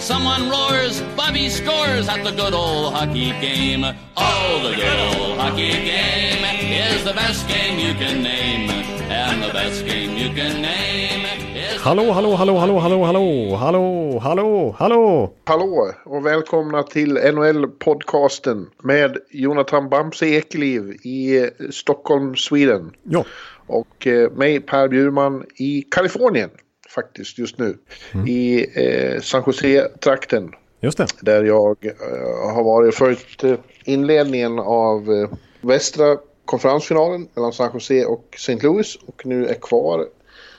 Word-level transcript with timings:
Someone 0.00 0.48
roars, 0.48 1.02
Bobby 1.14 1.50
scores 1.50 2.08
at 2.08 2.24
the 2.24 2.30
good 2.30 2.54
old 2.54 2.94
hockey 2.94 3.32
game. 3.40 3.84
Oh, 4.16 4.60
the 4.62 4.74
good 4.74 5.00
old 5.20 5.38
hockey 5.38 5.72
game 5.72 6.42
is 6.72 7.04
the 7.04 7.12
best 7.12 7.46
game 7.48 7.78
you 7.78 7.92
can 7.94 8.22
name. 8.22 8.70
And 9.10 9.42
the 9.42 9.52
best 9.52 9.84
game 9.84 10.16
you 10.16 10.30
can 10.34 10.62
name 10.62 11.26
is... 11.54 11.82
Hallå, 11.82 12.12
hallå, 12.12 12.34
hallå, 12.34 12.58
hallå, 12.58 12.78
hallå, 12.78 13.04
hallå, 13.04 13.56
hallå, 13.56 14.18
hallå, 14.18 14.74
hallå. 14.78 15.32
Hallå 15.44 15.92
och 16.04 16.26
välkomna 16.26 16.82
till 16.82 17.18
NHL-podcasten 17.18 18.66
med 18.82 19.16
Jonathan 19.30 19.88
Bamse 19.88 20.26
Ekeliv 20.26 20.92
i 20.92 21.50
Stockholm, 21.70 22.36
Sweden. 22.36 22.92
Ja, 23.02 23.24
Och 23.66 24.06
eh, 24.06 24.30
mig 24.30 24.60
Per 24.60 24.88
Bjurman 24.88 25.44
i 25.56 25.82
Kalifornien 25.82 26.50
faktiskt 26.90 27.38
just 27.38 27.58
nu. 27.58 27.78
I 28.26 28.66
eh, 28.74 29.20
San 29.20 29.42
Jose-trakten 29.46 30.54
just 30.80 30.98
det. 30.98 31.06
där 31.20 31.44
jag 31.44 31.76
eh, 31.86 32.54
har 32.54 32.64
varit 32.64 32.88
och 32.88 32.94
följt 32.94 33.44
eh, 33.44 33.54
inledningen 33.84 34.58
av 34.58 35.12
eh, 35.12 35.28
västra 35.60 36.16
konferensfinalen 36.44 37.28
mellan 37.34 37.52
San 37.52 37.70
Jose 37.74 38.04
och 38.04 38.24
St. 38.34 38.58
Louis 38.62 38.98
och 39.06 39.26
nu 39.26 39.46
är 39.46 39.54
kvar 39.54 40.06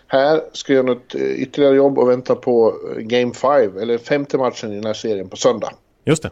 här. 0.08 0.41
Ska 0.53 0.73
göra 0.73 0.86
något 0.86 1.16
eh, 1.16 1.22
ytterligare 1.22 1.75
jobb 1.75 1.99
och 1.99 2.09
vänta 2.09 2.36
på 2.36 2.75
Game 2.97 3.34
5 3.34 3.78
eller 3.78 3.97
femte 3.97 4.38
matchen 4.38 4.72
i 4.72 4.75
den 4.75 4.86
här 4.86 4.94
serien 4.94 5.30
på 5.30 5.38
söndag. 5.38 5.73
Just 6.06 6.23
det. 6.23 6.31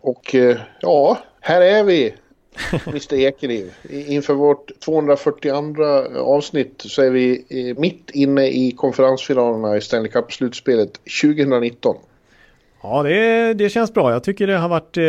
Och 0.00 0.34
ja, 0.80 1.18
här 1.40 1.60
är 1.60 1.84
vi. 1.84 2.14
Mr 2.86 3.14
Ekeliv. 3.14 3.74
Inför 3.90 4.34
vårt 4.34 4.80
242 4.80 5.84
avsnitt 6.18 6.74
så 6.86 7.02
är 7.02 7.10
vi 7.10 7.44
eh, 7.48 7.80
mitt 7.80 8.10
inne 8.10 8.46
i 8.46 8.70
konferensfinalerna 8.76 9.76
i 9.76 9.80
Stanley 9.80 10.10
Cup-slutspelet 10.10 11.00
2019. 11.22 11.96
Ja, 12.82 13.02
det, 13.02 13.54
det 13.54 13.68
känns 13.68 13.94
bra. 13.94 14.12
Jag 14.12 14.24
tycker 14.24 14.46
det 14.46 14.56
har 14.56 14.68
varit... 14.68 14.96
Eh, 14.96 15.04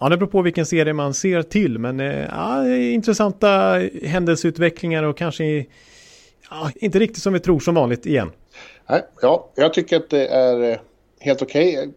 ja, 0.00 0.08
det 0.08 0.16
beror 0.16 0.30
på 0.30 0.42
vilken 0.42 0.66
serie 0.66 0.92
man 0.92 1.14
ser 1.14 1.42
till, 1.42 1.78
men 1.78 2.00
eh, 2.00 2.24
ja, 2.24 2.74
intressanta 2.74 3.80
händelseutvecklingar 4.02 5.02
och 5.02 5.16
kanske 5.16 5.44
ja, 6.50 6.70
inte 6.74 6.98
riktigt 6.98 7.22
som 7.22 7.32
vi 7.32 7.40
tror 7.40 7.60
som 7.60 7.74
vanligt 7.74 8.06
igen. 8.06 8.30
Nej, 8.88 9.02
ja, 9.22 9.50
jag 9.54 9.74
tycker 9.74 9.96
att 9.96 10.10
det 10.10 10.26
är 10.26 10.80
helt 11.20 11.42
okej. 11.42 11.88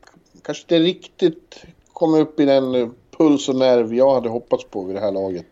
Kanske 0.44 0.64
inte 0.64 0.80
riktigt 0.80 1.64
kommer 1.94 2.20
upp 2.20 2.40
i 2.40 2.46
den 2.46 2.94
puls 3.22 3.50
och 3.50 3.56
nerv 3.56 3.94
jag 3.94 4.14
hade 4.14 4.30
hoppats 4.30 4.66
på 4.66 4.84
vid 4.84 4.96
det 4.96 5.00
här 5.00 5.12
laget. 5.12 5.46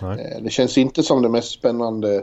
Nej. 0.00 0.32
Eh, 0.36 0.42
Det 0.42 0.50
känns 0.50 0.78
inte 0.78 1.02
som 1.02 1.22
den 1.22 1.32
mest 1.32 1.50
spännande 1.52 2.22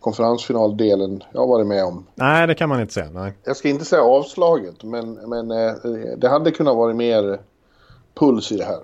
konferensfinaldelen 0.00 1.22
jag 1.32 1.40
har 1.40 1.46
varit 1.48 1.66
med 1.66 1.84
om. 1.84 2.06
Nej, 2.14 2.46
det 2.46 2.54
kan 2.54 2.68
man 2.68 2.80
inte 2.80 2.92
säga. 2.94 3.10
Nej. 3.10 3.32
Jag 3.44 3.56
ska 3.56 3.68
inte 3.68 3.84
säga 3.84 4.02
avslaget, 4.02 4.82
men, 4.84 5.12
men 5.14 5.50
eh, 5.50 5.72
det 6.18 6.28
hade 6.28 6.50
kunnat 6.50 6.76
vara 6.76 6.94
mer 6.94 7.38
puls 8.14 8.52
i 8.52 8.56
det 8.56 8.64
här. 8.64 8.78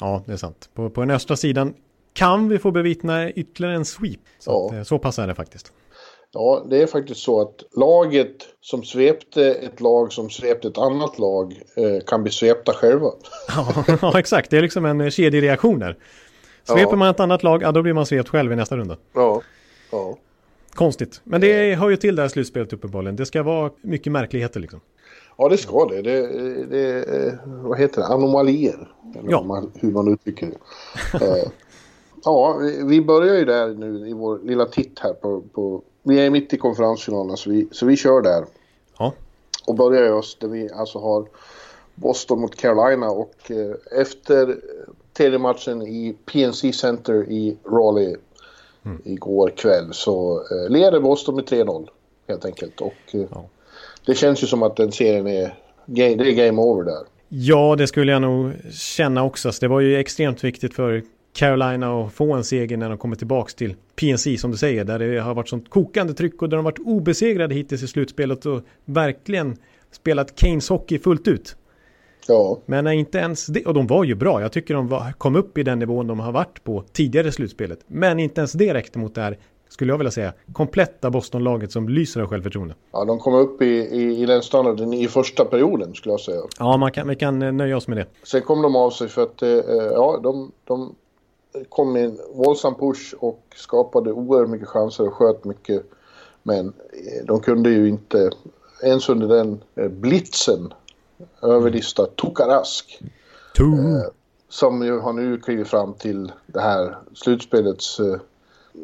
Ja, 0.00 0.22
det 0.26 0.32
är 0.32 0.36
sant. 0.36 0.68
På, 0.74 0.90
på 0.90 1.00
den 1.00 1.10
östra 1.10 1.36
sidan 1.36 1.74
kan 2.12 2.48
vi 2.48 2.58
få 2.58 2.70
bevittna 2.70 3.30
ytterligare 3.30 3.74
en 3.76 3.84
sweep. 3.84 4.20
Så, 4.38 4.50
Ja. 4.50 4.66
att, 4.66 4.72
eh, 4.74 4.82
så 4.82 4.98
pass 4.98 5.18
är 5.18 5.26
det 5.26 5.34
faktiskt. 5.34 5.72
Ja, 6.38 6.66
det 6.70 6.82
är 6.82 6.86
faktiskt 6.86 7.20
så 7.20 7.40
att 7.40 7.62
laget 7.76 8.36
som 8.60 8.82
svepte 8.82 9.44
ett 9.54 9.80
lag 9.80 10.12
som 10.12 10.30
svepte 10.30 10.68
ett 10.68 10.78
annat 10.78 11.18
lag 11.18 11.62
eh, 11.76 12.04
kan 12.06 12.22
bli 12.22 12.32
svepta 12.32 12.72
själva. 12.72 13.10
Ja, 14.02 14.18
exakt. 14.18 14.50
Det 14.50 14.56
är 14.58 14.62
liksom 14.62 14.84
en 14.84 15.00
eh, 15.00 15.10
kedjereaktion 15.10 15.78
där. 15.78 15.96
Sveper 16.64 16.80
Ja. 16.90 16.96
man 16.96 17.08
ett 17.08 17.20
annat 17.20 17.42
lag, 17.42 17.62
ja, 17.62 17.72
då 17.72 17.82
blir 17.82 17.92
man 17.92 18.06
svept 18.06 18.28
själv 18.28 18.52
i 18.52 18.56
nästa 18.56 18.76
runda. 18.76 18.96
Ja. 19.14 19.42
Ja. 19.92 20.16
Konstigt. 20.74 21.20
Men 21.24 21.40
det 21.40 21.74
hör 21.74 21.88
ju 21.90 21.96
till 21.96 22.16
det 22.16 22.22
här 22.22 22.28
slutspelet 22.28 22.72
uppenbarligen. 22.72 23.16
Det 23.16 23.26
ska 23.26 23.42
vara 23.42 23.70
mycket 23.82 24.12
märkligheter 24.12 24.60
liksom. 24.60 24.80
Ja, 25.38 25.48
det 25.48 25.56
ska 25.56 25.84
det. 25.84 26.02
Det, 26.02 26.64
det 26.64 27.04
eh, 27.26 27.32
vad 27.46 27.78
heter 27.78 28.00
det? 28.00 28.06
Anomalier. 28.06 28.88
Eller 29.18 29.30
Ja. 29.30 29.38
hur 29.40 29.46
man- 29.46 29.72
hur 29.74 29.90
man 29.90 30.12
uttrycker 30.12 30.46
det. 30.46 31.24
Eh, 31.26 31.48
ja, 32.24 32.58
vi- 32.60 32.82
vi 32.84 33.00
börjar 33.00 33.34
ju 33.34 33.44
där 33.44 33.68
nu 33.74 34.08
i 34.08 34.12
vår 34.12 34.38
lilla 34.44 34.64
titt 34.64 34.98
här 34.98 35.12
på... 35.12 35.40
på 35.54 35.82
vi 36.06 36.20
är 36.20 36.30
mitt 36.30 36.52
i 36.54 36.56
konferensfinalen 36.56 37.36
så 37.36 37.50
vi, 37.50 37.68
så 37.72 37.86
vi 37.86 37.96
kör 37.96 38.22
där. 38.22 38.44
Ja, 38.98 39.12
Och 39.66 39.74
börjar 39.74 40.02
i 40.02 40.08
öst 40.08 40.40
där 40.40 40.48
vi 40.48 40.70
alltså 40.72 40.98
har 40.98 41.26
Boston 41.94 42.40
mot 42.40 42.56
Carolina 42.56 43.10
och 43.10 43.34
eh, 43.50 44.00
efter 44.00 44.56
tredje 45.16 45.38
matchen 45.38 45.82
i 45.82 46.16
PNC 46.32 46.72
Center 46.72 47.30
i 47.30 47.56
Raleigh 47.72 48.18
igår 49.04 49.52
kväll 49.56 49.88
så 49.92 50.42
eh, 50.50 50.70
leder 50.70 51.00
Boston 51.00 51.34
med 51.34 51.44
3-0 51.44 51.88
helt 52.28 52.44
enkelt. 52.44 52.80
Och 52.80 52.94
eh, 53.14 53.20
Ja. 53.30 53.44
det 54.06 54.14
känns 54.14 54.42
ju 54.42 54.46
som 54.46 54.62
att 54.62 54.76
den 54.76 54.92
serien 54.92 55.26
är, 55.26 55.54
ga- 55.86 56.16
det 56.16 56.30
är 56.30 56.46
game 56.46 56.62
over 56.62 56.84
där. 56.84 57.02
Ja, 57.28 57.74
det 57.78 57.86
skulle 57.86 58.12
jag 58.12 58.22
nog 58.22 58.52
känna 58.72 59.24
också. 59.24 59.52
Så 59.52 59.60
Det 59.60 59.68
var 59.68 59.80
ju 59.80 59.96
extremt 59.96 60.44
viktigt 60.44 60.74
för 60.74 61.02
Carolina 61.36 62.00
att 62.00 62.12
få 62.12 62.32
en 62.32 62.44
seger 62.44 62.76
när 62.76 62.88
de 62.88 62.98
kommer 62.98 63.16
tillbaks 63.16 63.54
till 63.54 63.74
PNC 63.96 64.38
som 64.38 64.50
du 64.50 64.56
säger. 64.56 64.84
Där 64.84 64.98
det 64.98 65.20
har 65.20 65.34
varit 65.34 65.48
sånt 65.48 65.70
kokande 65.70 66.14
tryck 66.14 66.42
och 66.42 66.48
där 66.48 66.56
de 66.56 66.64
har 66.64 66.72
varit 66.72 66.86
obesegrade 66.86 67.54
hittills 67.54 67.82
i 67.82 67.86
slutspelet 67.86 68.46
och 68.46 68.62
verkligen 68.84 69.56
spelat 69.90 70.38
Keynes 70.38 70.68
hockey 70.68 70.98
fullt 70.98 71.28
ut. 71.28 71.56
Ja, 72.28 72.58
Men 72.66 72.86
inte 72.86 73.18
ens 73.18 73.46
det, 73.46 73.66
och 73.66 73.74
de 73.74 73.86
var 73.86 74.04
ju 74.04 74.14
bra. 74.14 74.40
Jag 74.40 74.52
tycker 74.52 74.74
de 74.74 74.88
var, 74.88 75.12
kom 75.12 75.36
upp 75.36 75.58
i 75.58 75.62
den 75.62 75.78
nivån 75.78 76.06
de 76.06 76.20
har 76.20 76.32
varit 76.32 76.64
på 76.64 76.84
tidigare 76.92 77.28
i 77.28 77.32
slutspelet. 77.32 77.78
Men 77.86 78.18
inte 78.18 78.40
ens 78.40 78.52
det 78.52 78.74
räckte 78.74 78.98
mot 78.98 79.14
det 79.14 79.20
här, 79.20 79.38
skulle 79.68 79.92
jag 79.92 79.98
vilja 79.98 80.10
säga, 80.10 80.32
kompletta 80.52 81.10
Boston-laget 81.10 81.72
som 81.72 81.88
lyser 81.88 82.20
av 82.20 82.28
självförtroende. 82.28 82.74
ja 82.92 83.04
de 83.04 83.18
kom 83.18 83.34
upp 83.34 83.62
i, 83.62 83.66
i, 83.66 84.22
i 84.22 84.26
den 84.26 84.42
standarden 84.42 84.92
i 84.92 85.08
första 85.08 85.44
perioden 85.44 85.94
skulle 85.94 86.12
jag 86.12 86.20
säga. 86.20 86.40
Ja, 86.58 86.76
man 86.76 86.92
kan, 86.92 87.08
vi 87.08 87.16
kan 87.16 87.42
eh, 87.42 87.52
nöja 87.52 87.76
oss 87.76 87.88
med 87.88 87.96
det. 87.96 88.06
Sen 88.22 88.42
kom 88.42 88.62
de 88.62 88.76
av 88.76 88.90
sig 88.90 89.08
för 89.08 89.22
att 89.22 89.42
eh, 89.42 89.48
ja, 89.94 90.20
de, 90.22 90.52
de 90.64 90.94
kom 91.68 91.92
med 91.92 92.04
en 92.04 92.18
våldsam 92.34 92.74
push 92.74 93.14
och 93.18 93.42
skapade 93.56 94.12
oerhört 94.12 94.48
mycket 94.48 94.68
chanser 94.68 95.06
och 95.06 95.14
sköt 95.14 95.44
mycket. 95.44 95.82
Men 96.42 96.66
eh, 96.66 97.24
de 97.26 97.40
kunde 97.40 97.70
ju 97.70 97.88
inte 97.88 98.30
ens 98.82 99.08
under 99.08 99.28
den 99.28 99.62
eh, 99.74 99.88
blitzen 99.88 100.74
överlista 101.42 102.06
Tokarask. 102.06 103.02
Two. 103.56 103.62
Som 104.48 104.82
ju 104.82 104.98
har 104.98 105.12
nu 105.12 105.38
klivit 105.38 105.68
fram 105.68 105.94
till 105.94 106.32
det 106.46 106.60
här 106.60 106.98
slutspelets 107.14 108.00
eh, 108.00 108.16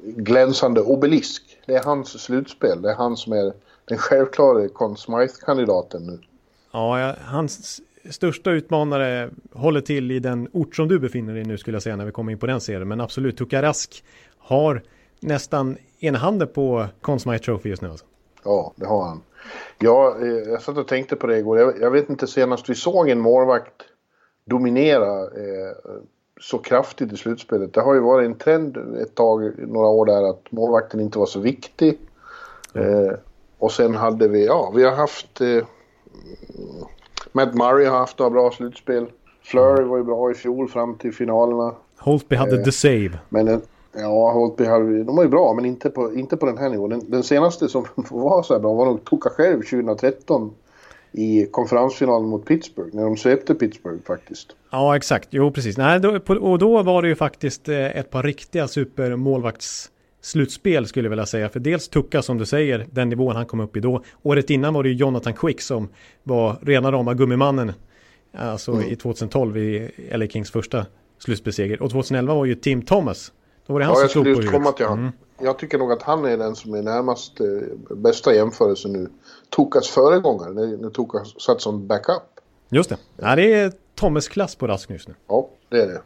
glänsande 0.04 0.80
obelisk. 0.80 1.42
Det 1.66 1.74
är 1.74 1.82
hans 1.82 2.22
slutspel. 2.22 2.82
Det 2.82 2.90
är 2.90 2.94
han 2.94 3.16
som 3.16 3.32
är 3.32 3.52
den 3.84 3.98
självklara 3.98 4.68
Conn 4.68 4.96
Smythe-kandidaten 4.96 6.06
nu. 6.06 6.18
Ja, 6.72 7.00
ja, 7.00 7.14
hans 7.24 7.80
största 8.10 8.50
utmanare 8.50 9.30
håller 9.52 9.80
till 9.80 10.10
i 10.10 10.18
den 10.18 10.48
ort 10.52 10.76
som 10.76 10.88
du 10.88 10.98
befinner 10.98 11.32
dig 11.32 11.42
i 11.42 11.46
nu 11.46 11.58
skulle 11.58 11.74
jag 11.74 11.82
säga 11.82 11.96
när 11.96 12.04
vi 12.04 12.12
kommer 12.12 12.32
in 12.32 12.38
på 12.38 12.46
den 12.46 12.60
serien. 12.60 12.88
Men 12.88 13.00
absolut, 13.00 13.36
Tukarask 13.36 14.04
har 14.38 14.82
nästan 15.20 15.76
en 16.00 16.14
handen 16.14 16.48
på 16.48 16.86
Conn 17.00 17.20
Smythe 17.20 17.44
Trophy 17.44 17.68
just 17.68 17.82
nu. 17.82 17.88
Alltså. 17.88 18.06
Ja, 18.44 18.72
det 18.76 18.86
har 18.86 19.04
han. 19.04 19.22
Ja, 19.78 20.16
eh, 20.20 20.28
jag 20.28 20.62
satt 20.62 20.78
och 20.78 20.88
tänkte 20.88 21.16
på 21.16 21.26
det 21.26 21.38
igår. 21.38 21.58
Jag, 21.58 21.80
jag 21.80 21.90
vet 21.90 22.10
inte 22.10 22.26
senast 22.26 22.70
vi 22.70 22.74
såg 22.74 23.08
en 23.08 23.20
målvakt 23.20 23.82
dominera 24.44 25.20
eh, 25.22 25.76
så 26.40 26.58
kraftigt 26.58 27.12
i 27.12 27.16
slutspelet. 27.16 27.74
Det 27.74 27.80
har 27.80 27.94
ju 27.94 28.00
varit 28.00 28.26
en 28.26 28.38
trend 28.38 28.76
ett 28.76 29.14
tag, 29.14 29.52
några 29.58 29.88
år 29.88 30.06
där, 30.06 30.30
att 30.30 30.52
målvakten 30.52 31.00
inte 31.00 31.18
var 31.18 31.26
så 31.26 31.40
viktig. 31.40 31.98
Eh, 32.74 33.12
och 33.58 33.72
sen 33.72 33.94
hade 33.94 34.28
vi, 34.28 34.46
ja, 34.46 34.72
vi 34.76 34.84
har 34.84 34.92
haft... 34.92 35.40
Eh, 35.40 35.64
Matt 37.32 37.54
Murray 37.54 37.86
har 37.86 37.98
haft 37.98 38.18
några 38.18 38.30
bra 38.30 38.50
slutspel. 38.50 39.06
Flurry 39.42 39.84
var 39.84 39.96
ju 39.96 40.04
bra 40.04 40.30
i 40.30 40.34
fjol 40.34 40.68
fram 40.68 40.94
till 40.98 41.12
finalerna. 41.14 41.74
Holtby 41.98 42.36
hade 42.36 42.56
Eh. 42.56 42.64
the 42.64 42.72
save. 42.72 43.18
Men 43.28 43.60
ja, 43.92 44.32
Holtby 44.32 44.64
hade, 44.64 45.04
de 45.04 45.16
var 45.16 45.22
ju 45.22 45.28
bra, 45.28 45.52
men 45.54 45.64
inte 45.64 45.90
på, 45.90 46.14
inte 46.14 46.36
på 46.36 46.46
den 46.46 46.58
här 46.58 46.68
nivån. 46.70 46.90
Den, 46.90 47.10
den 47.10 47.22
senaste 47.22 47.68
som 47.68 47.84
var 48.10 48.42
så 48.42 48.54
här 48.54 48.60
bra 48.60 48.74
var 48.74 48.84
nog 48.86 49.04
Toka 49.04 49.30
själv 49.30 49.62
2013 49.62 50.50
i 51.12 51.46
konferensfinalen 51.50 52.28
mot 52.28 52.44
Pittsburgh, 52.44 52.90
när 52.96 53.02
de 53.04 53.16
svepte 53.16 53.54
Pittsburgh 53.54 54.02
faktiskt. 54.06 54.56
Ja, 54.70 54.96
exakt. 54.96 55.28
Jo, 55.30 55.50
precis. 55.50 55.76
Nej, 55.78 56.00
då, 56.00 56.20
på, 56.20 56.34
och 56.34 56.58
då 56.58 56.82
var 56.82 57.02
det 57.02 57.08
ju 57.08 57.14
faktiskt 57.14 57.68
eh, 57.68 57.96
ett 57.96 58.10
par 58.10 58.22
riktiga 58.22 58.68
supermålvaktsslutspel 60.22 60.86
skulle 60.86 61.06
jag 61.06 61.10
vilja 61.10 61.26
säga. 61.26 61.48
För 61.48 61.60
dels 61.60 61.88
Tucka 61.88 62.22
som 62.22 62.38
du 62.38 62.46
säger, 62.46 62.86
den 62.90 63.08
nivån 63.08 63.36
han 63.36 63.46
kom 63.46 63.60
upp 63.60 63.76
i 63.76 63.80
då. 63.80 64.02
Året 64.22 64.50
innan 64.50 64.74
var 64.74 64.82
det 64.82 64.88
ju 64.88 64.94
Jonathan 64.94 65.34
Quick 65.34 65.60
som 65.60 65.88
var 66.22 66.56
rena 66.62 66.92
rama 66.92 67.14
gummimannen. 67.14 67.72
Alltså 68.34 68.82
i 68.82 68.96
2012 68.96 69.56
i 69.56 69.90
LA 70.12 70.26
Kings 70.26 70.50
första 70.50 70.86
slutspelseger. 71.18 71.82
Och 71.82 71.90
2011 71.90 72.34
var 72.34 72.44
ju 72.44 72.54
Tim 72.54 72.82
Thomas 72.82 73.32
Då 73.66 73.72
var 73.72 73.80
det 73.80 73.86
han 73.86 73.94
Ja, 73.94 74.00
som 74.00 74.08
slog 74.08 74.24
på 74.24 74.28
huvudet. 74.28 74.50
komma 74.52 74.72
till 74.72 74.86
han. 74.86 74.98
Mm. 74.98 75.12
Jag 75.40 75.58
tycker 75.58 75.78
nog 75.78 75.92
att 75.92 76.02
han 76.02 76.24
är 76.24 76.36
den 76.36 76.56
som 76.56 76.74
är 76.74 76.82
närmast 76.82 77.40
eh, 77.40 77.46
bästa 77.96 78.34
jämförelsen 78.34 78.92
nu. 78.92 79.08
Tokas 79.50 79.88
föregångare, 79.88 80.52
när, 80.52 80.76
när 80.76 80.90
Tokas 80.90 81.40
satt 81.40 81.60
som 81.60 81.86
backup. 81.86 82.22
Just 82.70 82.90
det. 82.90 82.96
Ja, 83.16 83.36
det 83.36 83.52
är 83.54 83.72
Tommes 83.94 84.28
klass 84.28 84.54
på 84.54 84.66
Rask 84.66 84.90
just 84.90 85.08
nu. 85.08 85.14
Ja, 85.28 85.48
det 85.68 85.82
är 85.82 85.86
det. 85.86 86.02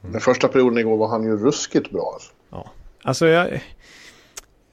Den 0.00 0.20
första 0.20 0.48
perioden 0.48 0.78
igår 0.78 0.96
var 0.96 1.08
han 1.08 1.24
ju 1.24 1.36
ruskigt 1.36 1.90
bra. 1.90 2.10
Alltså. 2.14 2.32
Alltså 3.04 3.26
jag... 3.26 3.62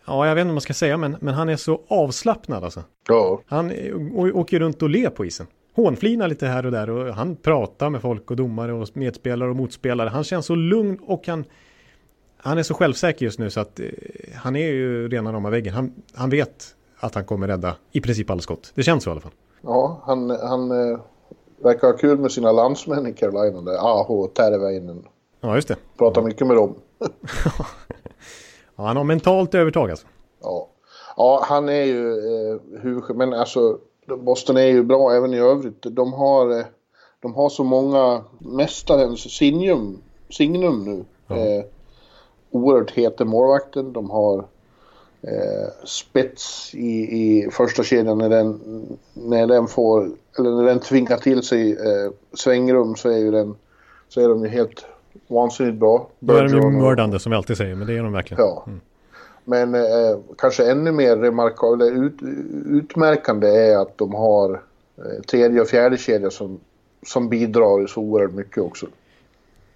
Ja, 0.06 0.28
jag 0.28 0.36
vet 0.36 0.42
inte 0.42 0.48
vad 0.48 0.56
man 0.56 0.62
ska 0.62 0.74
säga, 0.74 0.98
men, 0.98 1.18
men 1.20 1.34
han 1.34 1.50
är 1.50 1.56
så 1.56 1.82
avslappnad 1.88 2.64
alltså. 2.64 2.84
Ja, 3.08 3.42
Han 3.46 3.72
åker 4.34 4.60
runt 4.60 4.82
och 4.82 4.90
ler 4.90 5.10
på 5.10 5.26
isen. 5.26 5.48
Hånflinar 5.76 6.28
lite 6.28 6.48
här 6.48 6.66
och 6.66 6.72
där 6.72 6.90
och 6.90 7.14
han 7.14 7.36
pratar 7.36 7.90
med 7.90 8.02
folk 8.02 8.32
och 8.32 8.38
domare 8.38 8.74
och 8.74 8.90
medspelare 8.94 9.50
och 9.50 9.56
motspelare. 9.56 10.10
Han 10.10 10.24
känns 10.24 10.46
så 10.46 10.56
lugn 10.56 11.00
och 11.06 11.28
han, 11.28 11.46
han 12.38 12.58
är 12.58 12.64
så 12.64 12.74
självsäker 12.74 13.26
just 13.26 13.40
nu 13.40 13.50
så 13.50 13.60
att 13.60 13.80
eh, 13.80 13.86
han 14.36 14.56
är 14.56 14.68
ju 14.68 15.08
rena 15.08 15.34
rama 15.34 15.50
väggen. 15.50 15.74
Han, 15.74 15.94
han 16.14 16.30
vet 16.30 16.76
att 17.00 17.16
han 17.16 17.26
kommer 17.26 17.48
rädda 17.48 17.76
i 17.92 18.02
princip 18.02 18.30
alla 18.30 18.42
skott. 18.42 18.72
Det 18.76 18.84
känns 18.84 19.04
så 19.04 19.10
i 19.10 19.12
alla 19.12 19.22
fall. 19.22 19.32
ja 19.62 20.02
han, 20.06 20.30
han 20.30 20.72
eh, 20.72 21.00
verkar 21.64 21.88
ha 21.88 21.98
kul 21.98 22.18
med 22.20 22.32
sina 22.32 22.52
landsmän 22.52 23.08
i 23.08 23.14
Carolina. 23.14 23.62
Där. 23.62 23.78
Aho 23.78 24.28
Terveinen. 24.28 25.04
Ja, 25.42 25.56
just 25.56 25.68
det. 25.68 25.76
Pratar 25.98 26.22
mycket 26.22 26.48
med 26.48 26.56
dem. 26.56 26.76
Ja, 28.76 28.88
han 28.88 28.98
har 28.98 29.04
mentalt 29.04 29.56
övertag 29.56 29.90
alltså. 29.90 30.08
Ja, 30.42 30.68
ja 31.18 31.46
han 31.48 31.70
är 31.70 31.84
ju 31.84 32.12
eh, 32.12 32.60
hur, 32.82 33.14
men 33.14 33.34
alltså 33.34 33.78
Boston 34.06 34.58
är 34.58 34.66
ju 34.66 34.84
bra 34.84 35.14
även 35.14 35.34
i 35.34 35.40
övrigt. 35.40 35.82
De 35.82 36.14
har, 36.14 36.60
eh, 36.60 36.66
de 37.20 37.34
har 37.34 37.50
så 37.50 37.64
många 37.64 38.24
mästarens 38.40 39.38
signum, 39.38 39.98
signum 40.30 40.84
nu. 40.86 41.06
Ja. 41.28 41.36
Eh, 41.36 41.64
oerhört 42.52 42.92
heta 42.92 43.26
målvakten. 43.26 43.94
De 43.94 44.10
har 44.10 44.38
eh, 45.22 45.86
spets 45.86 46.76
i, 46.76 47.20
i 47.22 47.50
första 47.52 47.84
kedjan 47.84 48.18
när 48.18 48.30
den, 48.30 48.60
när 49.14 49.48
den 49.48 49.68
får, 49.68 50.12
eller 50.38 50.52
när 50.52 50.64
den 50.64 50.80
tvingar 50.80 51.18
till 51.18 51.44
sig 51.44 51.72
eh, 51.72 52.12
svängrum 52.34 52.96
så 52.96 53.10
är 53.10 53.18
ju 53.18 53.32
den, 53.32 53.56
så 54.10 54.22
är 54.22 54.30
de 54.30 54.44
ju 54.44 54.50
helt 54.50 54.86
vansinnigt 55.28 55.78
bra. 55.78 56.10
Då 56.20 56.34
är 56.34 56.44
de 56.44 56.56
ju 56.56 56.70
mördande 56.70 57.20
som 57.20 57.30
vi 57.30 57.36
alltid 57.36 57.58
säger, 57.58 57.76
men 57.76 57.88
det 57.88 57.94
är 57.94 58.04
de 58.04 58.14
verkligen. 58.14 58.44
Ja. 58.44 58.66
Men 59.46 59.76
eh, 59.76 59.82
kanske 60.38 60.72
ännu 60.72 60.92
mer 60.92 61.18
remarkabelt, 61.18 61.94
ut, 61.94 62.20
utmärkande 62.66 63.48
är 63.48 63.78
att 63.78 63.98
de 63.98 64.14
har 64.14 64.62
eh, 64.98 65.22
tredje 65.28 65.62
och 65.62 65.68
fjärde 65.68 65.98
kedja 65.98 66.30
som, 66.30 66.60
som 67.06 67.30
bidrar 67.30 67.88
så 67.88 68.02
oerhört 68.02 68.34
mycket 68.34 68.58
också. 68.58 68.88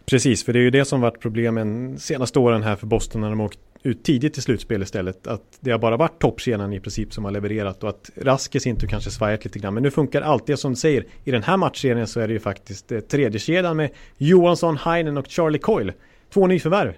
Precis, 0.06 0.46
för 0.46 0.54
det 0.54 0.60
är 0.60 0.64
ju 0.64 0.72
det 0.72 0.86
som 0.86 1.02
varit 1.02 1.20
problemen 1.20 2.00
senaste 2.00 2.40
åren 2.40 2.64
här 2.64 2.76
för 2.76 2.88
Boston 2.88 3.22
när 3.22 3.30
de 3.30 3.42
åkt 3.42 3.60
ut 3.86 4.04
tidigt 4.04 4.38
i 4.38 4.42
slutspel 4.42 4.82
istället. 4.84 5.28
Att 5.28 5.42
det 5.60 5.72
har 5.72 5.80
bara 5.80 5.98
varit 5.98 6.20
toppkedjan 6.22 6.74
i 6.74 6.80
princip 6.80 7.14
som 7.14 7.26
har 7.26 7.32
levererat 7.32 7.84
och 7.84 7.90
att 7.90 8.10
Rask 8.16 8.56
i 8.56 8.60
sin 8.60 8.76
tur 8.80 8.88
kanske 8.88 9.10
svajat 9.12 9.46
lite 9.46 9.60
grann. 9.60 9.74
Men 9.74 9.84
nu 9.84 9.92
funkar 9.92 10.22
allt 10.22 10.48
det 10.48 10.58
som 10.58 10.72
du 10.72 10.76
säger. 10.76 11.06
I 11.24 11.32
den 11.32 11.44
här 11.44 11.58
matchserien 11.58 12.08
så 12.08 12.20
är 12.20 12.28
det 12.28 12.34
ju 12.34 12.40
faktiskt 12.40 12.92
eh, 12.92 13.00
tredje 13.00 13.40
kedjan 13.40 13.78
med 13.78 13.90
Johansson, 14.18 14.78
Heinen 14.78 15.18
och 15.18 15.28
Charlie 15.28 15.60
Coyle. 15.60 15.94
Två 16.34 16.48
nyförvärv 16.48 16.94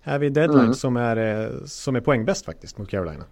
här 0.00 0.18
vid 0.18 0.32
deadline 0.32 0.60
Mm. 0.60 0.74
som, 0.74 0.96
är, 0.96 1.16
eh, 1.44 1.50
som 1.64 1.96
är 1.96 2.00
poängbäst 2.00 2.44
faktiskt 2.44 2.78
mot 2.78 2.88
Carolina. 2.90 3.24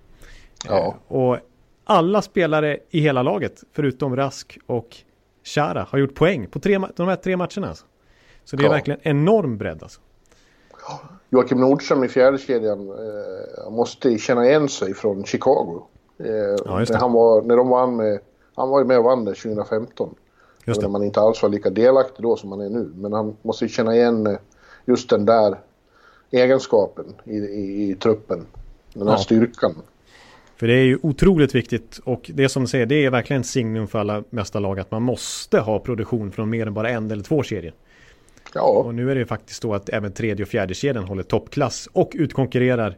Ja. 0.67 0.87
Eh, 1.11 1.17
Och 1.17 1.39
alla 1.85 2.23
spelare 2.23 2.79
i 2.91 3.01
hela 3.01 3.23
laget, 3.23 3.63
förutom 3.73 4.17
Rask 4.17 4.59
och 4.67 4.97
Chara, 5.45 5.87
har 5.91 5.99
gjort 5.99 6.15
poäng 6.15 6.47
på 6.47 6.59
tre, 6.61 6.79
de 6.97 7.09
här 7.09 7.17
tre 7.17 7.37
matcherna. 7.37 7.69
Alltså. 7.69 7.87
Så 8.45 8.56
det 8.56 8.63
är 8.63 8.65
Ja. 8.65 8.71
verkligen 8.71 9.01
enorm 9.03 9.59
bredd 9.59 9.83
alltså. 9.83 10.01
Joakim 11.31 11.61
Nordström 11.61 12.05
i 12.05 12.09
fjärde 12.09 12.39
kedjan 12.39 12.89
eh, 12.89 13.71
måste 13.71 14.19
känna 14.19 14.47
igen 14.47 14.69
sig 14.69 14.95
från 14.95 15.25
Chicago. 15.25 15.83
Eh, 16.19 16.27
Ja, 16.65 16.85
när, 16.91 16.99
han 16.99 17.13
var, 17.13 17.43
när 17.43 17.57
de 17.57 17.69
vann 17.69 17.97
med, 17.97 18.19
han 18.55 18.69
var 18.69 18.81
ju 18.81 18.87
med 18.87 18.99
och 18.99 19.05
vann 19.05 19.25
det 19.25 19.35
2015. 19.35 20.15
Just 20.65 20.81
När 20.81 20.89
det. 20.89 20.93
man 20.93 21.05
inte 21.05 21.21
alls 21.21 21.43
var 21.43 21.49
lika 21.49 21.71
delaktig 21.71 22.23
då 22.23 22.37
som 22.37 22.51
man 22.51 22.61
är 22.61 22.69
nu. 22.69 22.93
Men 22.95 23.13
han 23.13 23.37
måste 23.43 23.69
känna 23.69 23.97
igen 23.97 24.27
eh, 24.27 24.37
just 24.85 25.11
den 25.11 25.25
där 25.27 25.59
egenskapen 26.31 27.05
i, 27.25 27.37
i, 27.37 27.91
i 27.91 27.95
truppen. 27.95 28.47
Den 28.95 29.09
här 29.09 29.15
Ja. 29.15 29.19
styrkan. 29.19 29.75
För 30.57 30.67
det 30.67 30.75
är 30.75 30.85
ju 30.85 30.99
otroligt 31.03 31.55
viktigt 31.55 32.01
och 32.05 32.31
det 32.35 32.49
som 32.49 32.63
du 32.63 32.69
säger, 32.69 32.87
det 32.87 33.05
är 33.05 33.11
verkligen 33.11 33.41
ett 33.41 33.47
signum 33.47 33.89
för 33.89 33.99
alla 33.99 34.25
mästarlag 34.31 34.81
att 34.81 34.91
man 34.91 35.03
måste 35.03 35.59
ha 35.59 35.79
produktion 35.79 36.33
från 36.33 36.51
mer 36.51 36.67
än 36.67 36.75
bara 36.75 36.91
en 36.91 37.11
eller 37.11 37.23
två 37.23 37.43
kedjor. 37.43 37.73
Ja, 38.55 38.62
Och 38.69 38.94
nu 38.94 39.11
är 39.11 39.14
det 39.14 39.19
ju 39.19 39.26
faktiskt 39.26 39.62
så 39.62 39.75
att 39.75 39.88
även 39.88 40.12
tredje 40.12 40.43
och 40.44 40.49
fjärde 40.49 40.75
kedjan 40.75 41.05
håller 41.05 41.23
toppklass 41.23 41.88
och 41.93 42.11
utkonkurrerar 42.14 42.97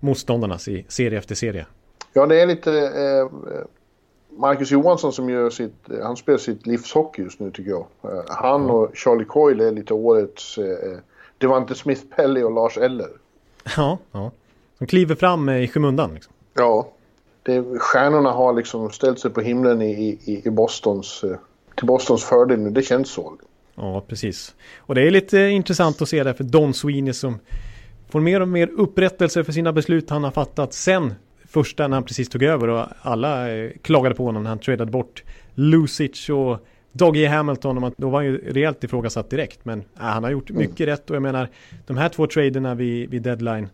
motståndarnas 0.00 0.68
i 0.68 0.84
serie 0.88 1.18
efter 1.18 1.34
serie. 1.34 1.66
ja 2.12 2.26
det 2.26 2.40
är 2.40 2.46
lite... 2.46 2.72
Eh, 2.72 3.58
Marcus 4.38 4.70
Johansson 4.70 5.12
som 5.12 5.30
gör 5.30 5.50
sitt... 5.50 5.90
eh, 5.90 6.06
Han 6.06 6.16
spelar 6.16 6.38
sitt 6.38 6.66
livshockey 6.66 7.22
just 7.22 7.40
nu 7.40 7.50
tycker 7.50 7.70
jag. 7.70 7.86
Eh, 8.02 8.10
han 8.28 8.70
och 8.70 8.90
Charlie 8.94 9.24
Coyle 9.24 9.60
är 9.60 9.72
lite 9.72 9.94
årets... 9.94 10.58
Eh, 10.58 10.98
Devante 11.38 11.74
Smith 11.74 12.02
Pelly 12.16 12.42
och 12.42 12.52
Lars 12.52 12.78
Eller. 12.78 13.08
Ja, 13.76 13.98
ja. 14.12 14.30
De 14.78 14.86
kliver 14.86 15.14
fram 15.14 15.48
eh, 15.48 15.62
i 15.62 15.68
skymundan. 15.68 16.14
Liksom. 16.14 16.32
Ja, 16.54 16.88
det, 17.42 17.64
stjärnorna 17.78 18.30
har 18.32 18.52
liksom 18.52 18.90
ställt 18.90 19.18
sig 19.20 19.30
på 19.30 19.40
himlen 19.40 19.82
i, 19.82 20.18
i, 20.24 20.42
i 20.44 20.50
Bostons, 20.50 21.24
eh, 21.24 21.36
till 21.76 21.86
Bostons 21.86 22.24
fördel 22.24 22.58
nu. 22.60 22.70
Det 22.70 22.82
känns 22.82 23.10
så. 23.10 23.32
Ja, 23.74 24.04
precis. 24.08 24.54
Och 24.78 24.94
det 24.94 25.02
är 25.02 25.10
lite 25.10 25.38
intressant 25.38 26.02
att 26.02 26.08
se 26.08 26.22
det 26.22 26.34
för 26.34 26.44
Don 26.44 26.74
Sweeney 26.74 27.12
som 27.12 27.38
får 28.08 28.20
mer 28.20 28.40
och 28.40 28.48
mer 28.48 28.70
upprättelse 28.70 29.44
för 29.44 29.52
sina 29.52 29.72
beslut 29.72 30.10
han 30.10 30.24
har 30.24 30.30
fattat 30.30 30.72
sen 30.72 31.14
första 31.48 31.88
när 31.88 31.96
han 31.96 32.04
precis 32.04 32.28
tog 32.28 32.42
över 32.42 32.68
och 32.68 32.86
alla 33.02 33.54
eh, 33.54 33.70
klagade 33.82 34.14
på 34.14 34.24
honom 34.24 34.42
när 34.42 34.50
han 34.50 34.58
tradade 34.58 34.90
bort 34.90 35.22
Lucic 35.54 36.28
och 36.28 36.66
Doggy 36.92 37.26
Hamilton. 37.26 37.76
Och 37.76 37.80
man, 37.80 37.94
då 37.96 38.10
var 38.10 38.18
han 38.18 38.26
ju 38.26 38.52
rejält 38.52 38.84
ifrågasatt 38.84 39.30
direkt. 39.30 39.64
Men 39.64 39.78
äh, 39.78 39.84
han 39.96 40.24
har 40.24 40.30
gjort 40.30 40.50
mycket 40.50 40.88
rätt 40.88 41.10
och 41.10 41.16
jag 41.16 41.22
menar 41.22 41.48
de 41.86 41.96
här 41.96 42.08
två 42.08 42.26
traderna 42.26 42.74
vid, 42.74 43.10
vid 43.10 43.22
deadline 43.22 43.68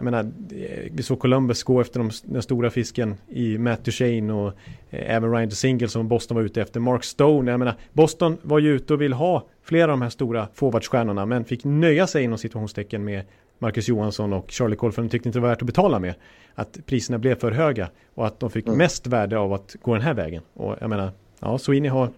jag 0.00 0.04
menar, 0.04 0.32
eh, 0.50 0.92
vi 0.92 1.02
såg 1.02 1.18
Columbus 1.18 1.62
gå 1.62 1.80
efter 1.80 2.00
de, 2.00 2.10
den 2.24 2.42
stora 2.42 2.70
fisken 2.70 3.14
i 3.28 3.58
Matt 3.58 3.84
Duchene 3.84 4.32
och 4.32 4.52
eh, 4.90 5.16
även 5.16 5.32
Ryan 5.32 5.48
DeSingle 5.48 5.88
som 5.88 6.08
Boston 6.08 6.34
var 6.34 6.44
ute 6.44 6.62
efter. 6.62 6.80
Mark 6.80 7.04
Stone, 7.04 7.50
jag 7.50 7.58
menar, 7.58 7.74
Boston 7.92 8.38
var 8.42 8.58
ju 8.58 8.72
ute 8.72 8.94
och 8.94 9.00
vill 9.00 9.12
ha 9.12 9.46
flera 9.62 9.84
av 9.84 9.88
de 9.90 10.02
här 10.02 10.10
stora 10.10 10.48
forwardstjärnorna 10.54 11.26
men 11.26 11.44
fick 11.44 11.64
nöja 11.64 12.06
sig 12.06 12.24
inom 12.24 12.38
situationstecken 12.38 13.04
med 13.04 13.24
Marcus 13.58 13.88
Johansson 13.88 14.32
och 14.32 14.50
Charlie 14.50 14.76
Cole 14.76 14.92
för 14.92 15.02
de 15.02 15.08
tyckte 15.08 15.28
inte 15.28 15.38
det 15.38 15.42
var 15.42 15.48
värt 15.48 15.62
att 15.62 15.66
betala 15.66 15.98
med. 15.98 16.14
Att 16.54 16.78
priserna 16.86 17.18
blev 17.18 17.34
för 17.34 17.52
höga 17.52 17.90
och 18.14 18.26
att 18.26 18.40
de 18.40 18.50
fick 18.50 18.66
mest 18.66 19.06
värde 19.06 19.38
av 19.38 19.52
att 19.52 19.76
gå 19.82 19.94
den 19.94 20.02
här 20.02 20.14
vägen. 20.14 20.42
Och 20.54 20.76
jag 20.80 20.90
menar, 20.90 21.10
ja, 21.40 21.58
Sweeney 21.58 21.90
har 21.90 22.10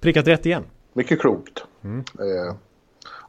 prickat 0.00 0.26
rätt 0.26 0.46
igen. 0.46 0.62
Mycket 0.92 1.20
klokt. 1.20 1.64
Eh, 1.84 2.56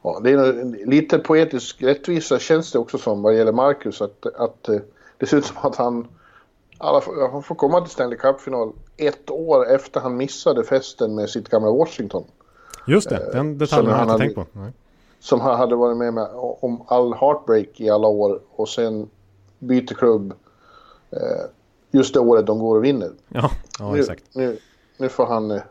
ja, 0.02 0.20
det 0.24 0.30
är 0.30 0.86
lite 0.86 1.18
poetisk 1.18 1.82
rättvisa 1.82 2.38
känns 2.38 2.72
det 2.72 2.78
också 2.78 2.98
som 2.98 3.22
vad 3.22 3.36
gäller 3.36 3.52
Marcus. 3.52 4.02
Att, 4.02 4.26
att 4.26 4.68
eh, 4.68 4.80
det 5.18 5.26
ser 5.26 5.36
ut 5.36 5.46
som 5.46 5.56
att 5.60 5.76
han, 5.76 6.08
alla, 6.78 7.02
han 7.30 7.42
får 7.42 7.54
komma 7.54 7.80
till 7.80 7.90
Stanley 7.90 8.18
Cup-final 8.18 8.72
ett 8.96 9.30
år 9.30 9.70
efter 9.70 10.00
han 10.00 10.16
missade 10.16 10.64
festen 10.64 11.14
med 11.14 11.30
sitt 11.30 11.48
gamla 11.48 11.70
Washington. 11.70 12.24
Just 12.86 13.08
det, 13.08 13.30
den 13.32 13.58
detaljen 13.58 13.92
har 13.92 13.98
jag 13.98 14.08
inte 14.08 14.18
tänkt 14.18 14.34
på. 14.34 14.46
Nej. 14.52 14.72
Som 15.20 15.40
han 15.40 15.56
hade 15.56 15.76
varit 15.76 15.96
med, 15.96 16.14
med 16.14 16.28
om 16.34 16.82
all 16.86 17.14
heartbreak 17.14 17.80
i 17.80 17.90
alla 17.90 18.08
år 18.08 18.40
och 18.50 18.68
sen 18.68 19.10
byter 19.58 19.94
klubb 19.94 20.34
eh, 21.10 21.18
just 21.90 22.14
det 22.14 22.20
året 22.20 22.46
de 22.46 22.58
går 22.58 22.76
och 22.76 22.84
vinner. 22.84 23.10
Ja, 23.28 23.50
ja 23.78 23.92
nu, 23.92 23.98
exakt. 23.98 24.24
Nu, 24.32 24.58
nu 24.96 25.08
får 25.08 25.26
han 25.26 25.50
eh, 25.50 25.62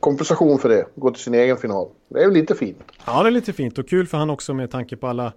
kompensation 0.00 0.58
för 0.58 0.68
det, 0.68 0.86
gå 0.94 1.10
till 1.10 1.22
sin 1.22 1.34
egen 1.34 1.56
final. 1.56 1.88
Det 2.08 2.18
är 2.22 2.24
väl 2.24 2.34
lite 2.34 2.54
fint. 2.54 2.78
Ja, 3.06 3.22
det 3.22 3.28
är 3.28 3.30
lite 3.30 3.52
fint 3.52 3.78
och 3.78 3.88
kul 3.88 4.06
för 4.06 4.18
han 4.18 4.30
också 4.30 4.54
med 4.54 4.70
tanke 4.70 4.96
på 4.96 5.06
alla, 5.06 5.32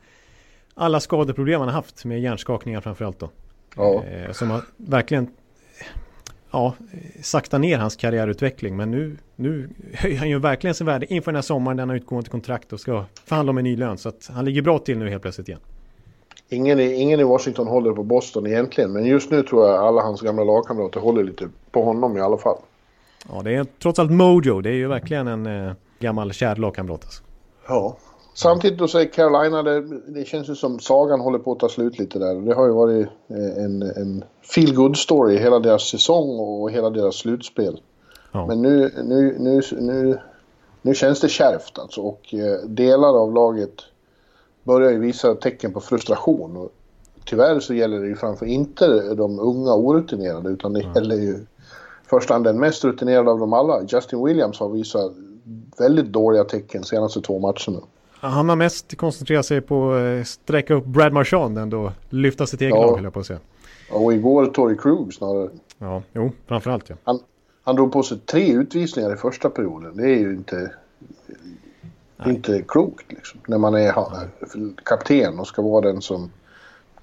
alla 0.73 0.99
skadeproblem 0.99 1.59
han 1.59 1.67
har 1.69 1.75
haft 1.75 2.05
med 2.05 2.21
hjärnskakningar 2.21 2.81
framförallt 2.81 3.19
då. 3.19 3.29
Ja. 3.75 4.03
Eh, 4.03 4.31
som 4.31 4.49
har 4.51 4.61
verkligen 4.77 5.27
ja, 6.51 6.73
eh, 6.93 7.21
sakta 7.21 7.57
ner 7.57 7.77
hans 7.77 7.95
karriärutveckling. 7.95 8.75
Men 8.77 8.91
nu, 8.91 9.17
nu 9.35 9.69
höjer 9.93 10.17
han 10.17 10.29
ju 10.29 10.39
verkligen 10.39 10.73
sin 10.73 10.87
värde 10.87 11.13
inför 11.13 11.31
den 11.31 11.35
här 11.35 11.41
sommaren 11.41 11.77
där 11.77 11.81
han 11.81 11.89
har 11.89 11.95
utgående 11.95 12.29
kontrakt 12.29 12.73
och 12.73 12.79
ska 12.79 13.05
förhandla 13.25 13.49
om 13.49 13.57
en 13.57 13.63
ny 13.63 13.77
lön. 13.77 13.97
Så 13.97 14.09
att 14.09 14.29
han 14.33 14.45
ligger 14.45 14.61
bra 14.61 14.79
till 14.79 14.97
nu 14.97 15.09
helt 15.09 15.21
plötsligt 15.21 15.47
igen. 15.47 15.59
Ingen, 16.49 16.79
i- 16.79 16.93
ingen 16.93 17.19
i 17.19 17.23
Washington 17.23 17.67
håller 17.67 17.91
på 17.93 18.03
Boston 18.03 18.47
egentligen, 18.47 18.91
men 18.93 19.05
just 19.05 19.31
nu 19.31 19.43
tror 19.43 19.67
jag 19.67 19.75
alla 19.83 20.01
hans 20.01 20.21
gamla 20.21 20.43
lagkamrater 20.43 20.99
håller 20.99 21.23
lite 21.23 21.49
på 21.71 21.83
honom 21.83 22.17
i 22.17 22.21
alla 22.21 22.37
fall. 22.37 22.57
Ja, 23.29 23.41
det 23.43 23.55
är 23.55 23.65
trots 23.81 23.99
allt 23.99 24.11
Mojo. 24.11 24.61
Det 24.61 24.69
är 24.69 24.73
ju 24.73 24.87
verkligen 24.87 25.27
en 25.27 25.45
eh, 25.45 25.73
gammal 25.99 26.33
kär 26.33 26.55
lagkamrat. 26.55 27.03
Alltså. 27.03 27.23
Ja. 27.67 27.97
Samtidigt 28.33 28.79
då 28.79 28.87
säger 28.87 29.11
Carolina, 29.11 29.63
det, 29.63 29.81
det 30.07 30.27
känns 30.27 30.49
ju 30.49 30.55
som 30.55 30.79
sagan 30.79 31.19
håller 31.19 31.39
på 31.39 31.51
att 31.51 31.59
ta 31.59 31.69
slut 31.69 31.99
lite 31.99 32.19
där. 32.19 32.35
Det 32.35 32.53
har 32.53 32.65
ju 32.65 32.73
varit 32.73 33.07
eh, 33.27 33.63
en, 33.63 33.81
en 33.81 34.23
feel 34.41 34.75
good 34.75 34.97
story 34.97 35.37
hela 35.37 35.59
deras 35.59 35.83
säsong 35.83 36.39
och 36.39 36.71
hela 36.71 36.89
deras 36.89 37.15
slutspel. 37.15 37.81
Ja. 38.31 38.47
Men 38.47 38.61
nu, 38.61 38.91
nu, 39.03 39.35
nu, 39.39 39.61
nu, 39.79 40.19
nu 40.81 40.93
känns 40.93 41.21
det 41.21 41.29
kärvt 41.29 41.79
alltså 41.79 42.01
och 42.01 42.33
eh, 42.33 42.67
delar 42.67 43.21
av 43.21 43.33
laget 43.33 43.81
börjar 44.63 44.91
ju 44.91 44.99
visa 44.99 45.35
tecken 45.35 45.73
på 45.73 45.81
frustration. 45.81 46.57
Och 46.57 46.71
tyvärr 47.25 47.59
så 47.59 47.73
gäller 47.73 47.99
det 47.99 48.07
ju 48.07 48.15
framför 48.15 48.45
inte 48.45 49.13
de 49.15 49.39
unga 49.39 49.73
orutinerade 49.73 50.49
utan 50.49 50.73
det 50.73 50.85
gäller 50.95 51.15
ju 51.15 51.45
först 52.09 52.29
hand 52.29 52.43
den 52.43 52.59
mest 52.59 52.83
rutinerade 52.83 53.31
av 53.31 53.39
dem 53.39 53.53
alla. 53.53 53.81
Justin 53.87 54.25
Williams 54.25 54.59
har 54.59 54.69
visat 54.69 55.11
väldigt 55.77 56.05
dåliga 56.05 56.43
tecken 56.43 56.83
senaste 56.83 57.21
två 57.21 57.39
matcherna. 57.39 57.85
Han 58.11 58.49
har 58.49 58.55
mest 58.55 58.97
koncentrerat 58.97 59.45
sig 59.45 59.61
på 59.61 59.93
att 59.93 60.27
sträcka 60.27 60.73
upp 60.73 60.85
Brad 60.85 61.13
Marchand 61.13 61.57
ändå. 61.57 61.91
Lyfta 62.09 62.45
sitt 62.45 62.61
eget 62.61 62.75
ja. 62.75 62.85
lag 62.85 62.95
höll 62.95 63.03
jag 63.03 63.13
på 63.13 63.19
att 63.19 63.25
säga. 63.25 63.39
Och 63.91 64.13
igår 64.13 64.45
Tory 64.45 64.77
Krug 64.77 65.13
snarare. 65.13 65.49
Ja, 65.77 66.03
jo, 66.13 66.31
framförallt 66.47 66.89
ja. 66.89 66.95
Han, 67.03 67.19
han 67.63 67.75
drog 67.75 67.91
på 67.91 68.03
sig 68.03 68.19
tre 68.19 68.53
utvisningar 68.53 69.13
i 69.13 69.17
första 69.17 69.49
perioden. 69.49 69.97
Det 69.97 70.03
är 70.03 70.17
ju 70.17 70.33
inte, 70.33 70.71
inte 72.25 72.63
klokt 72.67 73.11
liksom. 73.11 73.39
När 73.47 73.57
man 73.57 73.75
är 73.75 73.93
kapten 74.83 75.39
och 75.39 75.47
ska 75.47 75.61
vara 75.61 75.81
den 75.81 76.01
som 76.01 76.31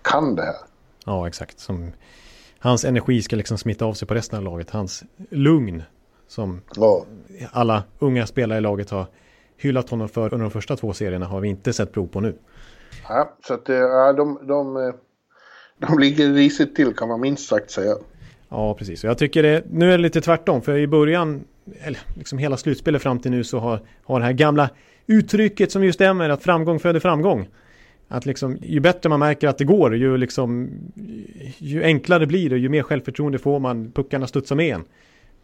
kan 0.02 0.34
det 0.34 0.42
här. 0.42 0.56
Ja, 1.04 1.28
exakt. 1.28 1.60
Som, 1.60 1.92
hans 2.62 2.84
energi 2.84 3.22
ska 3.22 3.36
liksom 3.36 3.58
smitta 3.58 3.84
av 3.84 3.94
sig 3.94 4.08
på 4.08 4.14
resten 4.14 4.38
av 4.38 4.44
laget. 4.44 4.70
Hans 4.70 5.04
lugn 5.30 5.82
som 6.28 6.60
ja. 6.76 7.04
alla 7.50 7.82
unga 7.98 8.26
spelare 8.26 8.58
i 8.58 8.60
laget 8.60 8.90
har 8.90 9.06
hyllat 9.56 9.90
honom 9.90 10.08
för 10.08 10.34
under 10.34 10.44
de 10.44 10.50
första 10.50 10.76
två 10.76 10.92
serierna 10.92 11.26
har 11.26 11.40
vi 11.40 11.48
inte 11.48 11.72
sett 11.72 11.92
prov 11.92 12.06
på 12.06 12.20
nu. 12.20 12.34
Ja, 13.08 13.36
så 13.46 13.54
att 13.54 13.68
ja, 13.68 14.12
de, 14.12 14.38
de, 14.42 14.92
de 15.78 15.98
ligger 15.98 16.32
risigt 16.32 16.76
till 16.76 16.94
kan 16.94 17.08
man 17.08 17.20
minst 17.20 17.48
sagt 17.48 17.70
säga. 17.70 17.94
Ja, 18.48 18.74
precis. 18.74 19.04
Och 19.04 19.10
jag 19.10 19.18
tycker 19.18 19.42
det, 19.42 19.64
nu 19.70 19.92
är 19.92 19.98
det 19.98 20.02
lite 20.02 20.20
tvärtom. 20.20 20.62
För 20.62 20.78
i 20.78 20.86
början, 20.86 21.44
eller 21.80 22.00
liksom 22.14 22.38
hela 22.38 22.56
slutspelet 22.56 23.02
fram 23.02 23.18
till 23.18 23.30
nu 23.30 23.44
så 23.44 23.58
har, 23.58 23.80
har 24.04 24.20
det 24.20 24.26
här 24.26 24.32
gamla 24.32 24.70
uttrycket 25.06 25.72
som 25.72 25.84
ju 25.84 25.92
stämmer 25.92 26.28
att 26.28 26.42
framgång 26.42 26.78
föder 26.78 27.00
framgång. 27.00 27.48
Att 28.12 28.26
liksom, 28.26 28.58
ju 28.62 28.80
bättre 28.80 29.08
man 29.08 29.20
märker 29.20 29.48
att 29.48 29.58
det 29.58 29.64
går, 29.64 29.96
ju, 29.96 30.16
liksom, 30.16 30.70
ju 31.58 31.82
enklare 31.82 32.26
blir 32.26 32.50
det, 32.50 32.58
ju 32.58 32.68
mer 32.68 32.82
självförtroende 32.82 33.38
får 33.38 33.58
man, 33.58 33.92
puckarna 33.92 34.26
studsar 34.26 34.56
med 34.56 34.74
en. 34.74 34.84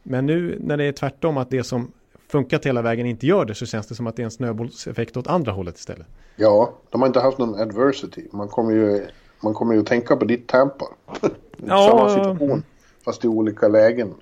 Men 0.03 0.27
nu 0.27 0.59
när 0.61 0.77
det 0.77 0.85
är 0.85 0.93
tvärtom, 0.93 1.37
att 1.37 1.51
det 1.51 1.65
som 1.65 1.93
funkat 2.29 2.67
hela 2.67 2.83
vägen 2.83 3.07
inte 3.07 3.27
gör 3.27 3.45
det, 3.45 3.55
så 3.55 3.67
känns 3.67 3.87
det 3.87 3.95
som 3.95 4.07
att 4.07 4.17
det 4.17 4.23
är 4.23 4.25
en 4.25 4.31
snöbollseffekt 4.31 5.17
åt 5.17 5.27
andra 5.27 5.53
hållet 5.53 5.79
istället. 5.79 6.07
Ja, 6.37 6.73
de 6.91 7.01
har 7.01 7.09
inte 7.09 7.21
haft 7.21 7.39
någon 7.39 7.61
adversity. 7.61 8.23
Man 8.33 8.49
kommer 8.49 8.73
ju, 8.73 9.07
man 9.41 9.55
kommer 9.55 9.75
ju 9.75 9.81
att 9.81 9.87
tänka 9.87 10.17
på 10.17 10.25
ditt 10.25 10.47
Tampa. 10.47 10.87
ja, 11.67 11.89
Samma 11.91 12.09
situation, 12.09 12.63
fast 13.05 13.25
i 13.25 13.29
olika 13.29 13.69
lägen. 13.69 14.15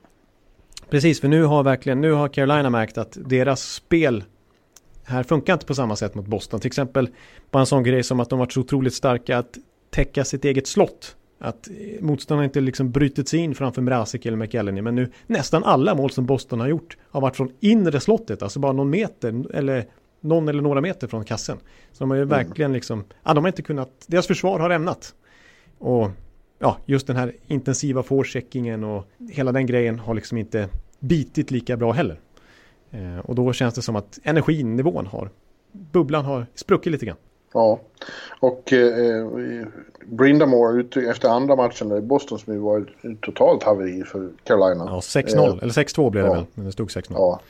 Precis, 0.90 1.20
för 1.20 1.28
nu 1.28 1.44
har 1.44 1.62
verkligen, 1.62 2.00
nu 2.00 2.12
har 2.12 2.28
Carolina 2.28 2.70
märkt 2.70 2.98
att 2.98 3.18
deras 3.20 3.72
spel 3.72 4.24
här 5.06 5.22
funkar 5.22 5.52
inte 5.52 5.66
på 5.66 5.74
samma 5.74 5.96
sätt 5.96 6.14
mot 6.14 6.26
Boston. 6.26 6.60
Till 6.60 6.66
exempel 6.66 7.08
bara 7.50 7.60
en 7.60 7.66
sån 7.66 7.82
grej 7.82 8.02
som 8.02 8.20
att 8.20 8.30
de 8.30 8.38
varit 8.38 8.52
så 8.52 8.60
otroligt 8.60 8.94
starka 8.94 9.38
att 9.38 9.58
täcka 9.90 10.24
sitt 10.24 10.44
eget 10.44 10.66
slott. 10.66 11.16
Att 11.38 11.68
motståndarna 12.00 12.44
inte 12.44 12.60
liksom 12.60 12.90
brutit 12.90 13.28
sig 13.28 13.40
in 13.40 13.54
framför 13.54 13.82
Mrazek 13.82 14.26
eller 14.26 14.36
McElhenney. 14.36 14.82
Men 14.82 14.94
nu 14.94 15.10
nästan 15.26 15.64
alla 15.64 15.94
mål 15.94 16.10
som 16.10 16.26
Boston 16.26 16.60
har 16.60 16.68
gjort 16.68 16.96
har 17.10 17.20
varit 17.20 17.36
från 17.36 17.52
inre 17.60 18.00
slottet. 18.00 18.42
Alltså 18.42 18.60
bara 18.60 18.72
någon 18.72 18.90
meter 18.90 19.54
eller 19.54 19.84
någon 20.20 20.48
eller 20.48 20.62
några 20.62 20.80
meter 20.80 21.06
från 21.06 21.24
kassen. 21.24 21.58
Så 21.92 22.04
de 22.04 22.10
har 22.10 22.16
ju 22.16 22.22
mm. 22.22 22.30
verkligen 22.30 22.72
liksom, 22.72 23.04
ja 23.24 23.34
de 23.34 23.44
har 23.44 23.48
inte 23.48 23.62
kunnat, 23.62 23.90
deras 24.06 24.26
försvar 24.26 24.58
har 24.58 24.70
ämnat. 24.70 25.14
Och 25.78 26.10
ja, 26.58 26.76
just 26.86 27.06
den 27.06 27.16
här 27.16 27.32
intensiva 27.46 28.02
forecheckingen 28.02 28.84
och 28.84 29.08
hela 29.30 29.52
den 29.52 29.66
grejen 29.66 29.98
har 29.98 30.14
liksom 30.14 30.38
inte 30.38 30.68
bitit 31.00 31.50
lika 31.50 31.76
bra 31.76 31.92
heller. 31.92 32.20
Eh, 32.90 33.18
och 33.24 33.34
då 33.34 33.52
känns 33.52 33.74
det 33.74 33.82
som 33.82 33.96
att 33.96 34.18
energinivån 34.22 35.06
har, 35.06 35.30
bubblan 35.72 36.24
har 36.24 36.46
spruckit 36.54 36.92
lite 36.92 37.06
grann. 37.06 37.16
Ja, 37.52 37.80
och 38.40 38.72
eh, 38.72 39.26
Brindamore 40.06 41.10
efter 41.10 41.28
andra 41.28 41.56
matchen 41.56 41.92
i 41.92 42.00
Boston 42.00 42.38
som 42.38 42.54
ju 42.54 42.58
var 42.58 42.80
ett 42.80 43.20
totalt 43.20 43.62
haveri 43.62 44.04
för 44.04 44.30
Carolina. 44.44 44.84
Ja, 44.86 45.00
6-0, 45.00 45.36
eh, 45.36 45.62
eller 45.62 45.72
6-2 45.72 46.10
blev 46.10 46.24
det 46.24 46.30
ja. 46.30 46.34
väl, 46.34 46.46
men 46.54 46.64
det 46.64 46.72
stod 46.72 46.88
6-0. 46.88 47.04
Ja. 47.10 47.40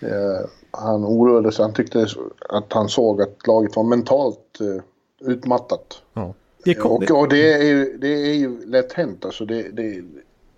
Eh, 0.00 0.48
han 0.70 1.04
oroade 1.04 1.52
sig, 1.52 1.62
han 1.62 1.74
tyckte 1.74 2.06
att 2.48 2.72
han 2.72 2.88
såg 2.88 3.22
att 3.22 3.46
laget 3.46 3.76
var 3.76 3.84
mentalt 3.84 4.60
eh, 4.60 5.28
utmattat. 5.30 6.02
Ja. 6.14 6.34
Det 6.64 6.74
kom, 6.74 6.92
och, 6.92 7.10
och 7.10 7.28
det, 7.28 7.52
är 7.52 7.98
det 7.98 8.08
är 8.08 8.34
ju 8.34 8.66
lätt 8.66 8.92
hänt, 8.92 9.24
alltså 9.24 9.44
det, 9.44 9.62
det, 9.62 10.02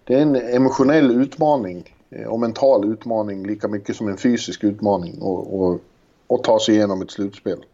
det 0.04 0.14
är 0.14 0.22
en 0.22 0.36
emotionell 0.36 1.10
utmaning 1.22 1.94
Eh, 1.99 1.99
och 2.26 2.40
mental 2.40 2.92
utmaning 2.92 3.46
lika 3.46 3.68
mycket 3.68 3.96
som 3.96 4.08
en 4.08 4.16
fysisk 4.16 4.64
utmaning 4.64 5.18
och, 5.18 5.60
och, 5.60 5.80
och 6.26 6.44
ta 6.44 6.60
sig 6.60 6.74
igenom 6.74 7.02
ett 7.02 7.10
slutspel. 7.10 7.64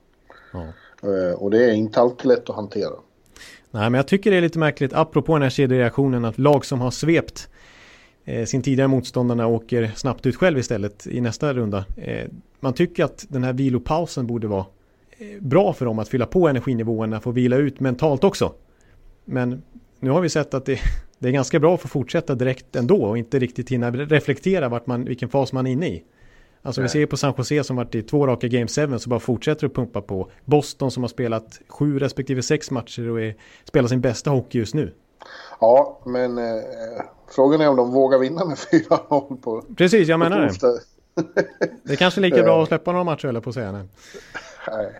Ja. 0.52 0.66
Eh, 1.02 1.34
och 1.34 1.50
det 1.50 1.64
är 1.64 1.72
inte 1.72 2.00
alltid 2.00 2.26
lätt 2.26 2.50
att 2.50 2.56
hantera. 2.56 2.92
Nej, 3.70 3.90
men 3.90 3.94
jag 3.94 4.08
tycker 4.08 4.30
det 4.30 4.36
är 4.36 4.40
lite 4.40 4.58
märkligt, 4.58 4.92
apropå 4.92 5.32
den 5.32 5.42
här 5.42 5.50
kedjereaktionen, 5.50 6.24
att 6.24 6.38
lag 6.38 6.64
som 6.64 6.80
har 6.80 6.90
svept 6.90 7.48
eh, 8.24 8.44
sin 8.44 8.62
tidigare 8.62 8.88
motståndarna 8.88 9.46
åker 9.46 9.92
snabbt 9.96 10.26
ut 10.26 10.36
själv 10.36 10.58
istället 10.58 11.06
i 11.06 11.20
nästa 11.20 11.54
runda. 11.54 11.84
Eh, 11.96 12.28
man 12.60 12.72
tycker 12.72 13.04
att 13.04 13.26
den 13.28 13.44
här 13.44 13.52
vilopausen 13.52 14.26
borde 14.26 14.46
vara 14.46 14.64
eh, 15.18 15.40
bra 15.40 15.72
för 15.72 15.84
dem 15.84 15.98
att 15.98 16.08
fylla 16.08 16.26
på 16.26 16.48
energinivåerna, 16.48 17.20
få 17.20 17.30
vila 17.30 17.56
ut 17.56 17.80
mentalt 17.80 18.24
också. 18.24 18.52
Men 19.24 19.62
nu 20.00 20.10
har 20.10 20.20
vi 20.20 20.28
sett 20.28 20.54
att 20.54 20.66
det, 20.66 20.78
det 21.18 21.28
är 21.28 21.32
ganska 21.32 21.60
bra 21.60 21.74
att 21.74 21.80
få 21.80 21.88
fortsätta 21.88 22.34
direkt 22.34 22.76
ändå 22.76 23.04
och 23.04 23.18
inte 23.18 23.38
riktigt 23.38 23.70
hinna 23.70 23.90
reflektera 23.90 24.68
vart 24.68 24.86
man, 24.86 25.04
vilken 25.04 25.28
fas 25.28 25.52
man 25.52 25.66
är 25.66 25.70
inne 25.70 25.88
i. 25.88 26.04
Alltså 26.62 26.80
Nej. 26.80 26.86
vi 26.86 26.88
ser 26.88 27.06
på 27.06 27.16
San 27.16 27.34
Jose 27.38 27.64
som 27.64 27.76
varit 27.76 27.94
i 27.94 28.02
två 28.02 28.26
raka 28.26 28.48
Game 28.48 28.66
7 28.66 28.98
så 28.98 29.10
bara 29.10 29.20
fortsätter 29.20 29.66
att 29.66 29.74
pumpa 29.74 30.00
på. 30.00 30.30
Boston 30.44 30.90
som 30.90 31.02
har 31.02 31.08
spelat 31.08 31.60
sju 31.68 31.98
respektive 31.98 32.42
sex 32.42 32.70
matcher 32.70 33.10
och 33.10 33.20
är, 33.20 33.34
spelar 33.64 33.88
sin 33.88 34.00
bästa 34.00 34.30
hockey 34.30 34.58
just 34.58 34.74
nu. 34.74 34.94
Ja, 35.60 36.00
men 36.04 36.38
eh, 36.38 36.62
frågan 37.28 37.60
är 37.60 37.68
om 37.68 37.76
de 37.76 37.90
vågar 37.90 38.18
vinna 38.18 38.44
med 38.44 38.56
4-0 38.88 39.40
på 39.40 39.64
Precis, 39.76 40.08
jag 40.08 40.20
menar 40.20 40.40
det. 40.40 40.80
det 41.82 41.92
är 41.92 41.96
kanske 41.96 42.20
lika 42.20 42.42
bra 42.42 42.62
att 42.62 42.68
släppa 42.68 42.92
några 42.92 43.04
matcher 43.04 43.28
eller 43.28 43.40
på 43.40 43.50
att 43.50 43.54
säga. 43.54 43.72
Nej, 43.72 43.86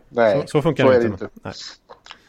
nej 0.08 0.40
så, 0.40 0.46
så 0.46 0.62
funkar 0.62 0.84
så 0.84 0.90
det 0.90 1.06
inte. 1.06 1.24
inte. 1.34 1.52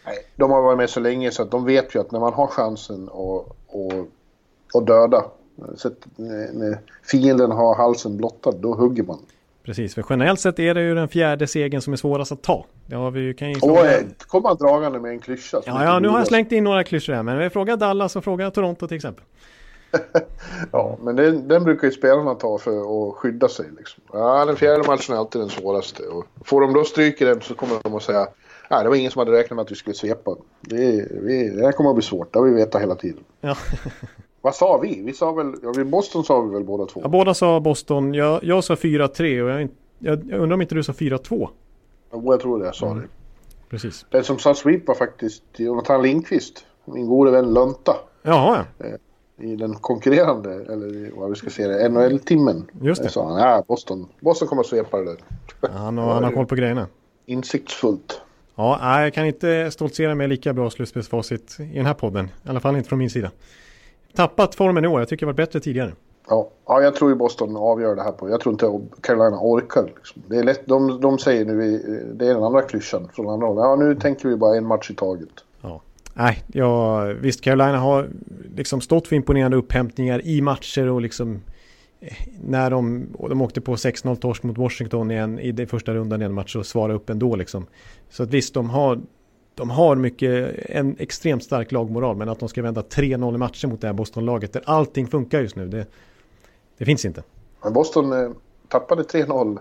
Nej. 0.08 0.18
De 0.36 0.52
har 0.52 0.62
varit 0.62 0.78
med 0.78 0.90
så 0.90 1.00
länge 1.00 1.32
så 1.32 1.44
att 1.44 1.52
de 1.52 1.66
vet 1.66 1.96
ju 1.96 2.00
att 2.00 2.12
när 2.12 2.20
man 2.20 2.34
har 2.34 2.48
chansen 2.48 3.10
att, 3.10 3.52
att, 3.76 4.08
att 4.74 4.88
döda, 4.88 5.26
så 5.76 5.88
att 5.88 6.08
när 6.18 6.78
fienden 7.12 7.52
har 7.52 7.76
halsen 7.76 8.18
blottad, 8.18 8.52
då 8.52 8.74
hugger 8.74 9.04
man. 9.04 9.20
Precis, 9.64 9.96
för 9.96 10.06
generellt 10.10 10.40
sett 10.40 10.60
är 10.60 10.74
det 10.74 10.82
ju 10.82 10.96
den 10.96 11.08
fjärde 11.08 11.48
segern 11.48 11.82
som 11.82 11.94
är 11.94 11.98
svårast 11.98 12.32
att 12.32 12.42
ta. 12.42 12.66
Det 12.86 12.96
har 12.96 13.12
vi, 13.12 13.34
kan 13.34 13.52
ju 13.52 13.60
och 13.62 13.86
eh, 13.86 14.02
kommer 14.28 14.50
han 14.50 14.58
dragande 14.58 15.00
med 15.00 15.12
en 15.12 15.20
klyscha. 15.20 15.62
Ja, 15.66 15.84
ja, 15.84 16.00
nu 16.00 16.08
har 16.08 16.18
jag 16.18 16.28
slängt 16.28 16.52
in 16.52 16.64
några 16.64 16.84
klyschor 16.84 17.14
här, 17.14 17.24
men 17.24 17.38
vi 17.38 17.50
frågar 17.50 17.78
Dallas 17.78 18.16
och 18.16 18.24
frågar 18.24 18.50
Toronto 18.50 18.88
till 18.88 18.98
exempel. 18.98 19.24
ja, 20.72 20.98
men 21.02 21.16
den, 21.16 21.48
den, 21.48 21.64
brukar 21.64 21.88
ju 21.88 21.94
spelarna 21.94 22.36
ta 22.36 22.58
för 22.58 23.10
att 23.10 23.16
skydda 23.16 23.48
sig. 23.48 23.66
Liksom. 23.78 24.04
Ja, 24.14 24.46
den 24.46 24.56
fjärde 24.56 24.88
matchen 24.88 25.16
är 25.16 25.20
alltid 25.20 25.42
den 25.42 25.50
svåraste. 25.50 26.04
Och 26.04 26.26
får 26.46 26.62
de 26.62 26.74
då 26.74 26.84
stryk 26.84 27.22
i 27.22 27.26
den 27.26 27.42
så 27.42 27.56
kommer 27.56 27.76
de 27.84 27.96
att 27.96 28.04
säga 28.04 28.28
Nej, 28.70 28.84
det 28.84 28.90
var 28.90 28.96
ingen 28.96 29.12
som 29.12 29.20
hade 29.20 29.32
räknat 29.32 29.56
med 29.56 29.64
att 29.64 29.72
vi 29.72 29.76
skulle 29.76 29.94
svepa. 29.94 30.36
Det, 30.62 31.08
vi, 31.12 31.50
det 31.50 31.66
här 31.66 31.72
kommer 31.72 31.90
att 31.90 31.96
bli 31.96 32.04
svårt, 32.04 32.34
det 32.34 32.40
har 32.40 32.46
vi 32.46 32.54
vetat 32.54 32.82
hela 32.82 32.96
tiden. 32.96 33.24
Ja. 33.42 33.58
Vad 34.42 34.56
sa 34.56 34.78
vi? 34.78 35.02
Vi 35.02 35.14
sa 35.14 35.32
väl, 35.32 35.54
ja, 35.64 35.84
Boston 35.84 36.24
sa 36.24 36.42
vi 36.42 36.54
väl 36.54 36.64
båda 36.64 36.86
två? 36.86 37.02
Ja, 37.04 37.10
båda 37.10 37.34
sa 37.34 37.60
Boston. 37.60 38.14
Jag, 38.14 38.44
jag 38.44 38.64
sa 38.64 38.76
4-3 38.76 39.42
och 39.42 39.50
jag, 39.50 39.70
jag, 40.00 40.32
undrar 40.32 40.54
om 40.54 40.62
inte 40.62 40.76
du 40.76 40.84
sa 40.84 40.94
4-2? 40.94 41.50
Ja, 42.12 42.22
jag 42.24 42.40
tror 42.40 42.60
det, 42.60 42.66
jag 42.66 42.76
sa 42.76 42.86
mm. 42.86 42.98
det. 43.00 43.08
Precis. 43.70 44.06
Den 44.10 44.24
som 44.24 44.40
sa 44.40 44.54
sweep 44.54 44.88
var 44.88 44.96
faktiskt 44.96 45.44
Jonathan 45.58 46.02
Lindqvist, 46.02 46.66
min 46.86 47.08
gode 47.08 47.32
vän 47.32 47.54
Lunta. 47.54 47.96
Jaha, 48.22 48.66
ja. 48.78 48.86
Eh, 48.86 49.52
I 49.52 49.56
den 49.56 49.76
konkurrerande, 49.76 50.54
eller 50.54 51.12
vad 51.20 51.30
vi 51.30 51.36
ska 51.36 51.50
säga 51.50 51.90
NHL-timmen. 51.90 52.66
Just 52.82 53.04
det. 53.04 53.10
Sa 53.10 53.30
han, 53.30 53.40
ja, 53.42 53.64
Boston, 53.68 54.08
Boston 54.20 54.48
kommer 54.48 54.62
att 54.62 54.68
svepa 54.68 54.98
det 54.98 55.06
där. 55.06 55.18
Ja, 55.62 55.70
han, 55.72 55.98
har, 55.98 56.14
han 56.14 56.24
har 56.24 56.32
koll 56.36 56.46
på 56.46 56.56
grejerna. 56.56 56.88
Insiktsfullt. 57.26 58.22
Ja, 58.58 59.02
jag 59.04 59.14
kan 59.14 59.26
inte 59.26 59.72
stoltsera 59.72 60.16
med 60.16 60.30
lika 60.30 60.54
bra 60.54 60.70
slutspelsfacit 60.70 61.58
i 61.60 61.78
den 61.78 61.86
här 61.86 61.94
podden. 61.94 62.26
I 62.26 62.50
alla 62.50 62.60
fall 62.60 62.76
inte 62.76 62.90
från 62.90 63.00
min 63.00 63.10
sida. 63.10 63.32
Tappat 64.16 64.56
formen 64.56 64.86
i 64.86 64.88
år. 64.88 65.02
Jag 65.02 65.10
tycker 65.10 65.26
det 65.26 65.28
varit 65.28 65.38
bättre 65.38 65.60
tidigare. 65.60 65.94
Ja, 66.30 66.50
ja 66.68 66.82
jag 66.82 66.96
tror 66.96 67.12
ju 67.12 67.16
Boston 67.16 67.58
avgör 67.58 67.96
det 67.96 68.04
här 68.04 68.12
på. 68.12 68.30
Jag 68.30 68.42
tror 68.42 68.54
inte 68.54 68.96
Carolina 69.02 69.38
orkar. 69.42 69.84
Liksom. 69.96 70.24
Det 70.28 70.38
är 70.38 70.44
lätt, 70.44 70.66
de, 70.66 71.02
de 71.02 71.20
säger 71.20 71.46
nu, 71.46 71.80
det 72.14 72.28
är 72.28 72.34
den 72.34 72.44
andra 72.44 72.62
klyschan 72.62 73.10
från 73.14 73.30
andra 73.30 73.48
hållet. 73.48 73.62
Ja, 73.62 73.76
nu 73.76 73.96
tänker 73.96 74.30
vi 74.30 74.36
bara 74.36 74.58
en 74.58 74.66
match 74.66 74.92
i 74.92 74.96
taget. 74.96 75.30
Ja. 75.62 75.82
Nej, 76.14 76.44
ja, 76.48 77.04
visst 77.04 77.42
Carolina 77.42 77.78
har 77.78 78.10
liksom 78.56 78.82
stått 78.82 79.08
för 79.08 79.16
imponerande 79.16 79.58
upphämtningar 79.58 80.26
i 80.26 80.42
matcher 80.42 80.90
och 80.90 81.02
liksom 81.02 81.42
när 82.42 82.70
de, 82.70 83.08
de 83.30 83.42
åkte 83.42 83.62
på 83.62 83.76
6-0 83.76 84.16
torsk 84.16 84.44
mot 84.44 84.58
Washington 84.58 85.12
igen 85.12 85.40
i 85.40 85.52
den 85.52 85.68
första 85.68 85.94
rundan 85.94 86.22
i 86.22 86.26
en 86.26 86.34
match 86.34 86.56
och 86.56 86.66
svara 86.66 86.94
upp 86.94 87.10
ändå 87.10 87.36
liksom. 87.36 87.66
Så 88.10 88.24
att 88.24 88.30
visst, 88.30 88.54
de 88.54 88.70
har, 88.70 89.02
de 89.56 89.70
har 89.70 89.96
mycket, 89.96 90.56
en 90.70 90.96
extremt 91.00 91.44
stark 91.44 91.72
lagmoral, 91.72 92.16
men 92.16 92.30
att 92.30 92.40
de 92.40 92.50
ska 92.50 92.62
vända 92.62 92.82
3-0 92.82 93.36
i 93.36 93.38
matcher 93.38 93.68
mot 93.68 93.82
det 93.82 93.88
här 93.88 93.94
Boston-laget 93.94 94.54
där 94.54 94.64
allting 94.66 95.08
funkar 95.08 95.42
just 95.42 95.56
nu, 95.56 95.68
det, 95.68 95.86
det 96.78 96.86
finns 96.86 97.06
inte. 97.06 97.24
Men 97.64 97.74
Boston 97.74 98.14
eh, 98.14 98.32
tappade 98.68 99.04
3-0 99.04 99.60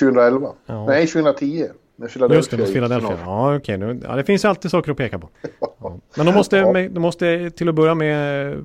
2011. 0.00 0.52
Ja. 0.66 0.86
Nej, 0.86 1.06
2010. 1.06 1.66
Med 1.96 2.10
Philadelphia. 2.10 2.36
Just 2.36 2.50
det, 2.50 2.56
mot 2.56 2.72
Philadelphia. 2.72 3.18
Ja, 3.24 3.56
okej. 3.56 3.76
Okay. 3.76 4.00
Ja, 4.02 4.16
det 4.16 4.24
finns 4.24 4.44
alltid 4.44 4.70
saker 4.70 4.90
att 4.90 4.96
peka 4.96 5.18
på. 5.18 5.28
Ja. 5.78 5.98
Men 6.16 6.26
de 6.26 6.34
måste, 6.34 6.88
de 6.88 7.00
måste 7.00 7.50
till 7.50 7.68
att 7.68 7.74
börja 7.74 7.94
med 7.94 8.56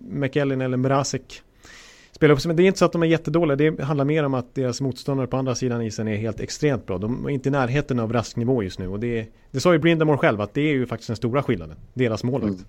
McEllin 0.00 0.60
eller 0.60 0.76
Mrazek 0.76 1.42
spela 2.22 2.34
upp 2.34 2.44
Men 2.44 2.56
det 2.56 2.62
är 2.62 2.66
inte 2.66 2.78
så 2.78 2.84
att 2.84 2.92
de 2.92 3.02
är 3.02 3.06
jättedåliga. 3.06 3.56
Det 3.56 3.82
handlar 3.82 4.04
mer 4.04 4.24
om 4.24 4.34
att 4.34 4.54
deras 4.54 4.80
motståndare 4.80 5.26
på 5.26 5.36
andra 5.36 5.54
sidan 5.54 5.82
isen 5.82 6.08
är 6.08 6.16
helt 6.16 6.40
extremt 6.40 6.86
bra. 6.86 6.98
De 6.98 7.26
är 7.26 7.30
inte 7.30 7.48
i 7.48 7.52
närheten 7.52 8.00
av 8.00 8.12
rasknivå 8.12 8.62
just 8.62 8.78
nu. 8.78 8.88
Och 8.88 9.00
det, 9.00 9.26
det 9.50 9.60
sa 9.60 9.72
ju 9.72 9.78
Brindamore 9.78 10.18
själv 10.18 10.40
att 10.40 10.54
det 10.54 10.60
är 10.60 10.72
ju 10.72 10.86
faktiskt 10.86 11.06
den 11.06 11.16
stora 11.16 11.42
skillnaden. 11.42 11.76
Deras 11.94 12.24
målvakt. 12.24 12.54
Mm. 12.54 12.64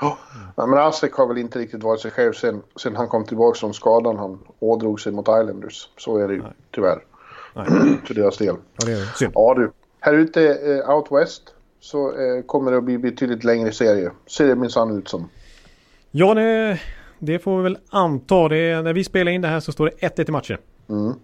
Ja, 0.00 0.66
men 0.66 0.78
Asek 0.78 1.12
har 1.12 1.26
väl 1.26 1.38
inte 1.38 1.58
riktigt 1.58 1.82
varit 1.82 2.00
sig 2.00 2.10
själv 2.10 2.32
sen, 2.32 2.62
sen 2.76 2.96
han 2.96 3.08
kom 3.08 3.24
tillbaka 3.24 3.58
från 3.58 3.74
skadan 3.74 4.18
han 4.18 4.38
ådrog 4.58 5.00
sig 5.00 5.12
mot 5.12 5.28
Islanders. 5.28 5.88
Så 5.96 6.18
är 6.18 6.28
det 6.28 6.34
ju 6.34 6.42
Nej. 6.42 6.52
tyvärr. 6.70 6.98
Nej. 7.54 7.66
För 8.06 8.14
deras 8.14 8.38
del. 8.38 8.56
Ja, 8.76 8.86
det 8.86 8.92
är 8.92 9.16
synd. 9.16 9.32
Ja 9.34 9.54
du. 9.54 9.72
Här 10.00 10.14
ute 10.14 10.42
eh, 10.44 10.90
out 10.90 11.06
west 11.10 11.42
så 11.80 12.08
eh, 12.08 12.42
kommer 12.46 12.70
det 12.70 12.78
att 12.78 12.84
bli 12.84 12.98
betydligt 12.98 13.44
längre 13.44 13.72
serie. 13.72 14.10
Ser 14.26 14.46
det 14.46 14.54
minsann 14.54 14.98
ut 14.98 15.08
som. 15.08 15.28
Ja, 16.10 16.34
det, 16.34 16.80
det 17.18 17.38
får 17.38 17.56
vi 17.56 17.62
väl 17.62 17.78
anta. 17.88 18.48
Det, 18.48 18.82
när 18.82 18.92
vi 18.92 19.04
spelar 19.04 19.32
in 19.32 19.40
det 19.40 19.48
här 19.48 19.60
så 19.60 19.72
står 19.72 19.84
det 19.84 20.08
1-1 20.08 20.28
i 20.28 20.32
matchen. 20.32 20.58
Mm. 20.88 21.14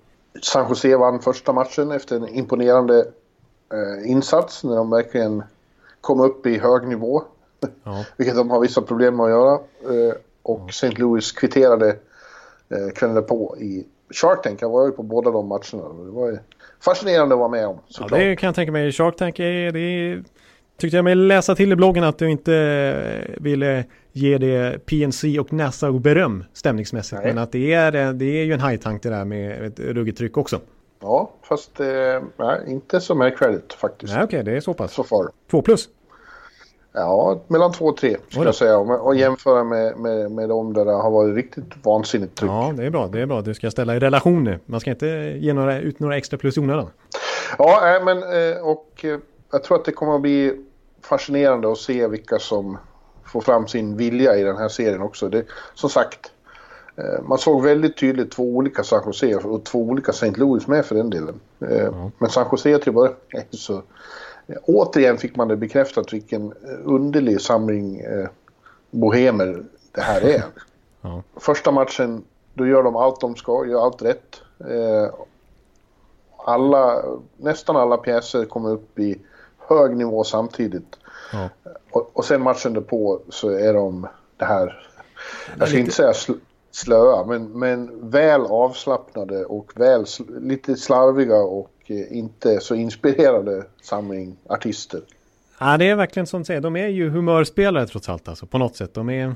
San 0.43 0.69
Jose 0.69 0.97
vann 0.97 1.21
första 1.21 1.53
matchen 1.53 1.91
efter 1.91 2.17
en 2.17 2.29
imponerande 2.29 2.99
eh, 3.73 4.11
insats 4.11 4.65
när 4.65 4.77
de 4.77 4.91
verkligen 4.91 5.43
kom 6.01 6.21
upp 6.21 6.47
i 6.47 6.59
hög 6.59 6.89
nivå. 6.89 7.23
Ja. 7.85 8.05
Vilket 8.17 8.37
de 8.37 8.51
har 8.51 8.61
vissa 8.61 8.83
problem 8.83 9.17
med 9.17 9.25
att 9.25 9.31
göra. 9.31 9.55
Eh, 9.83 10.15
och 10.43 10.61
ja. 10.61 10.69
St. 10.69 10.91
Louis 10.91 11.33
kvitterade 11.33 11.89
eh, 12.69 12.95
kvällen 12.95 13.27
på 13.27 13.57
i 13.59 13.87
Shark 14.11 14.43
Tank. 14.43 14.63
Jag 14.63 14.71
var 14.71 14.87
ju 14.87 14.93
på 14.93 15.03
båda 15.03 15.31
de 15.31 15.49
matcherna. 15.49 16.05
Det 16.05 16.11
var 16.11 16.39
fascinerande 16.81 17.35
att 17.35 17.39
vara 17.39 17.49
med 17.49 17.67
om. 17.67 17.79
Ja, 17.89 18.09
det 18.11 18.37
kan 18.37 18.47
jag 18.47 18.55
tänka 18.55 18.73
mig. 18.73 18.93
Shark 18.93 19.17
Tank 19.17 19.39
är... 19.39 19.73
Det 19.73 20.25
tyckte 20.81 20.97
jag 20.97 21.05
mig 21.05 21.15
läsa 21.15 21.55
till 21.55 21.73
i 21.73 21.77
bloggen 21.77 22.05
att 22.05 22.19
du 22.19 22.31
inte 22.31 22.55
eh, 22.55 23.43
ville 23.43 23.85
ge 24.13 24.39
det 24.39 24.87
PNC 24.87 25.39
och 25.41 25.53
NASA 25.53 25.93
beröm 25.93 26.45
stämningsmässigt. 26.53 27.23
Nej. 27.23 27.35
Men 27.35 27.43
att 27.43 27.53
det 27.53 27.73
är, 27.73 28.13
det 28.13 28.25
är 28.25 28.45
ju 28.45 28.53
en 28.53 28.61
high-tank 28.61 29.03
det 29.03 29.11
där 29.11 29.25
med 29.25 29.65
ett 29.65 29.81
ruggigt 29.81 30.19
tryck 30.19 30.37
också. 30.37 30.61
Ja, 31.03 31.31
fast 31.43 31.81
eh, 31.81 31.87
nej, 32.37 32.61
inte 32.67 33.01
så 33.01 33.15
märkvärdigt 33.15 33.73
faktiskt. 33.73 34.13
Okej, 34.13 34.25
okay, 34.25 34.43
det 34.43 34.53
är 34.57 34.61
så 34.61 34.75
pass. 34.75 34.93
Så 34.93 35.05
far. 35.05 35.31
Två 35.51 35.63
plus? 35.63 35.89
Ja, 36.93 37.41
mellan 37.47 37.73
två 37.73 37.85
och 37.85 37.97
tre 37.97 38.17
skulle 38.29 38.45
jag 38.45 38.55
säga. 38.55 38.79
Och 38.79 39.17
jämföra 39.17 39.65
med, 39.65 39.97
med, 39.97 40.31
med 40.31 40.49
de 40.49 40.73
där 40.73 40.85
det 40.85 40.93
har 40.93 41.11
varit 41.11 41.37
riktigt 41.37 41.65
vansinnigt 41.83 42.35
tryck. 42.35 42.51
Ja, 42.51 42.73
det 42.77 42.87
är 42.87 42.91
bra. 42.91 43.07
Det 43.07 43.21
är 43.21 43.27
bra. 43.27 43.43
Du 43.43 43.55
ska 43.55 43.71
ställa 43.71 43.97
i 43.97 43.99
relation 43.99 44.45
nu. 44.45 44.59
Man 44.67 44.81
ska 44.81 44.91
inte 44.91 45.07
ge 45.37 45.53
några, 45.53 45.81
ut 45.81 46.01
några 46.01 46.17
extra 46.17 46.39
plus 46.39 46.57
i 46.57 46.61
onödan. 46.61 46.87
Ja, 47.59 48.01
men 48.05 48.19
eh, 48.19 48.63
och 48.63 49.05
eh, 49.05 49.19
jag 49.53 49.65
tror 49.65 49.79
att 49.79 49.85
det 49.85 49.93
kommer 49.93 50.15
att 50.15 50.23
bli 50.23 50.65
fascinerande 51.03 51.73
att 51.73 51.79
se 51.79 52.07
vilka 52.07 52.39
som 52.39 52.79
får 53.25 53.41
fram 53.41 53.69
sin 53.69 53.97
vilja 53.97 54.37
i 54.37 54.43
den 54.43 54.57
här 54.57 54.69
serien 54.69 55.03
också. 55.03 55.29
Det, 55.29 55.45
som 55.75 55.91
sagt, 55.91 56.33
eh, 56.97 57.23
man 57.23 57.39
såg 57.39 57.63
väldigt 57.63 57.97
tydligt 57.97 58.31
två 58.31 58.43
olika 58.43 58.85
San 58.85 59.03
Jose 59.07 59.37
och 59.37 59.65
två 59.65 59.79
olika 59.79 60.11
St. 60.11 60.31
Louis 60.31 60.67
med 60.67 60.87
för 60.87 60.95
den 60.95 61.11
delen. 61.11 61.41
Ja. 61.59 62.11
Men 62.19 62.31
San 62.31 62.47
Jose 62.53 62.79
till 62.79 62.93
början 62.93 63.15
så 63.51 63.83
återigen 64.63 65.19
fick 65.19 65.37
man 65.37 65.49
det 65.49 65.57
bekräftat 65.57 66.13
vilken 66.13 66.53
underlig 66.85 67.41
samling 67.41 68.01
eh, 68.01 68.29
bohemer 68.91 69.63
det 69.93 70.01
här 70.01 70.21
är. 70.21 70.43
Ja. 71.03 71.23
Första 71.37 71.71
matchen, 71.71 72.25
då 72.55 72.67
gör 72.67 72.83
de 72.83 72.97
allt 72.97 73.21
de 73.21 73.37
ska, 73.37 73.67
gör 73.67 73.85
allt 73.85 74.03
rätt. 74.03 74.41
Eh, 74.59 75.15
alla, 76.37 77.03
nästan 77.37 77.77
alla 77.77 77.97
pjäser 77.97 78.45
kommer 78.45 78.71
upp 78.71 78.99
i 78.99 79.19
hög 79.71 79.97
nivå 79.97 80.25
samtidigt. 80.25 80.97
Ja. 81.33 81.49
Och, 81.91 82.11
och 82.13 82.25
sen 82.25 82.43
matchen 82.43 82.73
därpå 82.73 83.21
så 83.29 83.51
är 83.51 83.75
de 83.75 84.07
det 84.37 84.45
här, 84.45 84.87
jag 85.59 85.69
ska 85.69 85.79
inte 85.79 85.93
säga 85.93 86.13
sl 86.13 86.33
slöa, 86.73 87.27
men, 87.27 87.59
men 87.59 88.11
väl 88.11 88.41
avslappnade 88.41 89.45
och 89.45 89.73
väl 89.75 90.05
lite 90.41 90.77
slarviga 90.77 91.37
och 91.37 91.71
Eh, 91.91 92.17
inte 92.17 92.61
så 92.61 92.75
inspirerade 92.75 93.65
samling 93.83 94.37
artister. 94.49 95.01
Ja, 95.61 95.77
det 95.77 95.89
är 95.89 95.97
verkligen 95.97 96.27
som 96.27 96.41
du 96.41 96.45
säger. 96.45 96.61
De 96.61 96.77
är 96.77 96.89
ju 96.89 97.11
humörspelare 97.11 97.87
trots 97.87 98.09
allt 98.09 98.29
alltså 98.29 98.47
på 98.47 98.59
något 98.59 98.77
sätt. 98.77 98.95
De 98.95 99.11
är... 99.11 99.35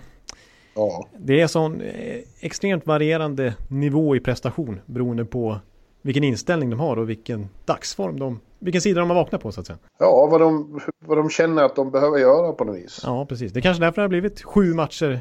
Ja. 0.75 1.09
Det 1.18 1.40
är 1.40 1.47
sån 1.47 1.81
eh, 1.81 2.18
extremt 2.40 2.87
varierande 2.87 3.55
nivå 3.68 4.16
i 4.16 4.20
prestation 4.20 4.81
beroende 4.87 5.25
på 5.25 5.61
vilken 6.05 6.25
inställning 6.25 6.71
de 6.71 6.81
har 6.81 6.97
och 6.97 7.11
vilken 7.11 7.49
dagsform 7.64 8.19
de, 8.19 8.40
vilken 8.59 8.81
sida 8.81 9.01
de 9.01 9.11
har 9.11 9.17
vaknat 9.17 9.43
på 9.43 9.53
så 9.53 9.61
att 9.61 9.67
säga. 9.67 9.79
Ja, 9.99 10.27
vad 10.31 10.40
de, 10.40 10.81
vad 10.99 11.19
de 11.19 11.31
känner 11.31 11.62
att 11.62 11.77
de 11.77 11.90
behöver 11.90 12.19
göra 12.19 12.53
på 12.53 12.64
något 12.64 12.77
vis. 12.77 13.01
Ja, 13.05 13.27
precis. 13.27 13.53
Det 13.53 13.61
är 13.61 13.62
kanske 13.62 13.85
därför 13.85 13.97
det 13.97 14.03
har 14.03 14.09
blivit 14.09 14.43
sju 14.43 14.75
matcher 14.75 15.21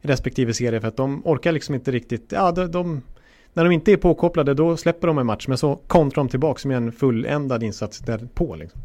i 0.00 0.06
respektive 0.06 0.54
serie 0.54 0.80
för 0.80 0.88
att 0.88 0.96
de 0.96 1.22
orkar 1.26 1.52
liksom 1.52 1.74
inte 1.74 1.90
riktigt, 1.90 2.32
ja 2.32 2.52
de, 2.52 2.70
de 2.70 3.02
när 3.52 3.64
de 3.64 3.72
inte 3.72 3.92
är 3.92 3.96
påkopplade 3.96 4.54
då 4.54 4.76
släpper 4.76 5.06
de 5.06 5.18
en 5.18 5.26
match 5.26 5.48
men 5.48 5.58
så 5.58 5.78
kontrar 5.86 6.24
de 6.24 6.28
tillbaka 6.28 6.68
med 6.68 6.76
en 6.76 6.92
fulländad 6.92 7.62
insats 7.62 7.98
därpå. 7.98 8.54
Liksom. 8.54 8.80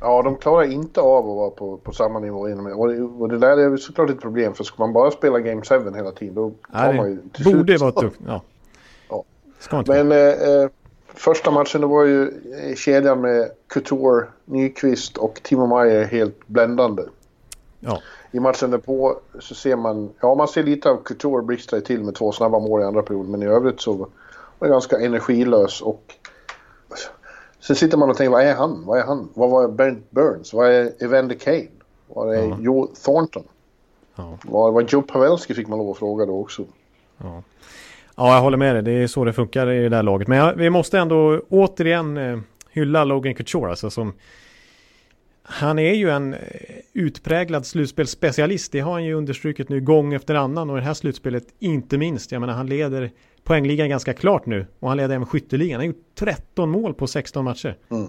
Ja, 0.00 0.22
de 0.22 0.36
klarar 0.36 0.72
inte 0.72 1.00
av 1.00 1.30
att 1.30 1.36
vara 1.36 1.50
på, 1.50 1.76
på 1.76 1.92
samma 1.92 2.18
nivå. 2.18 2.48
Inom, 2.48 2.66
och, 2.66 2.88
det, 2.88 3.02
och 3.02 3.28
det 3.28 3.38
där 3.38 3.56
är 3.56 3.76
såklart 3.76 4.10
ett 4.10 4.20
problem 4.20 4.54
för 4.54 4.64
ska 4.64 4.76
man 4.78 4.92
bara 4.92 5.10
spela 5.10 5.40
Game 5.40 5.62
7 5.62 5.74
hela 5.94 6.10
tiden 6.10 6.34
då 6.34 6.50
tar 6.50 6.86
Nej, 6.86 6.96
man 6.96 7.10
ju 7.10 7.18
till 7.32 7.44
Borde 7.44 7.78
slut. 7.78 7.94
vara 7.94 8.06
ett 8.06 8.14
ja. 8.26 8.42
ja. 9.70 9.84
Men 9.86 10.12
eh, 10.12 10.18
eh, 10.18 10.68
första 11.14 11.50
matchen 11.50 11.80
det 11.80 11.86
var 11.86 12.04
ju 12.04 12.30
kedjan 12.76 13.20
med 13.20 13.50
Couture, 13.66 14.26
Nyqvist 14.44 15.16
och 15.16 15.40
Timo 15.42 15.66
Meyer 15.66 16.04
helt 16.04 16.46
bländande. 16.46 17.02
Ja 17.80 17.98
i 18.32 18.40
matchen 18.40 18.70
därpå 18.70 19.16
så 19.38 19.54
ser 19.54 19.76
man, 19.76 20.10
ja 20.20 20.34
man 20.34 20.48
ser 20.48 20.62
lite 20.62 20.90
av 20.90 21.02
Couture 21.02 21.42
blixtra 21.42 21.80
till 21.80 22.04
med 22.04 22.14
två 22.14 22.32
snabba 22.32 22.58
mål 22.58 22.80
i 22.80 22.84
andra 22.84 23.02
perioden 23.02 23.30
men 23.30 23.42
i 23.42 23.46
övrigt 23.46 23.80
så 23.80 23.92
var 23.92 24.08
det 24.58 24.68
ganska 24.68 25.00
energilös 25.00 25.82
och 25.82 26.14
sen 27.60 27.76
sitter 27.76 27.96
man 27.96 28.10
och 28.10 28.16
tänker 28.16 28.30
vad 28.30 28.42
är 28.42 28.54
han? 28.54 28.84
Vad 28.86 28.98
är 28.98 29.04
han? 29.04 29.28
Vad 29.34 29.50
var 29.50 29.68
Brent 29.68 30.10
Burns? 30.10 30.52
Vad 30.52 30.70
är 30.70 30.92
Evander 31.04 31.34
Kane? 31.34 31.68
Vad 32.06 32.34
är 32.34 32.48
ja. 32.48 32.56
Joe 32.60 32.86
Thornton? 33.04 33.44
Ja. 34.14 34.38
Vad 34.44 34.72
var 34.72 34.82
Joe 34.82 35.02
Pavelski 35.02 35.54
fick 35.54 35.68
man 35.68 35.78
lov 35.78 35.90
att 35.90 35.98
fråga 35.98 36.26
då 36.26 36.40
också. 36.40 36.64
Ja. 37.18 37.42
Ja, 38.16 38.34
jag 38.34 38.42
håller 38.42 38.56
med 38.56 38.74
dig. 38.74 38.82
Det 38.82 38.92
är 38.92 39.06
så 39.06 39.24
det 39.24 39.32
funkar 39.32 39.70
i 39.70 39.82
det 39.82 39.88
där 39.88 40.02
laget. 40.02 40.28
Men 40.28 40.38
jag, 40.38 40.54
vi 40.54 40.70
måste 40.70 40.98
ändå 40.98 41.40
återigen 41.48 42.16
eh, 42.16 42.38
hylla 42.70 43.04
Logan 43.04 43.34
Couture 43.34 43.70
alltså 43.70 43.90
som 43.90 44.12
han 45.42 45.78
är 45.78 45.94
ju 45.94 46.10
en 46.10 46.34
eh, 46.34 46.40
utpräglad 46.92 47.66
slutspelsspecialist. 47.66 48.72
Det 48.72 48.80
har 48.80 48.92
han 48.92 49.04
ju 49.04 49.14
understrukit 49.14 49.68
nu 49.68 49.80
gång 49.80 50.14
efter 50.14 50.34
annan 50.34 50.70
och 50.70 50.76
det 50.76 50.82
här 50.82 50.94
slutspelet 50.94 51.44
inte 51.58 51.98
minst. 51.98 52.32
Jag 52.32 52.40
menar 52.40 52.54
han 52.54 52.66
leder 52.66 53.10
poängligan 53.44 53.88
ganska 53.88 54.12
klart 54.14 54.46
nu 54.46 54.66
och 54.80 54.88
han 54.88 54.96
leder 54.96 55.14
även 55.14 55.26
skytteligan. 55.26 55.72
Han 55.72 55.80
har 55.80 55.86
gjort 55.86 56.14
13 56.14 56.70
mål 56.70 56.94
på 56.94 57.06
16 57.06 57.44
matcher. 57.44 57.76
Mm. 57.90 58.06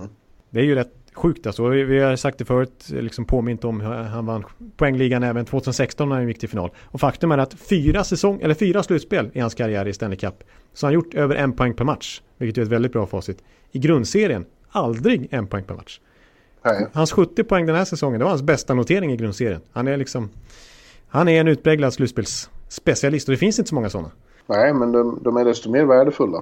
Det 0.49 0.59
är 0.59 0.63
ju 0.63 0.75
rätt 0.75 1.02
sjukt 1.13 1.47
alltså. 1.47 1.67
Vi 1.67 1.99
har 1.99 2.15
sagt 2.15 2.37
det 2.37 2.45
förut, 2.45 2.85
liksom 2.89 3.25
påmint 3.25 3.63
om 3.63 3.81
hur 3.81 3.91
han 3.91 4.25
vann 4.25 4.43
poängligan 4.77 5.23
även 5.23 5.45
2016 5.45 6.09
när 6.09 6.15
han 6.15 6.27
gick 6.27 6.39
till 6.39 6.49
final. 6.49 6.71
Och 6.81 6.99
faktum 6.99 7.31
är 7.31 7.37
att 7.37 7.53
fyra, 7.53 8.03
säsong, 8.03 8.41
eller 8.41 8.53
fyra 8.53 8.83
slutspel 8.83 9.31
i 9.33 9.39
hans 9.39 9.53
karriär 9.53 9.87
i 9.87 9.93
Stanley 9.93 10.17
Cup 10.17 10.43
så 10.73 10.85
har 10.85 10.91
han 10.91 10.93
gjort 10.93 11.13
över 11.13 11.35
en 11.35 11.53
poäng 11.53 11.73
per 11.73 11.85
match. 11.85 12.21
Vilket 12.37 12.57
är 12.57 12.61
ett 12.61 12.67
väldigt 12.67 12.91
bra 12.91 13.05
facit. 13.05 13.43
I 13.71 13.79
grundserien, 13.79 14.45
aldrig 14.69 15.27
en 15.31 15.47
poäng 15.47 15.63
per 15.63 15.75
match. 15.75 15.99
Nej. 16.65 16.87
Hans 16.93 17.11
70 17.11 17.43
poäng 17.43 17.65
den 17.65 17.75
här 17.75 17.85
säsongen, 17.85 18.19
det 18.19 18.23
var 18.23 18.31
hans 18.31 18.41
bästa 18.41 18.73
notering 18.73 19.11
i 19.11 19.17
grundserien. 19.17 19.61
Han 19.71 19.87
är 19.87 19.97
liksom... 19.97 20.29
Han 21.07 21.27
är 21.27 21.39
en 21.39 21.47
utpräglad 21.47 21.93
slutspelsspecialist 21.93 23.27
och 23.27 23.31
det 23.31 23.37
finns 23.37 23.59
inte 23.59 23.69
så 23.69 23.75
många 23.75 23.89
sådana. 23.89 24.11
Nej, 24.47 24.73
men 24.73 24.91
de, 24.91 25.19
de 25.23 25.37
är 25.37 25.45
desto 25.45 25.71
mer 25.71 25.85
värdefulla. 25.85 26.41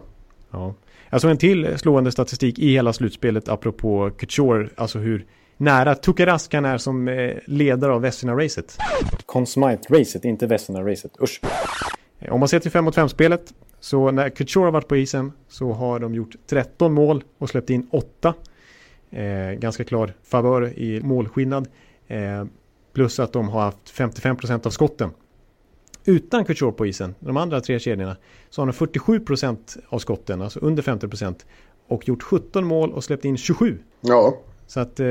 Ja. 0.51 0.73
Jag 1.13 1.21
såg 1.21 1.31
en 1.31 1.37
till 1.37 1.77
slående 1.77 2.11
statistik 2.11 2.59
i 2.59 2.71
hela 2.71 2.93
slutspelet 2.93 3.49
apropå 3.49 4.11
Couture, 4.17 4.69
alltså 4.75 4.99
hur 4.99 5.25
nära 5.57 5.95
Tukarask 5.95 6.53
han 6.53 6.65
är 6.65 6.77
som 6.77 7.07
eh, 7.07 7.37
ledare 7.45 7.93
av 7.93 8.01
Vesina-racet. 8.01 8.77
Consmite-racet, 9.25 10.25
inte 10.25 10.47
Vesina-racet. 10.47 11.11
Usch. 11.21 11.41
Om 12.29 12.39
man 12.39 12.49
ser 12.49 12.59
till 12.59 12.71
5 12.71 12.85
mot 12.85 12.95
5-spelet, 12.95 13.53
så 13.79 14.11
när 14.11 14.29
Couture 14.29 14.63
har 14.63 14.71
varit 14.71 14.87
på 14.87 14.97
isen 14.97 15.31
så 15.47 15.71
har 15.71 15.99
de 15.99 16.15
gjort 16.15 16.35
13 16.47 16.93
mål 16.93 17.23
och 17.37 17.49
släppt 17.49 17.69
in 17.69 17.87
8. 17.91 18.33
Eh, 19.11 19.51
ganska 19.51 19.83
klar 19.83 20.13
favör 20.23 20.79
i 20.79 21.01
målskillnad. 21.03 21.67
Eh, 22.07 22.45
plus 22.93 23.19
att 23.19 23.33
de 23.33 23.49
har 23.49 23.61
haft 23.61 23.91
55% 23.93 24.67
av 24.67 24.69
skotten. 24.69 25.09
Utan 26.05 26.45
Couture 26.45 26.71
på 26.71 26.85
isen, 26.85 27.15
de 27.19 27.37
andra 27.37 27.61
tre 27.61 27.79
kedjorna, 27.79 28.17
så 28.49 28.61
har 28.61 28.65
de 28.65 28.71
47% 28.71 29.57
av 29.89 29.99
skotten, 29.99 30.41
alltså 30.41 30.59
under 30.59 30.83
50%. 30.83 31.35
Och 31.87 32.07
gjort 32.07 32.23
17 32.23 32.65
mål 32.65 32.91
och 32.91 33.03
släppt 33.03 33.25
in 33.25 33.37
27. 33.37 33.77
Ja. 34.01 34.37
Så 34.67 34.79
att 34.79 34.99
eh, 34.99 35.05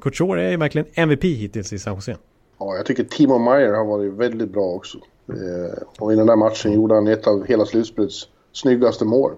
Couture 0.00 0.42
är 0.42 0.56
verkligen 0.56 0.86
MVP 0.94 1.24
hittills 1.24 1.72
i 1.72 1.78
San 1.78 1.94
Jose. 1.94 2.16
Ja, 2.58 2.76
jag 2.76 2.86
tycker 2.86 3.04
Timo 3.04 3.38
Meyer 3.38 3.72
har 3.72 3.84
varit 3.84 4.12
väldigt 4.12 4.50
bra 4.50 4.64
också. 4.64 4.98
Eh, 5.28 5.82
och 5.98 6.12
i 6.12 6.16
den 6.16 6.26
där 6.26 6.36
matchen 6.36 6.72
gjorde 6.72 6.94
han 6.94 7.06
ett 7.06 7.26
av 7.26 7.46
hela 7.46 7.66
slutspelets 7.66 8.28
snyggaste 8.52 9.04
mål. 9.04 9.32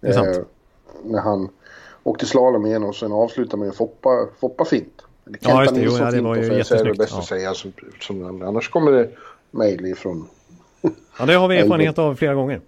Det 0.00 0.08
är 0.08 0.12
sant. 0.12 0.36
Eh, 0.36 0.42
när 1.04 1.20
han 1.20 1.48
åkte 2.02 2.26
slalom 2.26 2.66
igen 2.66 2.82
och 2.82 2.94
sen 2.94 3.12
avslutade 3.12 3.56
med 3.56 3.68
en 3.68 3.74
Foppa, 3.74 4.28
Foppa-fint. 4.40 5.02
Ja, 5.40 5.62
just 5.62 5.74
det. 5.74 5.80
Jo, 5.80 5.92
ja, 5.98 6.10
det 6.10 6.20
var 6.20 6.36
ju 6.36 6.42
jättesnyggt. 6.42 6.84
Det 6.84 6.98
bäst 6.98 7.12
ja. 7.12 7.18
att 7.18 7.24
säga, 7.24 7.54
som, 7.54 7.72
som, 8.00 8.42
annars 8.42 8.70
kommer 8.70 8.92
det 8.92 9.10
mejl 9.56 9.86
ifrån... 9.86 10.28
ja, 11.18 11.26
det 11.26 11.34
har 11.34 11.48
vi 11.48 11.56
erfarenhet 11.60 11.98
av 11.98 12.14
flera 12.14 12.34
gånger. 12.34 12.60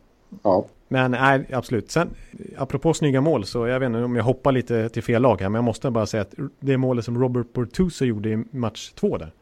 Ja. 0.43 0.65
Men 0.89 1.11
nej, 1.11 1.47
absolut. 1.53 1.91
Sen, 1.91 2.11
apropå 2.57 2.95
snygga 2.95 3.21
mål 3.21 3.45
så 3.45 3.67
jag 3.67 3.81
vet 3.81 3.87
inte 3.87 4.03
om 4.03 4.17
jag 4.17 4.25
hoppar 4.25 4.53
lite 4.53 4.89
till 4.89 5.03
fel 5.03 5.23
lag 5.23 5.41
här. 5.41 5.49
Men 5.49 5.55
jag 5.55 5.65
måste 5.65 5.91
bara 5.91 6.07
säga 6.07 6.21
att 6.21 6.35
det 6.61 6.77
målet 6.77 7.05
som 7.05 7.21
Robert 7.21 7.53
Bortuzzo 7.53 8.05
gjorde 8.05 8.29
i 8.29 8.45
match 8.51 8.93
två 8.95 9.19
där. 9.19 9.33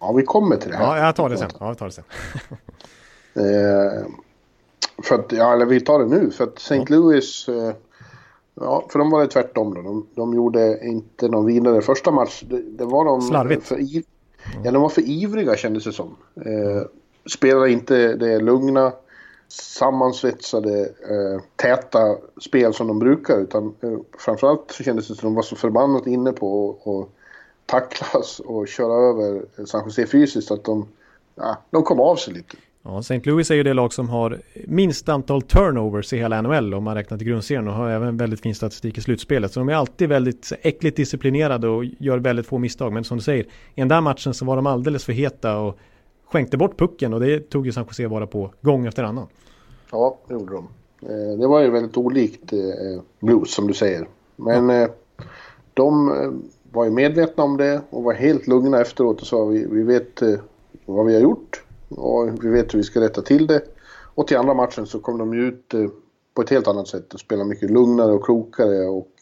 Ja, 0.00 0.12
vi 0.12 0.22
kommer 0.22 0.56
till 0.56 0.70
det 0.70 0.76
här. 0.76 0.96
Ja, 0.96 1.06
jag 1.06 1.16
tar 1.16 1.28
det 1.28 1.36
sen. 1.36 1.50
Ja, 1.60 1.66
jag 1.66 1.78
tar 1.78 1.86
det 1.86 1.92
sen. 1.92 2.04
eh, 3.34 4.06
för 5.02 5.14
att, 5.14 5.32
ja, 5.32 5.52
eller 5.52 5.66
vi 5.66 5.80
tar 5.80 5.98
det 5.98 6.06
nu. 6.06 6.30
För 6.30 6.44
att 6.44 6.58
St. 6.58 6.76
Ja. 6.76 6.84
Louis... 6.88 7.48
Eh, 7.48 7.74
ja, 8.54 8.86
för 8.92 8.98
de 8.98 9.10
var 9.10 9.20
det 9.20 9.26
tvärtom 9.26 9.74
då. 9.74 9.82
De, 9.82 10.06
de 10.14 10.34
gjorde 10.34 10.86
inte 10.86 11.28
någon 11.28 11.46
vidare 11.46 11.82
första 11.82 12.10
match. 12.10 12.42
Det, 12.46 12.62
det 12.62 12.84
var 12.84 13.04
de... 13.04 13.22
Slarvigt. 13.22 13.66
För, 13.66 13.78
ja, 14.64 14.70
de 14.70 14.82
var 14.82 14.88
för 14.88 15.02
ivriga 15.02 15.56
kändes 15.56 15.84
det 15.84 15.92
som. 15.92 16.16
Eh, 16.36 16.82
spelade 17.26 17.70
inte 17.70 18.14
det 18.14 18.38
lugna 18.38 18.92
sammansvetsade, 19.48 20.80
eh, 20.82 21.42
täta 21.56 22.16
spel 22.40 22.74
som 22.74 22.86
de 22.86 22.98
brukar. 22.98 23.38
Utan 23.38 23.74
eh, 23.80 23.98
framförallt 24.18 24.70
så 24.70 24.84
kändes 24.84 25.08
det 25.08 25.14
som 25.14 25.26
de 25.26 25.34
var 25.34 25.42
så 25.42 25.56
förbannat 25.56 26.06
inne 26.06 26.32
på 26.32 26.76
att 26.84 27.20
tacklas 27.66 28.40
och 28.40 28.68
köra 28.68 28.94
över 28.94 29.42
San 29.66 29.84
Jose 29.84 30.06
fysiskt 30.06 30.50
att 30.50 30.64
de, 30.64 30.88
ja, 31.34 31.56
de 31.70 31.82
kom 31.82 32.00
av 32.00 32.16
sig 32.16 32.34
lite. 32.34 32.56
Ja, 32.82 32.98
St. 32.98 33.20
Louis 33.24 33.50
är 33.50 33.54
ju 33.54 33.62
det 33.62 33.74
lag 33.74 33.92
som 33.92 34.08
har 34.08 34.40
minst 34.66 35.08
antal 35.08 35.42
turnovers 35.42 36.12
i 36.12 36.16
hela 36.16 36.42
NHL 36.42 36.74
om 36.74 36.84
man 36.84 36.94
räknar 36.94 37.18
till 37.18 37.26
grundserien 37.26 37.68
och 37.68 37.74
har 37.74 37.90
även 37.90 38.16
väldigt 38.16 38.40
fin 38.40 38.54
statistik 38.54 38.98
i 38.98 39.00
slutspelet. 39.00 39.52
Så 39.52 39.60
de 39.60 39.68
är 39.68 39.74
alltid 39.74 40.08
väldigt 40.08 40.52
äckligt 40.62 40.96
disciplinerade 40.96 41.68
och 41.68 41.84
gör 41.84 42.18
väldigt 42.18 42.46
få 42.46 42.58
misstag. 42.58 42.92
Men 42.92 43.04
som 43.04 43.16
du 43.16 43.22
säger, 43.22 43.44
i 43.44 43.80
den 43.80 43.88
där 43.88 44.00
matchen 44.00 44.34
så 44.34 44.44
var 44.44 44.56
de 44.56 44.66
alldeles 44.66 45.04
för 45.04 45.12
heta 45.12 45.58
och 45.58 45.78
skänkte 46.26 46.56
bort 46.56 46.78
pucken 46.78 47.14
och 47.14 47.20
det 47.20 47.50
tog 47.50 47.66
ju 47.66 47.72
San 47.72 47.84
Jose 47.88 48.06
vara 48.06 48.26
på 48.26 48.50
gång 48.60 48.86
efter 48.86 49.02
annan. 49.02 49.26
Ja, 49.92 50.18
det 50.28 50.34
gjorde 50.34 50.52
de. 50.52 50.68
Eh, 51.02 51.38
det 51.38 51.46
var 51.46 51.60
ju 51.60 51.70
väldigt 51.70 51.96
olikt 51.96 52.52
eh, 52.52 53.02
Blues 53.20 53.54
som 53.54 53.66
du 53.66 53.74
säger. 53.74 54.08
Men 54.36 54.70
eh, 54.70 54.88
de 55.74 56.12
var 56.72 56.84
ju 56.84 56.90
medvetna 56.90 57.44
om 57.44 57.56
det 57.56 57.80
och 57.90 58.02
var 58.02 58.14
helt 58.14 58.46
lugna 58.46 58.80
efteråt 58.80 59.20
och 59.20 59.26
sa 59.26 59.44
vi, 59.44 59.66
vi 59.70 59.82
vet 59.82 60.22
vad 60.86 61.06
vi 61.06 61.14
har 61.14 61.20
gjort 61.20 61.62
och 61.90 62.44
vi 62.44 62.48
vet 62.48 62.74
hur 62.74 62.78
vi 62.78 62.84
ska 62.84 63.00
rätta 63.00 63.22
till 63.22 63.46
det. 63.46 63.62
Och 64.14 64.26
till 64.26 64.36
andra 64.36 64.54
matchen 64.54 64.86
så 64.86 65.00
kom 65.00 65.18
de 65.18 65.34
ju 65.34 65.48
ut 65.48 65.74
på 66.34 66.42
ett 66.42 66.50
helt 66.50 66.68
annat 66.68 66.88
sätt 66.88 67.14
och 67.14 67.20
spelade 67.20 67.48
mycket 67.48 67.70
lugnare 67.70 68.12
och 68.12 68.24
klokare 68.24 68.86
och 68.86 69.14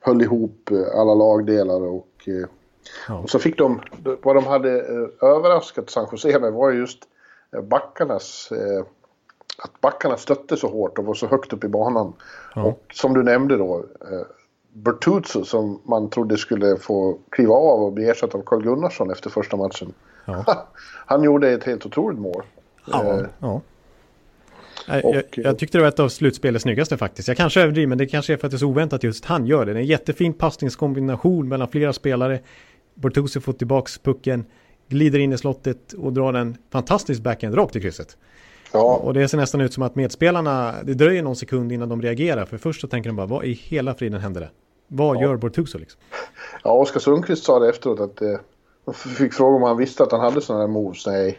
höll 0.00 0.22
ihop 0.22 0.70
alla 0.94 1.14
lagdelar 1.14 1.80
och 1.80 2.28
Ja. 3.08 3.18
Och 3.18 3.30
så 3.30 3.38
fick 3.38 3.58
de, 3.58 3.80
vad 4.22 4.36
de 4.36 4.46
hade 4.46 4.70
överraskat 5.22 5.90
San 5.90 6.06
Jose 6.12 6.38
med 6.38 6.52
var 6.52 6.70
just 6.70 6.98
backarnas 7.62 8.52
att 9.62 9.80
backarna 9.80 10.16
stötte 10.16 10.56
så 10.56 10.68
hårt 10.68 10.98
och 10.98 11.04
var 11.04 11.14
så 11.14 11.26
högt 11.26 11.52
upp 11.52 11.64
i 11.64 11.68
banan. 11.68 12.12
Ja. 12.54 12.64
Och 12.64 12.84
som 12.92 13.14
du 13.14 13.22
nämnde 13.22 13.56
då, 13.56 13.84
eh, 14.00 14.26
Bertuzzo 14.72 15.44
som 15.44 15.80
man 15.84 16.10
trodde 16.10 16.36
skulle 16.36 16.76
få 16.76 17.18
kliva 17.30 17.54
av 17.54 17.82
och 17.82 17.92
bli 17.92 18.08
ersatt 18.08 18.34
av 18.34 18.42
Carl 18.42 18.62
Gunnarsson 18.62 19.10
efter 19.10 19.30
första 19.30 19.56
matchen. 19.56 19.94
Ja. 20.28 20.66
Han 21.06 21.22
gjorde 21.22 21.50
ett 21.50 21.64
helt 21.64 21.86
otroligt 21.86 22.18
mål. 22.18 22.42
Ja, 22.84 23.14
eh, 23.14 23.26
ja. 23.38 23.60
Och, 25.02 25.14
jag, 25.14 25.24
jag, 25.32 25.58
tyckte 25.58 25.78
det 25.78 25.82
var 25.82 25.88
ett 25.88 26.00
av 26.00 26.08
slutspelets 26.08 26.62
snyggaste 26.62 26.96
faktiskt. 26.96 27.28
Jag 27.28 27.36
kanske 27.36 27.60
överdriver 27.60 27.86
men 27.86 27.98
det 27.98 28.06
kanske 28.06 28.32
är 28.32 28.36
för 28.36 28.46
att 28.46 28.50
det 28.50 28.56
är 28.56 28.58
så 28.58 28.66
oväntat 28.66 29.02
just 29.02 29.24
han 29.24 29.46
gör 29.46 29.66
det. 29.66 29.72
Det 29.72 29.78
är 29.78 29.80
en 29.80 29.86
jättefin 29.86 30.32
passningskombination 30.32 31.48
mellan 31.48 31.68
flera 31.68 31.92
spelare. 31.92 32.40
Bertuzzi 32.94 33.40
får 33.40 33.52
tillbaka 33.52 33.90
pucken, 34.02 34.44
glider 34.88 35.18
in 35.18 35.32
i 35.32 35.38
slottet 35.38 35.92
och 35.92 36.12
drar 36.12 36.32
en 36.32 36.56
fantastisk 36.70 37.22
backhand 37.22 37.56
rakt 37.56 37.76
i 37.76 37.80
krysset. 37.80 38.16
Ja. 38.72 38.96
Och 38.96 39.14
det 39.14 39.28
ser 39.28 39.38
nästan 39.38 39.60
ut 39.60 39.72
som 39.72 39.82
att 39.82 39.94
medspelarna, 39.94 40.74
det 40.82 40.94
dröjer 40.94 41.22
någon 41.22 41.36
sekund 41.36 41.72
innan 41.72 41.88
de 41.88 42.02
reagerar. 42.02 42.44
För 42.44 42.58
först 42.58 42.80
så 42.80 42.88
tänker 42.88 43.10
de 43.10 43.16
bara, 43.16 43.26
vad 43.26 43.44
i 43.44 43.52
hela 43.52 43.94
friden 43.94 44.20
händer 44.20 44.40
det? 44.40 44.50
Vad 44.88 45.16
ja. 45.16 45.22
gör 45.22 45.36
Bortuzzo 45.36 45.78
liksom? 45.78 46.00
Ja, 46.64 46.70
Oskar 46.70 47.00
Sundqvist 47.00 47.44
sa 47.44 47.58
det 47.58 47.68
efteråt 47.68 48.00
att 48.00 48.22
eh, 48.22 48.38
de 48.88 48.94
fick 48.94 49.34
fråga 49.34 49.56
om 49.56 49.62
han 49.62 49.76
visste 49.76 50.02
att 50.02 50.12
han 50.12 50.20
hade 50.20 50.40
sådana 50.40 50.62
här 50.62 50.68
moves. 50.68 51.06
Nej, 51.06 51.38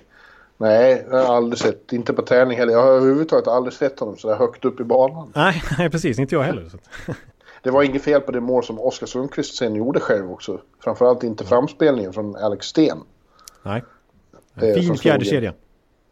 nej, 0.57 1.05
jag 1.09 1.25
har 1.25 1.35
aldrig 1.35 1.59
sett. 1.59 1.93
Inte 1.93 2.13
på 2.13 2.21
träning 2.21 2.57
heller. 2.57 2.73
Jag 2.73 2.81
har 2.81 2.91
överhuvudtaget 2.91 3.47
aldrig 3.47 3.73
sett 3.73 3.99
honom 3.99 4.17
så 4.17 4.27
där 4.27 4.35
högt 4.35 4.65
upp 4.65 4.79
i 4.79 4.83
banan. 4.83 5.31
Nej, 5.35 5.63
nej 5.77 5.89
precis. 5.89 6.19
Inte 6.19 6.35
jag 6.35 6.43
heller. 6.43 6.71
det 7.63 7.71
var 7.71 7.83
inget 7.83 8.03
fel 8.03 8.21
på 8.21 8.31
det 8.31 8.41
mål 8.41 8.63
som 8.63 8.79
Oskar 8.79 9.07
Sundqvist 9.07 9.55
sen 9.55 9.75
gjorde 9.75 9.99
själv 9.99 10.31
också. 10.31 10.61
Framförallt 10.83 11.23
inte 11.23 11.45
framspelningen 11.45 12.13
från 12.13 12.35
Alex 12.35 12.65
Sten. 12.65 12.97
Nej. 13.63 13.83
fin 14.55 14.97
fjärde 14.97 15.25
kedja. 15.25 15.53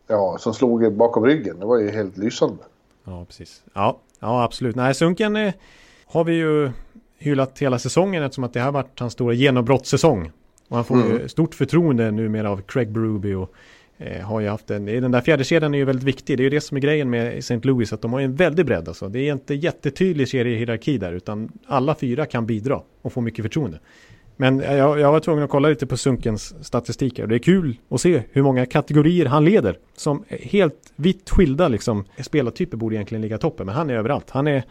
Ja, 0.08 0.38
som 0.40 0.54
slog 0.54 0.94
bakom 0.94 1.26
ryggen. 1.26 1.60
Det 1.60 1.66
var 1.66 1.78
ju 1.78 1.90
helt 1.90 2.18
lysande. 2.18 2.64
Ja, 3.04 3.26
precis. 3.26 3.64
Ja, 3.74 4.00
ja 4.20 4.44
absolut. 4.44 4.76
Nej, 4.76 4.94
Sunken 4.94 5.36
eh, 5.36 5.54
har 6.06 6.24
vi 6.24 6.34
ju 6.34 6.72
hyllat 7.18 7.60
hela 7.60 7.80
säsongen 7.80 8.24
eftersom 8.24 8.44
att 8.44 8.54
det 8.54 8.60
har 8.60 8.72
varit 8.72 9.00
hans 9.00 9.14
stora 9.14 9.34
genombrottssäsong. 9.34 10.32
Och 10.68 10.76
han 10.76 10.86
får 10.86 10.96
mm. 10.96 11.12
ju 11.12 11.28
stort 11.28 11.56
förtroende 11.56 12.12
numera 12.12 12.50
av 12.50 12.62
Craig 12.62 12.92
Berube 12.92 13.36
och 13.36 13.54
eh, 13.98 14.26
har 14.26 14.40
ju 14.40 14.48
haft 14.48 14.72
en, 14.72 14.86
den 14.86 15.12
där 15.12 15.22
fjärde 15.22 15.44
kedjan 15.44 15.74
är 15.74 15.78
ju 15.78 15.86
väldigt 15.86 16.06
viktig. 16.06 16.38
Det 16.38 16.42
är 16.42 16.44
ju 16.44 16.50
det 16.50 16.62
som 16.62 16.78
är 16.78 16.82
grejen 16.82 17.10
med 17.10 17.38
St. 17.38 17.60
Louis, 17.64 17.94
att 17.94 18.02
de 18.02 18.14
har 18.14 18.22
en 18.22 18.36
väldig 18.36 18.66
bredd 18.66 18.88
alltså. 18.88 19.10
Det 19.10 19.20
är 19.20 19.34
inte 19.34 19.54
jättetydlig 19.54 20.28
seriehierarki 20.28 20.98
där, 20.98 21.14
utan 21.14 21.52
alla 21.68 21.96
fyra 21.96 22.26
kan 22.26 22.46
bidra 22.46 22.82
och 23.02 23.14
få 23.14 23.22
mycket 23.22 23.46
förtroende. 23.46 23.80
Men 24.40 24.60
jag, 24.60 25.00
jag 25.00 25.12
var 25.12 25.20
tvungen 25.20 25.44
att 25.44 25.50
kolla 25.50 25.70
lite 25.70 25.88
på 25.88 25.98
Sunkens 25.98 26.66
statistiker 26.66 27.24
och 27.24 27.30
det 27.30 27.36
är 27.36 27.40
kul 27.40 27.78
att 27.90 28.02
se 28.02 28.24
hur 28.32 28.42
många 28.42 28.66
kategorier 28.66 29.26
han 29.26 29.46
leder. 29.46 29.78
Som 29.96 30.24
helt 30.30 30.94
vitt 30.96 31.30
skilda 31.30 31.68
liksom, 31.68 32.06
spelartyper 32.20 32.78
borde 32.78 32.96
egentligen 32.96 33.22
ligga 33.22 33.38
toppen, 33.38 33.66
men 33.66 33.76
han 33.76 33.90
är 33.90 33.94
överallt. 33.94 34.30
Han, 34.30 34.48
är, 34.48 34.64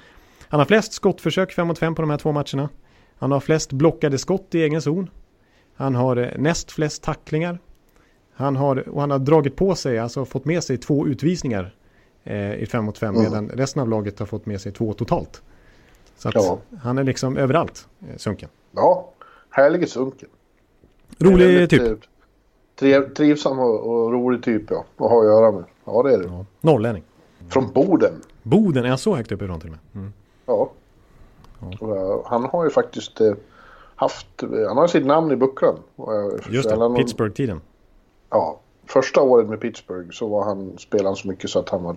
han 0.48 0.60
har 0.60 0.64
flest 0.64 0.92
skottförsök 0.92 1.52
5 1.52 1.66
mot 1.66 1.78
5 1.78 1.94
på 1.94 2.02
de 2.02 2.10
här 2.10 2.18
två 2.18 2.32
matcherna. 2.32 2.68
Han 3.18 3.32
har 3.32 3.40
flest 3.40 3.72
blockade 3.72 4.18
skott 4.18 4.54
i 4.54 4.62
egen 4.62 4.82
zon. 4.82 5.10
Han 5.76 5.94
har 5.94 6.16
eh, 6.16 6.28
näst 6.38 6.72
flest 6.72 7.02
tacklingar. 7.02 7.58
Han 8.34 8.56
har, 8.56 8.88
och 8.88 9.00
han 9.00 9.10
har 9.10 9.18
dragit 9.18 9.56
på 9.56 9.74
sig, 9.74 9.98
alltså 9.98 10.24
fått 10.24 10.44
med 10.44 10.64
sig 10.64 10.78
två 10.78 11.06
utvisningar 11.06 11.74
eh, 12.24 12.54
i 12.54 12.66
5 12.66 12.84
mot 12.84 12.98
5 12.98 13.14
mm. 13.14 13.24
medan 13.24 13.48
resten 13.48 13.82
av 13.82 13.88
laget 13.88 14.18
har 14.18 14.26
fått 14.26 14.46
med 14.46 14.60
sig 14.60 14.72
två 14.72 14.92
totalt. 14.92 15.42
Så 16.16 16.30
ja. 16.34 16.58
han 16.82 16.98
är 16.98 17.04
liksom 17.04 17.36
överallt, 17.36 17.88
eh, 18.00 18.16
Sunken. 18.16 18.48
Ja, 18.72 19.10
härlig 19.50 19.88
sunken. 19.88 20.28
Rolig 21.18 21.70
typ. 21.70 21.82
Eh, 21.82 21.92
triv, 22.78 23.14
trivsam 23.14 23.58
och, 23.58 23.80
och, 23.80 24.12
rolig 24.12 24.42
typ 24.42 24.62
ja. 24.70 24.84
Att 24.96 25.10
ha 25.10 25.20
att 25.20 25.26
göra 25.26 25.52
med. 25.52 25.64
Ja 25.84 26.02
det 26.02 26.12
är 26.12 26.18
det. 26.18 26.24
Ja. 26.24 26.44
Norrlänning. 26.60 27.02
Från 27.48 27.72
Boden. 27.72 28.12
Boden, 28.42 28.84
är 28.84 28.88
jag 28.88 29.00
så 29.00 29.16
högt 29.16 29.32
uppifrån 29.32 29.60
till 29.60 29.70
och 29.70 29.76
med? 29.76 30.02
Mm. 30.02 30.12
Ja. 30.46 30.70
ja. 31.80 32.22
Han 32.26 32.44
har 32.44 32.64
ju 32.64 32.70
faktiskt 32.70 33.20
eh, 33.20 33.34
haft, 33.96 34.26
han 34.68 34.76
har 34.76 34.86
sitt 34.86 35.06
namn 35.06 35.32
i 35.32 35.36
bucklan. 35.36 35.78
Just 36.50 36.68
det, 36.68 36.94
Pittsburgh-tiden. 36.96 37.60
Ja, 38.30 38.60
första 38.86 39.22
året 39.22 39.48
med 39.48 39.60
Pittsburgh 39.60 40.10
så 40.10 40.28
var 40.28 40.44
han, 40.44 40.78
spelade 40.78 41.08
han 41.08 41.16
så 41.16 41.28
mycket 41.28 41.50
så 41.50 41.58
att 41.58 41.68
han 41.68 41.82
var, 41.82 41.96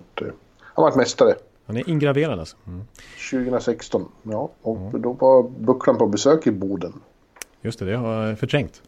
han 0.58 0.84
var 0.84 0.96
mästare. 0.96 1.34
Han 1.66 1.76
är 1.76 1.90
ingraverad 1.90 2.38
alltså? 2.38 2.56
Mm. 2.66 2.84
2016, 3.30 4.08
ja. 4.22 4.50
Och 4.62 4.76
mm. 4.76 5.02
då 5.02 5.12
var 5.12 5.42
bucklan 5.42 5.98
på 5.98 6.06
besök 6.06 6.46
i 6.46 6.50
Boden. 6.50 6.92
Just 7.60 7.78
det, 7.78 7.84
det 7.84 7.96
har 7.96 8.26
jag 8.26 8.38
förträngt. 8.38 8.82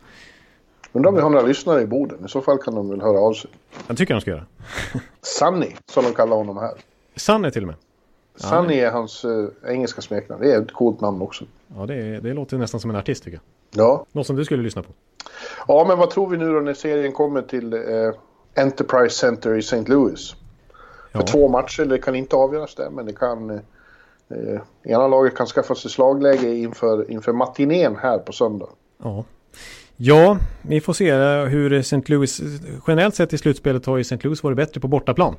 Undrar 0.93 1.09
om 1.09 1.15
vi 1.15 1.21
har 1.21 1.31
några 1.31 1.47
lyssnare 1.47 1.83
i 1.83 1.87
Boden. 1.87 2.25
I 2.25 2.29
så 2.29 2.41
fall 2.41 2.59
kan 2.59 2.75
de 2.75 2.89
väl 2.89 3.01
höra 3.01 3.19
av 3.19 3.33
sig. 3.33 3.51
Jag 3.87 3.97
tycker 3.97 4.15
de 4.15 4.21
ska 4.21 4.31
göra. 4.31 4.47
Sunny, 5.23 5.71
som 5.87 6.05
de 6.05 6.13
kallar 6.13 6.37
honom 6.37 6.57
här. 6.57 6.73
Sunny 7.17 7.51
till 7.51 7.63
och 7.63 7.67
med. 7.67 7.77
Sunny 8.35 8.79
är 8.79 8.91
hans 8.91 9.25
uh, 9.25 9.49
engelska 9.67 10.01
smeknamn. 10.01 10.43
Det 10.43 10.53
är 10.53 10.63
ett 10.63 10.73
coolt 10.73 11.01
namn 11.01 11.23
också. 11.23 11.45
Ja, 11.77 11.87
det, 11.87 12.21
det 12.21 12.35
låter 12.35 12.59
nästan 12.59 12.81
som 12.81 12.91
en 12.91 12.97
artist 12.97 13.25
tycker 13.25 13.41
jag. 13.71 13.85
Ja. 13.85 14.07
Något 14.13 14.27
som 14.27 14.37
du 14.37 14.45
skulle 14.45 14.63
lyssna 14.63 14.83
på. 14.83 14.89
Ja, 15.69 15.85
men 15.89 15.99
vad 15.99 16.11
tror 16.11 16.29
vi 16.29 16.37
nu 16.37 16.53
då 16.53 16.61
när 16.61 16.75
serien 16.75 17.13
kommer 17.13 17.43
till 17.43 17.75
uh, 17.75 18.13
Enterprise 18.55 19.15
Center 19.17 19.55
i 19.55 19.59
St. 19.59 19.85
Louis? 19.87 20.35
Ja. 21.13 21.21
För 21.21 21.27
två 21.27 21.49
matcher, 21.49 21.85
det 21.85 21.99
kan 21.99 22.15
inte 22.15 22.37
avgöras 22.37 22.75
där, 22.75 22.91
men 22.91 23.07
det 23.07 23.13
kan... 23.13 23.51
Uh, 23.51 24.61
ena 24.83 25.09
laget 25.09 25.37
kan 25.37 25.47
skaffa 25.47 25.75
sig 25.75 25.91
slagläge 25.91 26.55
inför, 26.55 27.11
inför 27.11 27.33
matinén 27.33 27.97
här 27.97 28.19
på 28.19 28.33
söndag. 28.33 28.69
Ja. 29.03 29.25
Ja, 29.97 30.39
vi 30.63 30.81
får 30.81 30.93
se 30.93 31.13
hur 31.49 31.73
St. 31.73 32.03
Louis, 32.07 32.41
generellt 32.87 33.15
sett 33.15 33.33
i 33.33 33.39
slutspelet 33.39 33.87
har 33.87 33.97
ju 33.97 34.01
St. 34.01 34.19
Louis 34.23 34.43
varit 34.43 34.57
bättre 34.57 34.81
på 34.81 34.89
bortaplan. 34.89 35.37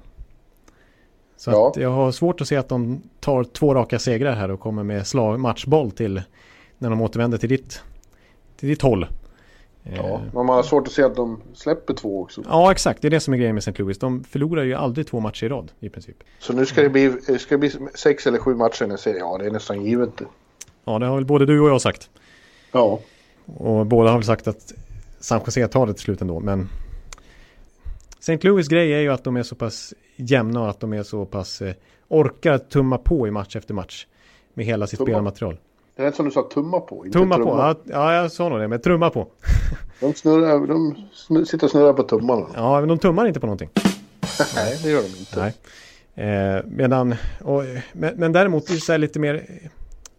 Så 1.44 1.52
ja. 1.52 1.74
jag 1.76 1.90
har 1.90 2.12
svårt 2.12 2.42
att 2.42 2.48
se 2.48 2.56
att 2.56 2.70
de 2.70 3.02
tar 3.20 3.44
två 3.44 3.74
raka 3.74 4.00
segrar 4.00 4.36
här 4.36 4.52
och 4.52 4.60
kommer 4.60 4.84
med 4.84 5.08
slag, 5.08 5.40
matchboll 5.40 5.92
till 5.92 6.22
när 6.78 6.90
de 6.90 7.02
återvänder 7.02 7.38
till 7.38 7.50
ditt, 7.50 7.82
till 8.58 8.70
ditt 8.70 8.82
håll. 8.82 9.08
Ja, 9.84 9.92
eh. 9.92 10.22
men 10.34 10.46
man 10.46 10.56
har 10.56 10.64
svårt 10.64 10.88
att 10.88 10.94
se 10.94 11.04
att 11.04 11.16
de 11.16 11.42
släpper 11.54 11.94
två 11.94 12.22
också. 12.22 12.44
Ja, 12.50 12.72
exakt. 12.72 13.02
Det 13.02 13.08
är 13.08 13.10
det 13.10 13.20
som 13.20 13.34
är 13.34 13.38
grejen 13.38 13.56
med 13.56 13.62
St. 13.62 13.84
Louis. 13.84 13.98
De 13.98 14.24
förlorar 14.24 14.64
ju 14.64 14.74
aldrig 14.74 15.08
två 15.08 15.20
matcher 15.20 15.46
i 15.46 15.50
rad 15.50 15.72
i 15.80 15.90
princip. 15.90 16.16
Så 16.40 16.54
nu 16.54 16.66
ska 16.66 16.82
det 16.82 16.90
bli, 16.90 17.12
ska 17.40 17.56
det 17.56 17.58
bli 17.58 17.72
sex 17.94 18.28
eller 18.28 18.38
sju 18.38 18.56
matcher 18.56 18.86
i 18.86 18.90
en 18.92 18.98
serie? 18.98 19.20
Ja, 19.20 19.38
det 19.38 19.46
är 19.46 19.52
nästan 19.52 19.86
givet. 19.86 20.22
Ja, 20.86 21.00
det 21.00 21.06
har 21.06 21.16
väl 21.16 21.26
både 21.26 21.46
du 21.46 21.60
och 21.60 21.70
jag 21.70 21.82
sagt. 21.82 22.10
Ja. 22.72 23.00
Och 23.46 23.86
båda 23.86 24.10
har 24.10 24.18
väl 24.18 24.26
sagt 24.26 24.48
att 24.48 24.74
San 25.20 25.42
Jose 25.46 25.68
tar 25.68 25.88
det 25.88 25.94
till 25.94 26.04
slut 26.04 26.22
ändå. 26.22 26.40
Men 26.40 26.70
St. 28.28 28.48
Louis 28.48 28.68
grej 28.68 28.94
är 28.94 29.00
ju 29.00 29.10
att 29.10 29.24
de 29.24 29.36
är 29.36 29.44
så 29.44 29.56
pass 29.56 29.94
jämna 30.16 30.62
och 30.62 30.70
att 30.70 30.80
de 30.80 30.94
är 30.94 31.04
så 31.04 31.26
pass 31.26 31.62
eh, 31.62 31.74
orkar 32.08 32.58
tumma 32.58 32.98
på 32.98 33.28
i 33.28 33.32
match 33.32 33.56
efter 33.56 33.74
match. 33.74 34.08
Med 34.54 34.66
hela 34.66 34.88
sitt 34.88 35.00
Tumma. 35.00 35.08
spelmaterial. 35.12 35.58
Det 35.96 36.04
är 36.04 36.12
som 36.12 36.26
du 36.26 36.32
sa, 36.32 36.42
tumma 36.54 36.80
på. 36.80 37.06
Inte 37.06 37.20
Tumma 37.20 37.38
på, 37.38 37.44
trumma. 37.44 37.76
ja, 37.86 37.92
ja 37.94 38.14
jag 38.16 38.32
sa 38.32 38.50
nog 38.50 38.60
det, 38.60 38.68
men 38.68 38.82
trumma 38.82 39.10
på. 39.10 39.28
De, 40.00 40.14
snurrar, 40.14 40.68
de 40.68 40.96
snu- 41.14 41.46
sitter 41.46 41.68
och 41.68 41.72
snurrar 41.72 41.94
på 41.94 42.04
tummarna. 42.04 42.46
Ja, 42.56 42.80
men 42.80 42.90
de 42.90 42.98
tummar 43.00 43.26
inte 43.28 43.40
på 43.40 43.46
någonting. 43.46 43.70
Nej, 44.56 44.80
det 44.84 44.90
gör 44.90 45.02
de 45.02 45.08
inte. 45.20 45.54
Nej. 46.16 46.56
Eh, 46.56 46.64
medan, 46.68 47.16
och, 47.42 47.64
men, 47.94 48.14
men 48.18 48.32
däremot 48.32 48.70
är 48.70 48.74
det 48.74 48.80
så 48.80 48.98
lite 48.98 49.20
mer, 49.20 49.46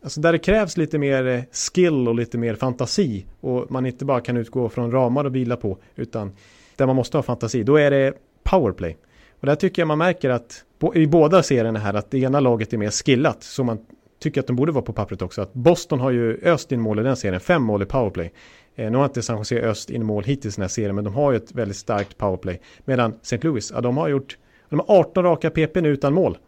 alltså 0.02 0.20
där 0.20 0.32
det 0.32 0.38
krävs 0.38 0.76
lite 0.76 0.98
mer 0.98 1.26
eh, 1.26 1.42
skill 1.52 2.08
och 2.08 2.14
lite 2.14 2.38
mer 2.38 2.54
fantasi 2.54 3.26
och 3.40 3.70
man 3.70 3.86
inte 3.86 4.04
bara 4.04 4.20
kan 4.20 4.36
utgå 4.36 4.68
från 4.68 4.90
ramar 4.92 5.24
och 5.24 5.34
vila 5.34 5.56
på, 5.56 5.78
utan 5.96 6.32
där 6.76 6.86
man 6.86 6.96
måste 6.96 7.18
ha 7.18 7.22
fantasi, 7.22 7.62
då 7.62 7.76
är 7.76 7.90
det 7.90 8.12
powerplay. 8.42 8.96
Och 9.40 9.46
där 9.46 9.54
tycker 9.54 9.82
jag 9.82 9.86
man 9.86 9.98
märker 9.98 10.30
att 10.30 10.64
i 10.94 11.06
båda 11.06 11.42
serierna 11.42 11.78
här 11.78 11.94
att 11.94 12.10
det 12.10 12.18
ena 12.18 12.40
laget 12.40 12.72
är 12.72 12.78
mer 12.78 12.90
skillat, 12.90 13.42
så 13.42 13.64
man 13.64 13.78
tycker 14.18 14.40
att 14.40 14.46
de 14.46 14.56
borde 14.56 14.72
vara 14.72 14.84
på 14.84 14.92
pappret 14.92 15.22
också. 15.22 15.42
Att 15.42 15.52
Boston 15.52 16.00
har 16.00 16.10
ju 16.10 16.40
öst 16.42 16.72
in 16.72 16.80
mål 16.80 17.00
i 17.00 17.02
den 17.02 17.16
serien, 17.16 17.40
fem 17.40 17.62
mål 17.62 17.82
i 17.82 17.86
powerplay. 17.86 18.32
Eh, 18.74 18.90
nu 18.90 18.98
har 18.98 19.04
inte 19.04 19.22
San 19.22 19.38
Jose 19.38 19.60
öst 19.60 19.90
in 19.90 20.04
mål 20.04 20.24
hittills 20.24 20.54
i 20.54 20.56
den 20.56 20.62
här 20.62 20.68
serien, 20.68 20.94
men 20.94 21.04
de 21.04 21.14
har 21.14 21.32
ju 21.32 21.36
ett 21.36 21.52
väldigt 21.52 21.76
starkt 21.76 22.18
powerplay. 22.18 22.60
Medan 22.84 23.14
St. 23.22 23.38
Louis, 23.42 23.72
ja, 23.74 23.80
de 23.80 23.96
har 23.96 24.08
gjort 24.08 24.36
de 24.68 24.78
har 24.78 24.98
18 25.00 25.24
raka 25.24 25.50
PP 25.50 25.80
nu 25.80 25.88
utan 25.88 26.14
mål. 26.14 26.38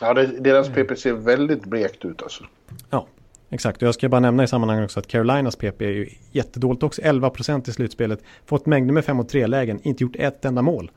Ja, 0.00 0.14
det, 0.14 0.26
deras 0.26 0.68
PP 0.68 0.96
ser 0.96 1.12
väldigt 1.12 1.64
blekt 1.64 2.04
ut 2.04 2.22
alltså. 2.22 2.44
Ja, 2.90 3.06
exakt. 3.52 3.82
Och 3.82 3.86
jag 3.86 3.94
ska 3.94 4.08
bara 4.08 4.20
nämna 4.20 4.44
i 4.44 4.46
sammanhanget 4.46 4.84
också 4.84 5.00
att 5.00 5.06
Carolinas 5.06 5.56
PP 5.56 5.82
är 5.82 5.90
ju 5.90 6.08
jättedåligt 6.32 6.82
också. 6.82 7.02
11% 7.02 7.68
i 7.68 7.72
slutspelet. 7.72 8.22
Fått 8.46 8.66
mängder 8.66 8.94
med 8.94 9.04
5 9.04 9.20
och 9.20 9.30
3-lägen. 9.30 9.80
Inte 9.82 10.04
gjort 10.04 10.16
ett 10.16 10.44
enda 10.44 10.62
mål. 10.62 10.90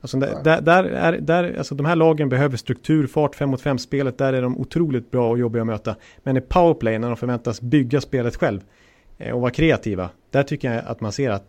Alltså 0.00 0.18
där, 0.18 0.42
där, 0.44 0.60
där 0.60 0.84
är, 0.84 1.20
där, 1.20 1.58
alltså 1.58 1.74
de 1.74 1.86
här 1.86 1.96
lagen 1.96 2.28
behöver 2.28 2.56
struktur, 2.56 3.06
fart, 3.06 3.34
5 3.34 3.50
mot 3.50 3.62
5-spelet. 3.62 4.18
Där 4.18 4.32
är 4.32 4.42
de 4.42 4.58
otroligt 4.58 5.10
bra 5.10 5.30
och 5.30 5.38
jobbiga 5.38 5.62
att 5.62 5.66
möta. 5.66 5.96
Men 6.22 6.36
i 6.36 6.40
powerplay, 6.40 6.98
när 6.98 7.08
de 7.08 7.16
förväntas 7.16 7.60
bygga 7.60 8.00
spelet 8.00 8.36
själv 8.36 8.60
eh, 9.18 9.34
och 9.34 9.40
vara 9.40 9.50
kreativa. 9.50 10.10
Där 10.30 10.42
tycker 10.42 10.72
jag 10.72 10.84
att 10.86 11.00
man 11.00 11.12
ser 11.12 11.30
att 11.30 11.44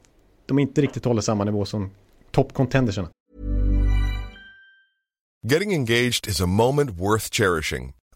de 0.46 0.60
inte 0.60 0.82
riktigt 0.82 1.06
håller 1.06 1.22
samma 1.22 1.44
nivå 1.44 1.66
som 1.66 1.90
topp-contenderserna. 2.32 3.10
Getting 5.44 5.74
engaged 5.74 6.28
is 6.28 6.42
a 6.42 6.46
moment 6.46 6.90
worth 6.90 7.30
cherishing. 7.32 7.94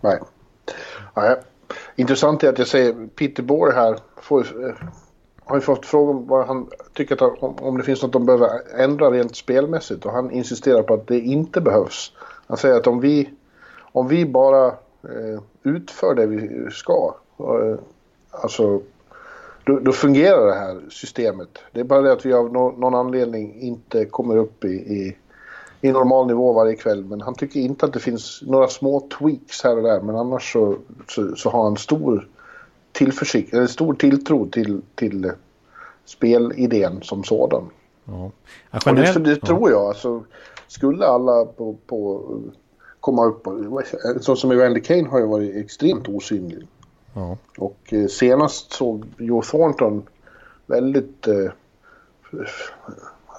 Nej. 0.00 0.18
Nej. 1.14 1.36
Intressant 1.96 2.44
är 2.44 2.48
att 2.48 2.58
jag 2.58 2.68
säger 2.68 3.06
Peter 3.06 3.42
Bohr 3.42 3.72
här 3.72 3.98
får, 4.16 4.66
eh, 4.66 4.74
har 5.44 5.56
ju 5.56 5.60
fått 5.60 5.86
frågan 5.86 6.16
om 6.16 6.26
vad 6.26 6.46
han 6.46 6.70
tycker 6.92 7.14
att, 7.14 7.42
om, 7.42 7.56
om 7.56 7.78
det 7.78 7.84
finns 7.84 8.02
något 8.02 8.12
de 8.12 8.26
behöver 8.26 8.50
ändra 8.76 9.10
rent 9.10 9.36
spelmässigt 9.36 10.06
och 10.06 10.12
han 10.12 10.30
insisterar 10.30 10.82
på 10.82 10.94
att 10.94 11.06
det 11.06 11.20
inte 11.20 11.60
behövs. 11.60 12.12
Han 12.46 12.56
säger 12.56 12.76
att 12.76 12.86
om 12.86 13.00
vi, 13.00 13.30
om 13.92 14.08
vi 14.08 14.26
bara 14.26 14.66
eh, 15.02 15.42
utför 15.62 16.14
det 16.14 16.26
vi 16.26 16.70
ska, 16.70 17.14
eh, 17.38 17.78
alltså 18.30 18.80
då, 19.64 19.78
då 19.78 19.92
fungerar 19.92 20.46
det 20.46 20.54
här 20.54 20.80
systemet. 20.90 21.58
Det 21.72 21.80
är 21.80 21.84
bara 21.84 22.00
det 22.00 22.12
att 22.12 22.26
vi 22.26 22.32
av 22.32 22.52
no, 22.52 22.74
någon 22.78 22.94
anledning 22.94 23.60
inte 23.60 24.04
kommer 24.04 24.36
upp 24.36 24.64
i, 24.64 24.68
i, 24.68 25.16
i 25.80 25.92
normal 25.92 26.26
nivå 26.26 26.52
varje 26.52 26.74
kväll. 26.74 27.04
Men 27.04 27.20
han 27.20 27.34
tycker 27.34 27.60
inte 27.60 27.86
att 27.86 27.92
det 27.92 28.00
finns 28.00 28.42
några 28.46 28.68
små 28.68 29.08
tweaks 29.18 29.64
här 29.64 29.76
och 29.76 29.82
där. 29.82 30.00
Men 30.00 30.16
annars 30.16 30.52
så, 30.52 30.76
så, 31.08 31.36
så 31.36 31.50
har 31.50 31.64
han 31.64 31.76
stor 31.76 32.28
tillförsikt, 32.92 33.54
eller 33.54 33.66
stor 33.66 33.94
tilltro 33.94 34.48
till, 34.48 34.82
till 34.94 35.32
spelidén 36.04 37.02
som 37.02 37.24
sådan. 37.24 37.64
Ja. 38.04 38.30
Ja, 38.70 38.78
Och 38.86 38.94
det, 38.94 39.00
generellt- 39.00 39.24
det 39.24 39.36
tror 39.46 39.70
jag. 39.70 39.84
Alltså, 39.84 40.24
skulle 40.68 41.06
alla 41.06 41.44
på, 41.44 41.76
på 41.86 42.24
komma 43.00 43.24
upp, 43.24 43.46
så 44.20 44.36
som 44.36 44.50
Evander 44.50 44.80
Kane 44.80 45.08
har 45.08 45.18
ju 45.18 45.26
varit 45.26 45.56
extremt 45.56 46.08
osynlig. 46.08 46.66
Ja. 47.14 47.36
Och 47.58 47.78
eh, 47.92 48.06
senast 48.06 48.72
såg 48.72 49.04
Joe 49.18 49.42
Thornton 49.42 50.02
väldigt... 50.66 51.26
Eh, 51.26 51.50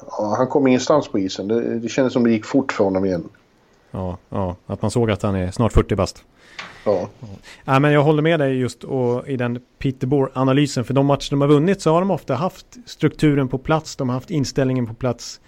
ja, 0.07 0.35
han 0.38 0.47
kom 0.47 0.67
ingenstans 0.67 1.07
på 1.07 1.19
isen. 1.19 1.47
Det, 1.47 1.79
det 1.79 1.89
kändes 1.89 2.13
som 2.13 2.23
det 2.23 2.31
gick 2.31 2.45
fort 2.45 2.71
för 2.71 2.83
honom 2.83 3.05
igen. 3.05 3.29
Ja, 3.91 4.17
ja, 4.29 4.55
att 4.65 4.81
man 4.81 4.91
såg 4.91 5.12
att 5.12 5.21
han 5.21 5.35
är 5.35 5.51
snart 5.51 5.73
40 5.73 5.95
bast. 5.95 6.23
Ja, 6.85 7.07
Ja, 7.65 7.79
men 7.79 7.91
jag 7.91 8.03
håller 8.03 8.21
med 8.21 8.39
dig 8.39 8.57
just 8.57 8.83
och 8.83 9.27
i 9.27 9.38
den 9.38 9.59
Peter 9.79 10.07
Bohr-analysen. 10.07 10.83
För 10.83 10.93
de 10.93 11.05
matcher 11.05 11.29
de 11.29 11.41
har 11.41 11.47
vunnit 11.47 11.81
så 11.81 11.93
har 11.93 11.99
de 11.99 12.12
ofta 12.12 12.35
haft 12.35 12.65
strukturen 12.85 13.47
på 13.47 13.57
plats. 13.57 13.95
De 13.95 14.09
har 14.09 14.13
haft 14.13 14.31
inställningen 14.31 14.88
på 14.88 14.93
plats. 14.93 15.41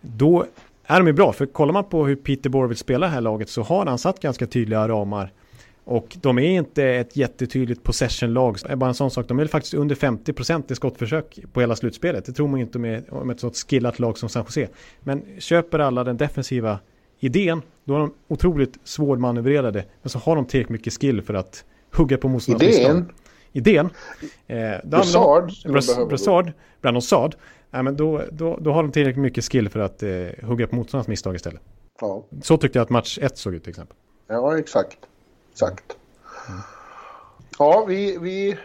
Då 0.00 0.46
är 0.86 0.98
de 0.98 1.06
ju 1.06 1.12
bra. 1.12 1.32
För 1.32 1.46
kollar 1.46 1.72
man 1.72 1.84
på 1.84 2.06
hur 2.06 2.16
Peter 2.16 2.50
Bohr 2.50 2.66
vill 2.66 2.76
spela 2.76 3.06
det 3.06 3.12
här 3.12 3.20
laget 3.20 3.48
så 3.48 3.62
har 3.62 3.86
han 3.86 3.98
satt 3.98 4.20
ganska 4.20 4.46
tydliga 4.46 4.88
ramar. 4.88 5.32
Och 5.84 6.16
de 6.20 6.38
är 6.38 6.42
inte 6.42 6.84
ett 6.84 7.16
jättetydligt 7.16 7.82
possession-lag. 7.82 8.58
Bara 8.76 8.88
en 8.88 8.94
sån 8.94 9.10
sak. 9.10 9.28
De 9.28 9.38
är 9.38 9.46
faktiskt 9.46 9.74
under 9.74 9.94
50% 9.94 10.72
i 10.72 10.74
skottförsök 10.74 11.38
på 11.52 11.60
hela 11.60 11.76
slutspelet. 11.76 12.24
Det 12.24 12.32
tror 12.32 12.48
man 12.48 12.60
inte 12.60 12.78
med, 12.78 13.04
om 13.10 13.30
ett 13.30 13.40
sånt 13.40 13.56
skillat 13.56 13.98
lag 13.98 14.18
som 14.18 14.28
San 14.28 14.44
Jose. 14.44 14.68
Men 15.00 15.22
köper 15.38 15.78
alla 15.78 16.04
den 16.04 16.16
defensiva 16.16 16.78
idén, 17.20 17.62
då 17.84 17.94
är 17.94 17.98
de 17.98 18.14
otroligt 18.28 18.78
svårmanövrerade. 18.84 19.84
Men 20.02 20.10
så 20.10 20.18
har 20.18 20.36
de 20.36 20.46
tillräckligt 20.46 20.72
mycket 20.72 20.92
skill 21.00 21.22
för 21.22 21.34
att 21.34 21.64
hugga 21.92 22.18
på 22.18 22.28
motståndarnas 22.28 22.78
idén. 22.78 23.12
Idén. 23.52 23.90
Eh, 24.46 24.56
Brassard. 24.84 25.52
Brassard, 26.08 26.52
Brandon 26.82 27.02
Saad. 27.02 27.34
Ja, 27.70 27.82
men 27.82 27.96
då, 27.96 28.22
då, 28.32 28.58
då 28.60 28.72
har 28.72 28.82
de 28.82 28.92
tillräckligt 28.92 29.22
mycket 29.22 29.44
skill 29.44 29.68
för 29.68 29.80
att 29.80 30.02
eh, 30.02 30.10
hugga 30.42 30.66
på 30.66 30.76
motståndarnas 30.76 31.08
misstag 31.08 31.34
istället. 31.34 31.60
Ja, 32.00 32.26
Så 32.42 32.56
tyckte 32.56 32.78
jag 32.78 32.82
att 32.84 32.90
match 32.90 33.18
1 33.22 33.38
såg 33.38 33.54
ut 33.54 33.62
till 33.62 33.70
exempel. 33.70 33.96
ja 34.28 34.58
exakt. 34.58 34.98
Exakt. 35.54 35.96
Ja, 37.58 37.84
vi, 37.88 38.18
vi, 38.20 38.56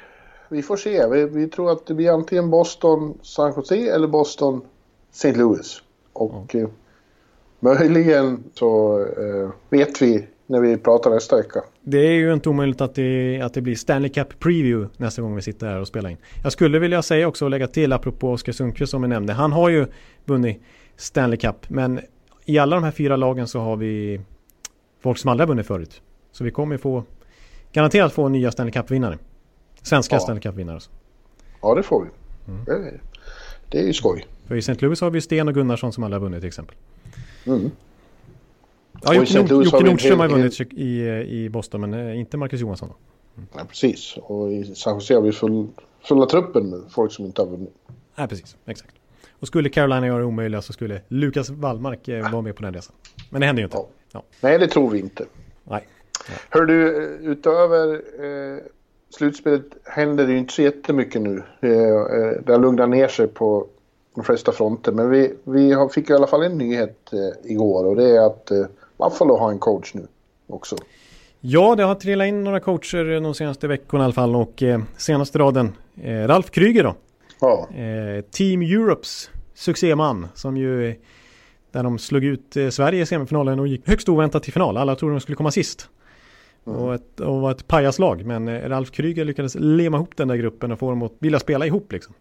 vi 0.50 0.62
får 0.62 0.78
se. 0.78 1.08
Vi, 1.08 1.26
vi 1.26 1.48
tror 1.48 1.72
att 1.72 1.86
det 1.86 1.94
blir 1.94 2.12
antingen 2.12 2.50
Boston 2.50 3.18
San 3.22 3.54
Jose 3.56 3.76
eller 3.76 4.08
Boston 4.08 4.62
St. 5.12 5.34
Louis. 5.34 5.82
Och 6.14 6.56
eh, 6.56 6.70
möjligen 7.60 8.44
så 8.54 9.00
eh, 9.00 9.50
vet 9.70 10.02
vi 10.02 10.28
när 10.48 10.60
vi 10.60 10.78
pratar 10.78 11.10
nästa 11.12 11.38
vecka. 11.38 11.64
Det 11.82 11.98
är 11.98 12.14
ju 12.14 12.34
inte 12.34 12.50
omöjligt 12.50 12.82
att 12.82 12.96
det, 12.96 13.42
att 13.42 13.54
det 13.54 13.62
blir 13.62 13.76
Stanley 13.76 14.10
Cup 14.10 14.40
Preview 14.40 14.90
nästa 14.98 15.22
gång 15.22 15.36
vi 15.36 15.42
sitter 15.42 15.68
här 15.68 15.80
och 15.80 15.88
spelar 15.88 16.10
in. 16.10 16.18
Jag 16.44 16.52
skulle 16.52 16.80
vilja 16.80 17.02
säga 17.02 17.28
också 17.28 17.46
och 17.46 17.52
lägga 17.52 17.68
till 17.68 17.94
apropå 17.94 18.32
Oskar 18.32 18.54
Sundqvist 18.54 18.92
som 18.92 19.02
vi 19.02 19.08
nämnde. 19.08 19.34
Han 19.34 19.52
har 19.52 19.70
ju 19.70 19.88
vunnit 20.26 20.62
Stanley 20.98 21.38
Cup 21.38 21.70
men 21.70 22.00
i 22.46 22.58
alla 22.58 22.76
de 22.76 22.84
här 22.84 22.92
fyra 22.92 23.16
lagen 23.16 23.48
så 23.48 23.60
har 23.60 23.76
vi 23.76 24.22
folk 25.00 25.18
som 25.18 25.30
aldrig 25.30 25.48
har 25.48 25.54
vunnit 25.54 25.68
förut. 25.68 26.02
Så 26.32 26.44
vi 26.44 26.52
kommer 26.52 26.78
få 26.78 27.04
garanterat 27.72 28.14
få 28.14 28.30
nya 28.30 28.52
Stanley 28.52 28.72
Cup-vinnare. 28.72 29.18
Svenska 29.82 30.16
Ja. 30.16 30.20
Stanley 30.20 30.42
Cup-vinnare. 30.42 30.74
Alltså. 30.76 30.92
Ja, 31.62 31.76
det 31.76 31.84
får 31.84 32.04
vi. 32.04 32.10
Det, 32.66 33.00
det 33.70 33.80
är 33.80 33.88
ju 33.88 33.94
skoj. 33.94 34.26
För 34.46 34.56
i 34.56 34.60
St. 34.60 34.76
Louis 34.80 35.02
har 35.02 35.10
vi 35.10 35.22
Sten 35.22 35.48
och 35.48 35.54
Gunnarsson 35.54 35.94
som 35.94 36.04
alla 36.04 36.16
har 36.16 36.22
vunnit 36.22 36.40
till 36.40 36.48
exempel. 36.48 36.76
Mm. 37.46 37.72
Ja, 39.04 39.14
Jocke. 39.14 39.40
Nord, 39.42 39.66
Jocke 39.66 39.84
Nordström 39.84 40.20
har 40.20 40.28
vunnit 40.28 40.62
i, 40.62 41.02
i 41.28 41.50
Boston 41.50 41.82
men 41.82 41.94
eh, 41.94 42.20
inte 42.20 42.38
Marcus 42.38 42.62
Johansson. 42.62 42.90
Då. 42.90 42.96
Ja, 43.54 43.66
precis. 43.70 44.18
Och 44.18 44.52
i 44.52 44.76
San 44.76 44.94
Jose 44.94 45.14
har 45.14 45.22
vi 45.22 45.32
full, 45.32 45.68
fulla 46.08 46.26
truppen 46.26 46.70
med 46.70 46.82
folk 46.90 47.12
som 47.12 47.26
inte 47.26 47.42
har 47.42 47.48
vunnit. 47.50 47.74
Nej, 48.16 48.28
precis. 48.28 48.58
Exakt. 48.66 48.96
Och 49.40 49.48
skulle 49.48 49.70
Carolina 49.70 50.08
göra 50.08 50.18
det 50.20 50.26
omöjliga 50.26 50.62
så 50.62 50.74
skulle 50.74 51.02
Lukas 51.08 51.50
Wallmark 51.50 52.08
eh, 52.08 52.32
vara 52.32 52.42
med 52.42 52.56
på 52.56 52.64
den 52.64 52.74
resan. 52.74 52.96
Men 53.30 53.42
det 53.42 53.48
händer 53.48 53.62
ju 53.62 53.66
inte. 53.66 53.78
Ja. 53.78 53.88
Ja. 54.12 54.24
Nej, 54.42 54.60
det 54.60 54.68
tror 54.68 54.90
vi 54.90 55.00
inte. 55.00 55.26
Nej. 55.64 55.88
Hör 56.50 56.66
du, 56.66 57.04
eh, 57.04 57.32
utöver 57.32 57.94
eh, 57.94 58.60
slutspelet 59.10 59.66
händer 59.84 60.28
det 60.28 60.32
ju 60.32 60.38
inte 60.38 60.54
så 60.54 60.62
jättemycket 60.62 61.22
nu. 61.22 61.44
Eh, 61.62 61.72
eh, 61.72 62.32
det 62.46 62.52
har 62.52 62.60
lugnat 62.60 62.90
ner 62.90 63.08
sig 63.08 63.28
på 63.28 63.68
de 64.16 64.24
flesta 64.24 64.52
fronter. 64.52 64.92
Men 64.92 65.10
vi, 65.10 65.34
vi 65.44 65.72
har, 65.72 65.90
fick 65.90 66.10
i 66.10 66.14
alla 66.14 66.28
fall 66.28 66.44
en 66.44 66.58
nyhet 66.58 67.14
eh, 67.14 67.52
igår 67.52 67.86
och 67.86 67.96
det 67.96 68.10
är 68.10 68.26
att 68.26 68.52
eh, 68.52 68.66
Buffalo 68.98 69.38
har 69.38 69.52
en 69.52 69.60
coach 69.60 69.94
nu 69.94 70.08
också. 70.48 70.76
Ja, 71.42 71.76
det 71.76 71.84
har 71.84 71.96
trillat 71.96 72.28
in 72.28 72.44
några 72.44 72.60
coacher 72.60 73.22
de 73.22 73.34
senaste 73.34 73.68
veckorna 73.68 74.04
i 74.04 74.06
alla 74.06 74.14
fall 74.14 74.36
och 74.36 74.64
eh, 74.64 74.82
senaste 74.98 75.40
raden 75.40 75.72
eh, 76.04 76.28
Ralf 76.28 76.52
Kryger 76.52 76.84
då. 76.84 76.96
Ja. 77.40 77.68
Eh, 77.76 78.22
Team 78.22 78.62
Europes 78.62 79.30
succéman 79.54 80.28
som 80.36 80.58
ju 80.58 80.96
där 81.72 81.84
de 81.84 82.00
slog 82.00 82.24
ut 82.24 82.58
eh, 82.58 82.70
Sverige 82.70 83.02
i 83.02 83.06
semifinalen 83.06 83.60
och 83.60 83.68
gick 83.68 83.88
högst 83.88 84.10
oväntat 84.10 84.44
till 84.44 84.54
final. 84.54 84.78
Alla 84.78 84.96
trodde 84.96 85.14
de 85.16 85.20
skulle 85.20 85.36
komma 85.36 85.52
sist. 85.52 85.90
Mm. 86.68 86.80
Och, 86.80 86.94
ett, 86.94 87.20
och 87.20 87.42
var 87.42 87.52
ett 87.52 87.68
pajaslag. 87.68 88.26
Men 88.26 88.48
eh, 88.48 88.70
Ralf 88.70 88.92
Kryger 88.92 89.26
lyckades 89.26 89.56
lema 89.60 89.98
ihop 89.98 90.18
den 90.18 90.28
där 90.28 90.36
gruppen 90.36 90.72
och 90.72 90.80
få 90.80 90.90
dem 90.90 91.02
att 91.02 91.14
vilja 91.20 91.40
spela 91.40 91.66
ihop 91.66 91.92
liksom. 91.92 92.14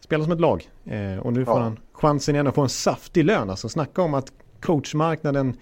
Spela 0.00 0.24
som 0.24 0.32
ett 0.32 0.40
lag. 0.40 0.68
Eh, 0.84 1.18
och 1.18 1.32
nu 1.32 1.44
får 1.44 1.54
ja. 1.54 1.62
han 1.62 1.78
chansen 1.92 2.34
igen 2.34 2.46
att 2.46 2.54
få 2.54 2.62
en 2.62 2.68
saftig 2.68 3.24
lön. 3.24 3.50
Alltså 3.50 3.68
snacka 3.68 4.02
om 4.02 4.14
att 4.14 4.32
coachmarknaden 4.60 5.56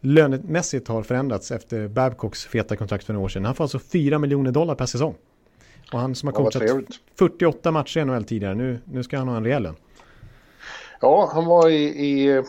lönemässigt 0.00 0.88
har 0.88 1.02
förändrats 1.02 1.50
efter 1.50 1.88
Babcocks 1.88 2.46
feta 2.46 2.76
kontrakt 2.76 3.04
för 3.04 3.12
några 3.12 3.24
år 3.24 3.28
sedan. 3.28 3.44
Han 3.44 3.54
får 3.54 3.64
alltså 3.64 3.78
4 3.78 4.18
miljoner 4.18 4.52
dollar 4.52 4.74
per 4.74 4.86
säsong. 4.86 5.14
Och 5.92 5.98
han 5.98 6.14
som 6.14 6.26
har 6.26 6.34
coachat 6.34 6.62
ja, 6.66 6.80
48 7.18 7.70
matcher 7.70 8.00
i 8.00 8.04
NHL 8.04 8.24
tidigare, 8.24 8.54
nu, 8.54 8.80
nu 8.84 9.02
ska 9.02 9.18
han 9.18 9.28
ha 9.28 9.36
en 9.36 9.44
rejäl 9.44 9.62
lön. 9.62 9.76
Ja, 11.00 11.30
han 11.34 11.46
var 11.46 11.68
i, 11.68 11.84
i 11.84 12.42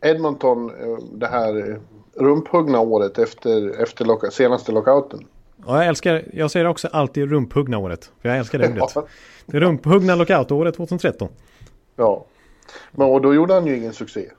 Edmonton 0.00 0.70
eh, 0.70 1.04
det 1.12 1.26
här 1.26 1.70
eh, 1.70 1.76
rumphuggna 2.18 2.80
året 2.80 3.18
efter, 3.18 3.82
efter 3.82 4.04
loka, 4.04 4.30
senaste 4.30 4.72
lockouten. 4.72 5.26
Ja, 5.66 5.76
jag 5.76 5.86
älskar, 5.86 6.24
jag 6.32 6.50
säger 6.50 6.66
också 6.66 6.88
alltid 6.92 7.30
rumphuggna 7.30 7.78
året. 7.78 8.10
För 8.22 8.28
jag 8.28 8.38
älskar 8.38 8.58
det 8.58 8.68
ordet. 8.82 9.10
Det 9.46 9.60
rumphuggna 9.60 10.14
lockoutåret 10.14 10.76
2013. 10.76 11.28
Ja, 11.96 12.26
men 12.92 13.06
och 13.06 13.22
då 13.22 13.34
gjorde 13.34 13.54
han 13.54 13.66
ju 13.66 13.76
ingen 13.76 13.92
succé. 13.92 14.30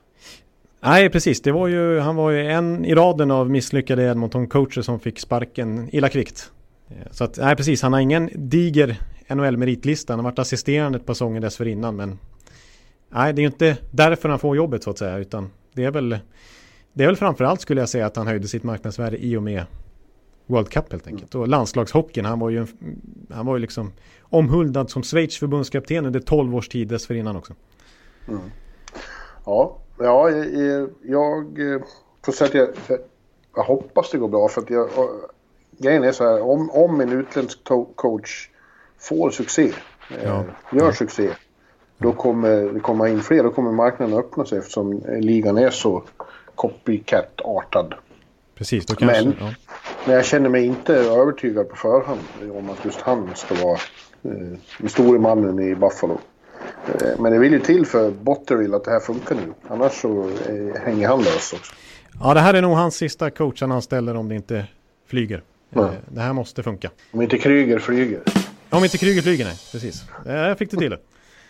Nej, 0.80 1.10
precis. 1.10 1.42
Det 1.42 1.52
var 1.52 1.68
ju, 1.68 1.98
han 1.98 2.16
var 2.16 2.30
ju 2.30 2.50
en 2.50 2.84
i 2.84 2.94
raden 2.94 3.30
av 3.30 3.50
misslyckade 3.50 4.02
Edmonton-coacher 4.02 4.82
som 4.82 5.00
fick 5.00 5.18
sparken 5.18 5.88
illa 5.92 6.08
kvickt. 6.08 6.52
Eh, 6.88 6.94
så 7.10 7.24
att, 7.24 7.36
nej 7.36 7.56
precis, 7.56 7.82
han 7.82 7.92
har 7.92 8.00
ingen 8.00 8.30
diger 8.34 9.00
NHL-meritlista. 9.28 10.12
Han 10.12 10.18
har 10.18 10.24
varit 10.24 10.38
assisterande 10.38 10.98
ett 10.98 11.06
par 11.06 11.14
säsonger 11.14 11.40
dessförinnan, 11.40 11.96
men 11.96 12.18
nej, 13.08 13.32
det 13.32 13.40
är 13.40 13.42
ju 13.42 13.46
inte 13.46 13.76
därför 13.90 14.28
han 14.28 14.38
får 14.38 14.56
jobbet 14.56 14.82
så 14.82 14.90
att 14.90 14.98
säga, 14.98 15.18
utan 15.18 15.50
det 15.72 15.84
är 15.84 15.90
väl 15.90 16.18
det 16.92 17.02
är 17.02 17.06
väl 17.06 17.16
framförallt 17.16 17.60
skulle 17.60 17.80
jag 17.80 17.88
säga 17.88 18.06
att 18.06 18.16
han 18.16 18.26
höjde 18.26 18.48
sitt 18.48 18.62
marknadsvärde 18.62 19.24
i 19.24 19.36
och 19.36 19.42
med 19.42 19.64
World 20.50 20.68
Cup 20.68 20.92
helt 20.92 21.06
enkelt. 21.06 21.34
Och 21.34 21.48
landslagshockeyn, 21.48 22.24
han 22.24 22.38
var 22.38 22.50
ju, 22.50 22.66
han 23.30 23.46
var 23.46 23.56
ju 23.56 23.60
liksom 23.60 23.92
omhuldad 24.22 24.90
som 24.90 25.02
Schweiz 25.02 25.38
förbundskapten 25.38 26.06
under 26.06 26.20
12 26.20 26.54
års 26.54 26.68
tid 26.68 26.88
dessförinnan 26.88 27.36
också. 27.36 27.54
Mm. 28.28 28.40
Ja, 29.44 29.76
ja 29.98 30.30
jag, 30.30 30.88
jag 31.02 31.74
eh, 31.74 31.80
att 32.40 32.54
jag, 32.54 32.68
jag, 33.56 33.62
hoppas 33.62 34.10
det 34.10 34.18
går 34.18 34.28
bra 34.28 34.48
för 34.48 34.60
att 34.60 34.70
jag, 34.70 34.88
grejen 35.78 36.04
är 36.04 36.12
så 36.12 36.24
här, 36.24 36.42
om, 36.42 36.70
om 36.70 37.00
en 37.00 37.12
utländsk 37.12 37.58
coach 37.94 38.48
får 38.98 39.30
succé, 39.30 39.72
eh, 40.10 40.24
ja. 40.24 40.44
gör 40.72 40.92
succé, 40.92 41.30
då 41.98 42.12
kommer 42.12 42.72
det 42.72 42.80
komma 42.80 43.08
in 43.08 43.20
fler, 43.20 43.42
då 43.42 43.50
kommer 43.50 43.72
marknaden 43.72 44.18
öppna 44.18 44.44
sig 44.44 44.58
eftersom 44.58 45.02
ligan 45.06 45.58
är 45.58 45.70
så 45.70 46.02
copycat-artad. 46.60 47.94
Precis, 48.54 48.86
då 48.86 48.94
kanske... 48.94 49.24
Men, 49.24 49.36
ja. 49.40 49.54
men 50.06 50.14
jag 50.14 50.24
känner 50.24 50.48
mig 50.48 50.66
inte 50.66 50.94
övertygad 50.94 51.68
på 51.68 51.76
förhand 51.76 52.20
om 52.52 52.70
att 52.70 52.84
just 52.84 53.00
han 53.00 53.30
ska 53.34 53.54
vara 53.54 53.78
eh, 54.22 54.58
den 54.78 54.88
store 54.88 55.18
mannen 55.18 55.58
i 55.58 55.74
Buffalo. 55.74 56.20
Eh, 56.86 57.20
men 57.20 57.32
det 57.32 57.38
vill 57.38 57.52
ju 57.52 57.60
till 57.60 57.86
för 57.86 58.10
Botterill 58.10 58.74
att 58.74 58.84
det 58.84 58.90
här 58.90 59.00
funkar 59.00 59.34
nu. 59.34 59.52
Annars 59.68 59.92
så 59.92 60.30
eh, 60.48 60.82
hänger 60.82 61.08
han 61.08 61.18
lös 61.18 61.52
också. 61.52 61.74
Ja, 62.20 62.34
det 62.34 62.40
här 62.40 62.54
är 62.54 62.62
nog 62.62 62.76
hans 62.76 62.96
sista 62.96 63.30
coach 63.30 63.60
han 63.60 63.72
anställer 63.72 64.14
om 64.14 64.28
det 64.28 64.34
inte 64.34 64.66
flyger. 65.06 65.42
Eh, 65.76 65.90
det 66.08 66.20
här 66.20 66.32
måste 66.32 66.62
funka. 66.62 66.90
Om 67.12 67.22
inte 67.22 67.38
Kryger 67.38 67.78
flyger. 67.78 68.20
Om 68.70 68.84
inte 68.84 68.98
Kryger 68.98 69.22
flyger, 69.22 69.44
nej. 69.44 69.56
Precis. 69.72 70.04
Jag 70.26 70.58
fick 70.58 70.70
det 70.70 70.76
till 70.76 70.90
det. 70.90 70.98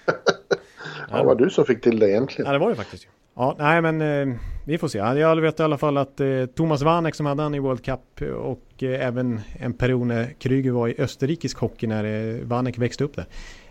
ja, 1.11 1.16
det 1.16 1.25
var 1.25 1.35
du 1.35 1.51
som 1.51 1.64
fick 1.64 1.83
till 1.83 1.99
det 1.99 2.11
egentligen. 2.11 2.46
Ja, 2.46 2.53
det 2.53 2.59
var 2.59 2.70
det 2.70 2.77
faktiskt. 2.77 3.07
Ja, 3.40 3.57
nej 3.59 3.83
men 3.83 4.01
eh, 4.01 4.37
vi 4.70 4.78
får 4.78 4.88
se. 4.88 4.98
Jag 4.98 5.40
vet 5.40 5.61
i 5.61 5.62
alla 5.62 5.78
fall 5.78 5.96
att 5.96 6.20
eh, 6.20 6.46
Thomas 6.46 6.83
Vanek 6.83 7.14
som 7.14 7.26
hade 7.26 7.42
han 7.42 7.54
i 7.54 7.59
World 7.59 7.85
Cup 7.85 8.22
och 8.37 8.83
eh, 8.83 9.06
även 9.06 9.40
en 9.59 9.72
period 9.72 10.06
när 10.06 10.35
Kryger 10.38 10.70
var 10.70 10.88
i 10.88 10.94
österrikisk 10.98 11.59
hockey 11.59 11.87
när 11.87 12.04
eh, 12.04 12.44
Vanek 12.44 12.78
växte 12.78 13.04
upp 13.04 13.16
där. 13.16 13.26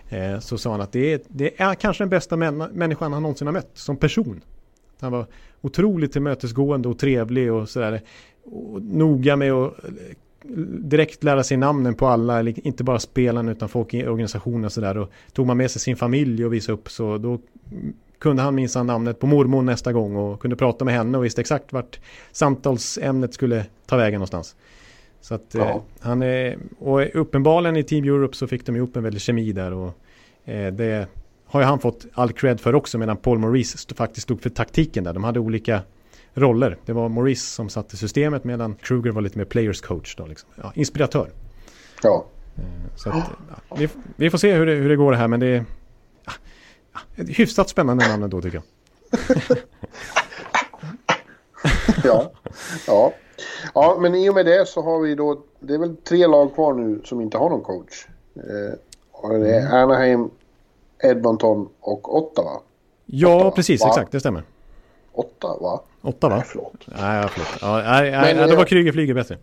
Eh, 0.10 0.40
så 0.40 0.58
sa 0.58 0.72
han 0.72 0.82
att 0.82 0.92
det 0.92 1.14
är, 1.14 1.22
det 1.28 1.62
är 1.62 1.76
kanske 1.76 2.04
den 2.04 2.10
bästa 2.10 2.38
män, 2.38 2.58
människan 2.58 3.14
han 3.14 3.22
någonsin 3.22 3.48
har 3.48 3.54
mött 3.54 3.72
som 3.74 3.98
person. 3.98 4.42
Han 5.00 5.12
var 5.12 5.26
otroligt 5.62 6.12
tillmötesgående 6.12 6.90
och 6.90 7.00
trevlig 7.00 7.54
och 7.54 7.70
sådär. 7.70 8.02
Och 8.44 8.82
noga 8.82 9.36
med 9.36 9.52
att 9.52 9.84
eh, 9.84 9.92
direkt 10.80 11.24
lära 11.24 11.44
sig 11.44 11.58
namnen 11.58 11.96
på 11.96 12.08
alla, 12.08 12.42
inte 12.50 12.84
bara 12.84 13.00
spelarna 13.00 13.52
utan 13.52 13.70
folk 13.70 13.94
i 13.94 14.08
organisationen 14.08 14.66
och 14.66 14.72
sådär. 14.72 14.98
Och 14.98 15.12
tog 15.34 15.48
man 15.48 15.58
med 15.58 15.72
sig 15.72 15.82
sin 15.82 15.96
familj 15.96 16.46
och 16.46 16.54
visade 16.54 16.74
upp 16.74 16.90
så 16.90 17.18
då 17.18 17.40
kunde 18.20 18.42
han 18.42 18.56
minsann 18.56 18.88
namnet 18.88 19.20
på 19.20 19.28
mormor 19.28 19.62
nästa 19.62 19.94
gång 19.94 20.16
och 20.16 20.40
kunde 20.42 20.56
prata 20.56 20.86
med 20.86 20.94
henne 20.94 21.18
och 21.18 21.26
visste 21.26 21.42
exakt 21.42 21.74
vart 21.74 22.00
samtalsämnet 22.32 23.34
skulle 23.34 23.66
ta 23.86 23.98
vägen 23.98 24.20
någonstans. 24.20 24.56
Så 25.22 25.36
att 25.36 25.46
ja. 25.52 25.70
eh, 25.70 25.82
han 26.00 26.22
är, 26.22 26.58
och 26.80 27.02
uppenbarligen 27.14 27.78
i 27.78 27.84
Team 27.84 28.04
Europe 28.04 28.36
så 28.36 28.48
fick 28.48 28.66
de 28.66 28.76
ihop 28.76 28.96
en 28.96 29.04
väldig 29.04 29.22
kemi 29.22 29.52
där 29.52 29.74
och 29.74 29.94
eh, 30.46 30.74
det 30.74 31.08
har 31.46 31.60
ju 31.60 31.66
han 31.66 31.80
fått 31.80 32.06
all 32.14 32.32
cred 32.32 32.60
för 32.60 32.76
också 32.76 32.98
medan 32.98 33.18
Paul 33.18 33.40
Maurice 33.40 33.96
faktiskt 33.96 34.24
stod 34.24 34.42
för 34.42 34.50
taktiken 34.50 35.04
där. 35.04 35.14
De 35.14 35.24
hade 35.24 35.40
olika 35.40 35.82
roller. 36.34 36.78
Det 36.86 36.94
var 36.94 37.10
Maurice 37.10 37.46
som 37.46 37.70
satte 37.70 37.98
systemet 37.98 38.44
medan 38.44 38.76
Kruger 38.76 39.12
var 39.12 39.22
lite 39.22 39.38
mer 39.38 39.46
players 39.46 39.82
coach 39.82 40.16
då 40.16 40.26
liksom. 40.26 40.50
Ja, 40.56 40.72
inspiratör. 40.76 41.30
Ja. 42.04 42.26
Eh, 42.56 42.64
så 42.96 43.10
att, 43.10 43.30
ja, 43.70 43.76
vi, 43.78 43.90
vi, 44.16 44.30
får 44.30 44.38
se 44.38 44.54
hur 44.54 44.66
det, 44.66 44.74
hur 44.74 44.90
det 44.90 44.96
går 44.96 45.12
det 45.12 45.18
här 45.18 45.28
men 45.28 45.40
det 45.40 45.66
hyfsat 47.16 47.70
spännande 47.70 48.08
namn 48.08 48.24
ändå 48.24 48.42
tycker 48.42 48.58
jag. 48.58 48.64
ja, 52.04 52.32
ja. 52.88 53.14
Ja, 53.74 53.98
men 54.00 54.16
i 54.16 54.30
och 54.30 54.36
med 54.36 54.46
det 54.46 54.68
så 54.68 54.82
har 54.82 55.00
vi 55.00 55.16
då, 55.16 55.42
det 55.60 55.74
är 55.74 55.78
väl 55.78 55.96
tre 55.96 56.28
lag 56.28 56.54
kvar 56.54 56.74
nu 56.74 57.02
som 57.06 57.22
inte 57.22 57.38
har 57.38 57.50
någon 57.50 57.62
coach. 57.62 58.08
Eh, 58.36 58.80
och 59.12 59.40
det 59.40 59.56
är 59.56 59.60
mm. 59.60 59.74
Anaheim, 59.74 60.30
Edmonton 61.04 61.70
och 61.80 62.18
Ottawa. 62.18 62.62
Ja, 63.06 63.36
Ottawa, 63.36 63.52
precis, 63.52 63.82
va? 63.82 63.88
exakt, 63.88 64.12
det 64.12 64.20
stämmer. 64.20 64.44
Ottawa? 65.12 65.80
Ottawa? 66.02 66.36
Nej, 66.36 66.46
förlåt. 66.48 66.74
Nej, 66.86 67.28
förlåt. 67.30 67.48
Ja, 67.62 67.82
nej, 67.92 68.12
nej, 68.12 68.36
men, 68.36 68.50
då 68.50 68.56
var 68.56 68.66
Kryger 68.66 68.92
flyger 68.92 69.14
bättre. 69.14 69.38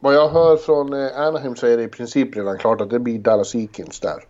Vad 0.00 0.14
jag 0.14 0.28
hör 0.28 0.56
från 0.56 0.92
eh, 0.92 1.18
Anaheim 1.18 1.56
så 1.56 1.66
är 1.66 1.76
det 1.76 1.82
i 1.82 1.88
princip 1.88 2.36
redan 2.36 2.58
klart 2.58 2.80
att 2.80 2.90
det 2.90 2.98
blir 2.98 3.18
Dallas 3.18 3.54
Eakins 3.54 4.00
där. 4.00 4.24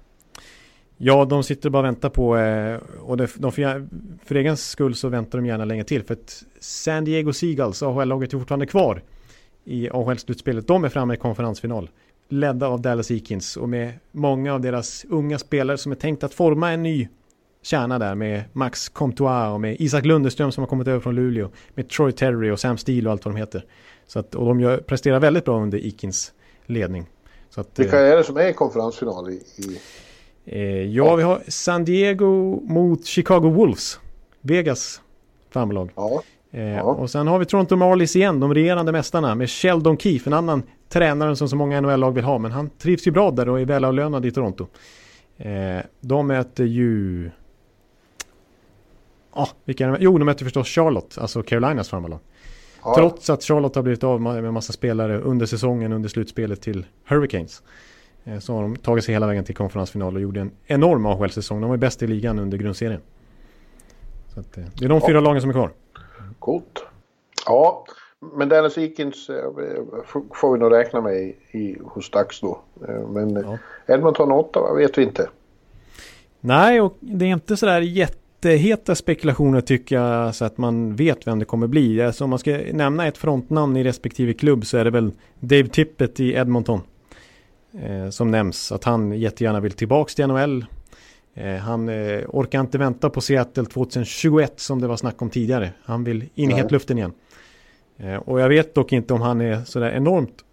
Ja, 0.97 1.25
de 1.25 1.43
sitter 1.43 1.71
bara 1.71 1.79
och 1.79 1.85
väntar 1.85 2.09
på, 2.09 2.37
eh, 2.37 2.79
och 3.01 3.17
det, 3.17 3.31
de 3.37 3.53
för, 3.53 3.89
för 4.25 4.35
egen 4.35 4.57
skull 4.57 4.95
så 4.95 5.09
väntar 5.09 5.39
de 5.39 5.47
gärna 5.47 5.65
länge 5.65 5.85
till. 5.85 6.03
För 6.05 6.15
att 6.15 6.45
San 6.61 7.05
Diego 7.05 7.33
Seagulls, 7.33 7.83
AHL-laget 7.83 8.33
är 8.33 8.39
fortfarande 8.39 8.67
kvar 8.67 9.03
i 9.65 9.91
AHL-slutspelet. 9.91 10.67
De 10.67 10.85
är 10.85 10.89
framme 10.89 11.15
i 11.15 11.17
konferensfinal. 11.17 11.91
Ledda 12.29 12.67
av 12.67 12.81
Dallas 12.81 13.11
Eakins 13.11 13.57
och 13.57 13.69
med 13.69 13.93
många 14.13 14.55
av 14.55 14.61
deras 14.61 15.05
unga 15.09 15.39
spelare 15.39 15.79
som 15.79 15.93
är 15.93 15.97
tänkt 15.97 16.25
att 16.25 16.35
forma 16.35 16.73
en 16.73 16.83
ny 16.83 17.09
kärna 17.63 17.99
där 17.99 18.15
med 18.15 18.45
Max 18.53 18.89
Comtois 18.89 19.53
och 19.53 19.61
med 19.61 19.77
Isak 19.81 20.05
Lundeström 20.05 20.53
som 20.53 20.63
har 20.63 20.69
kommit 20.69 20.89
över 20.89 21.01
från 21.01 21.15
Luleå. 21.15 21.51
Med 21.75 21.89
Troy 21.89 22.13
Terry 22.13 22.51
och 22.51 22.61
Sam 22.61 22.79
Steele 22.79 23.09
och 23.09 23.13
allt 23.13 23.25
vad 23.25 23.35
de 23.35 23.39
heter. 23.39 23.65
Så 24.07 24.19
att, 24.19 24.35
och 24.35 24.47
de 24.47 24.61
gör, 24.61 24.79
presterar 24.79 25.21
väldigt 25.21 25.45
bra 25.45 25.63
under 25.63 25.79
Eakins 25.79 26.33
ledning. 26.67 27.07
Så 27.51 27.61
att, 27.61 27.79
Vilka 27.79 28.07
eh, 28.07 28.13
är 28.13 28.17
det 28.17 28.25
som 28.25 28.37
är 28.37 28.49
i 28.49 28.53
konferensfinal 28.53 29.31
i, 29.31 29.35
i 29.35 29.81
ja, 30.91 31.17
vi 31.17 31.23
har 31.23 31.43
San 31.49 31.85
Diego 31.85 32.61
mot 32.61 33.05
Chicago 33.05 33.51
Wolves. 33.51 34.01
Vegas 34.41 35.01
farmarlag. 35.51 35.91
Ja. 35.95 36.23
Eh, 36.51 36.75
ja. 36.75 36.83
Och 36.83 37.11
sen 37.11 37.27
har 37.27 37.39
vi 37.39 37.45
Toronto 37.45 37.77
Marlies 37.77 38.17
igen, 38.17 38.41
de 38.41 38.55
regerande 38.55 38.93
mästarna 38.93 39.35
med 39.35 39.51
Sheldon 39.51 39.99
Keefe, 39.99 40.31
en 40.31 40.35
annan 40.35 40.63
tränare 40.89 41.37
som 41.37 41.49
så 41.49 41.57
många 41.57 41.81
NHL-lag 41.81 42.13
vill 42.13 42.25
ha. 42.25 42.39
Men 42.39 42.53
han 42.53 42.71
trivs 42.71 43.07
ju 43.07 43.11
bra 43.11 43.31
där 43.31 43.49
och 43.49 43.61
är 43.61 43.65
välavlönad 43.65 44.27
i 44.27 44.31
Toronto. 44.31 44.67
Eh, 45.37 45.79
de 46.01 46.27
möter 46.27 46.65
ju... 46.65 47.31
Ah, 49.33 49.49
vilka? 49.65 49.97
Jo, 50.01 50.19
de 50.19 50.25
möter 50.25 50.45
förstås 50.45 50.69
Charlotte, 50.69 51.19
alltså 51.19 51.43
Carolinas 51.43 51.89
farmarlag. 51.89 52.21
Ja. 52.85 52.95
Trots 52.95 53.31
att 53.31 53.45
Charlotte 53.45 53.77
har 53.77 53.83
blivit 53.83 54.05
av 54.05 54.21
med 54.21 54.45
en 54.45 54.55
massa 54.55 54.73
spelare 54.73 55.19
under 55.19 55.47
säsongen, 55.47 55.93
under 55.93 56.09
slutspelet 56.09 56.63
till 56.63 56.87
Hurricanes. 57.05 57.63
Eh, 58.25 58.39
så 58.39 58.55
har 58.55 58.63
de 58.63 58.77
tagit 58.77 59.05
sig 59.05 59.15
hela 59.15 59.27
vägen 59.27 59.45
till 59.45 59.55
konferensfinal 59.55 60.15
och 60.15 60.21
gjorde 60.21 60.41
en 60.41 60.51
enorm 60.67 61.07
AHL-säsong. 61.07 61.61
De 61.61 61.71
var 61.71 61.77
bäst 61.77 62.03
i 62.03 62.07
ligan 62.07 62.39
under 62.39 62.59
grundserien. 62.59 63.01
Så 64.35 64.41
att, 64.41 64.59
eh, 64.59 64.65
det 64.79 64.85
är 64.85 64.89
de 64.89 65.01
fyra 65.01 65.21
lagen 65.21 65.41
som 65.41 65.51
är 65.51 65.55
kvar. 65.55 65.71
Coolt. 66.39 66.85
Ja, 67.47 67.85
men 68.35 68.49
Dallas 68.49 68.79
Eakins 68.79 69.31
eh, 69.31 69.53
får 70.33 70.53
vi 70.53 70.59
nog 70.59 70.73
räkna 70.73 71.01
med 71.01 71.15
i, 71.15 71.37
i, 71.51 71.79
hos 71.85 72.11
Dax 72.11 72.41
då. 72.41 72.61
Men 73.09 73.35
ja. 73.35 73.59
Edmonton 73.95 74.33
8 74.33 74.75
vet 74.75 74.99
vi 74.99 75.03
inte. 75.03 75.29
Nej, 76.41 76.81
och 76.81 76.97
det 77.01 77.25
är 77.25 77.29
inte 77.29 77.57
sådär 77.57 77.81
jätte 77.81 78.19
jätteheta 78.45 78.95
spekulationer 78.95 79.61
tycker 79.61 79.97
jag 79.97 80.35
så 80.35 80.45
att 80.45 80.59
man 80.59 80.97
vet 80.97 81.27
vem 81.27 81.39
det 81.39 81.45
kommer 81.45 81.67
bli. 81.67 82.03
Alltså 82.03 82.25
om 82.25 82.31
man 82.31 82.39
ska 82.39 82.59
nämna 82.73 83.07
ett 83.07 83.19
frontnamn 83.19 83.77
i 83.77 83.85
respektive 83.85 84.33
klubb 84.33 84.67
så 84.67 84.77
är 84.77 84.85
det 84.85 84.91
väl 84.91 85.13
Dave 85.41 85.69
Tippett 85.69 86.21
i 86.21 86.35
Edmonton. 86.35 86.81
Eh, 87.83 88.11
som 88.11 88.31
nämns 88.31 88.73
att 88.73 88.85
han 88.85 89.13
jättegärna 89.13 89.61
vill 89.61 89.73
tillbaks 89.73 90.15
till 90.15 90.27
NHL. 90.27 90.65
Eh, 91.35 91.55
han 91.55 91.89
eh, 91.89 92.23
orkar 92.29 92.61
inte 92.61 92.79
vänta 92.79 93.11
på 93.11 93.21
Seattle 93.21 93.65
2021 93.65 94.61
som 94.61 94.81
det 94.81 94.87
var 94.87 94.97
snack 94.97 95.23
om 95.23 95.31
tidigare. 95.31 95.71
Han 95.85 96.05
vill 96.05 96.29
in 96.35 96.51
i 96.51 96.55
hetluften 96.55 96.99
igen. 96.99 97.13
Och 98.25 98.41
jag 98.41 98.49
vet 98.49 98.75
dock 98.75 98.93
inte 98.93 99.15
om 99.15 99.21
han 99.21 99.41
är 99.41 99.65
sådär 99.65 99.91
enormt 99.91 100.45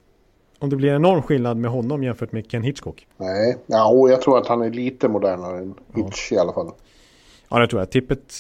om 0.60 0.70
det 0.70 0.76
blir 0.76 0.96
enorm 0.96 1.22
skillnad 1.22 1.58
med 1.58 1.72
honom 1.72 2.04
jämfört 2.04 2.32
med 2.32 2.52
Ken 2.52 2.64
Hitchcock. 2.64 3.08
Nej, 3.18 3.58
ja, 3.66 3.88
och 3.88 4.10
jag 4.10 4.22
tror 4.22 4.38
att 4.38 4.48
han 4.48 4.62
är 4.62 4.70
lite 4.70 5.08
modernare 5.08 5.58
än 5.58 5.74
Hitch 5.96 6.32
ja. 6.32 6.38
i 6.38 6.40
alla 6.40 6.54
fall. 6.54 6.72
Ja, 7.50 7.60
det 7.60 7.68
tror 7.68 7.82
jag. 7.82 7.92
Tippet 7.92 8.40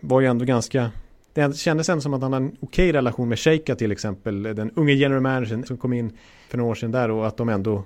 var 0.00 0.20
ju 0.20 0.26
ändå 0.26 0.44
ganska... 0.44 0.90
Det 1.32 1.56
kändes 1.56 1.88
ändå 1.88 2.00
som 2.00 2.14
att 2.14 2.22
han 2.22 2.32
hade 2.32 2.46
en 2.46 2.56
okej 2.60 2.92
relation 2.92 3.28
med 3.28 3.38
Sheika 3.38 3.74
till 3.74 3.92
exempel. 3.92 4.42
Den 4.42 4.70
unge 4.70 4.92
general 4.92 5.22
managern 5.22 5.64
som 5.64 5.76
kom 5.76 5.92
in 5.92 6.18
för 6.48 6.58
några 6.58 6.70
år 6.70 6.74
sedan 6.74 6.92
där 6.92 7.10
och 7.10 7.26
att 7.26 7.36
de 7.36 7.48
ändå 7.48 7.82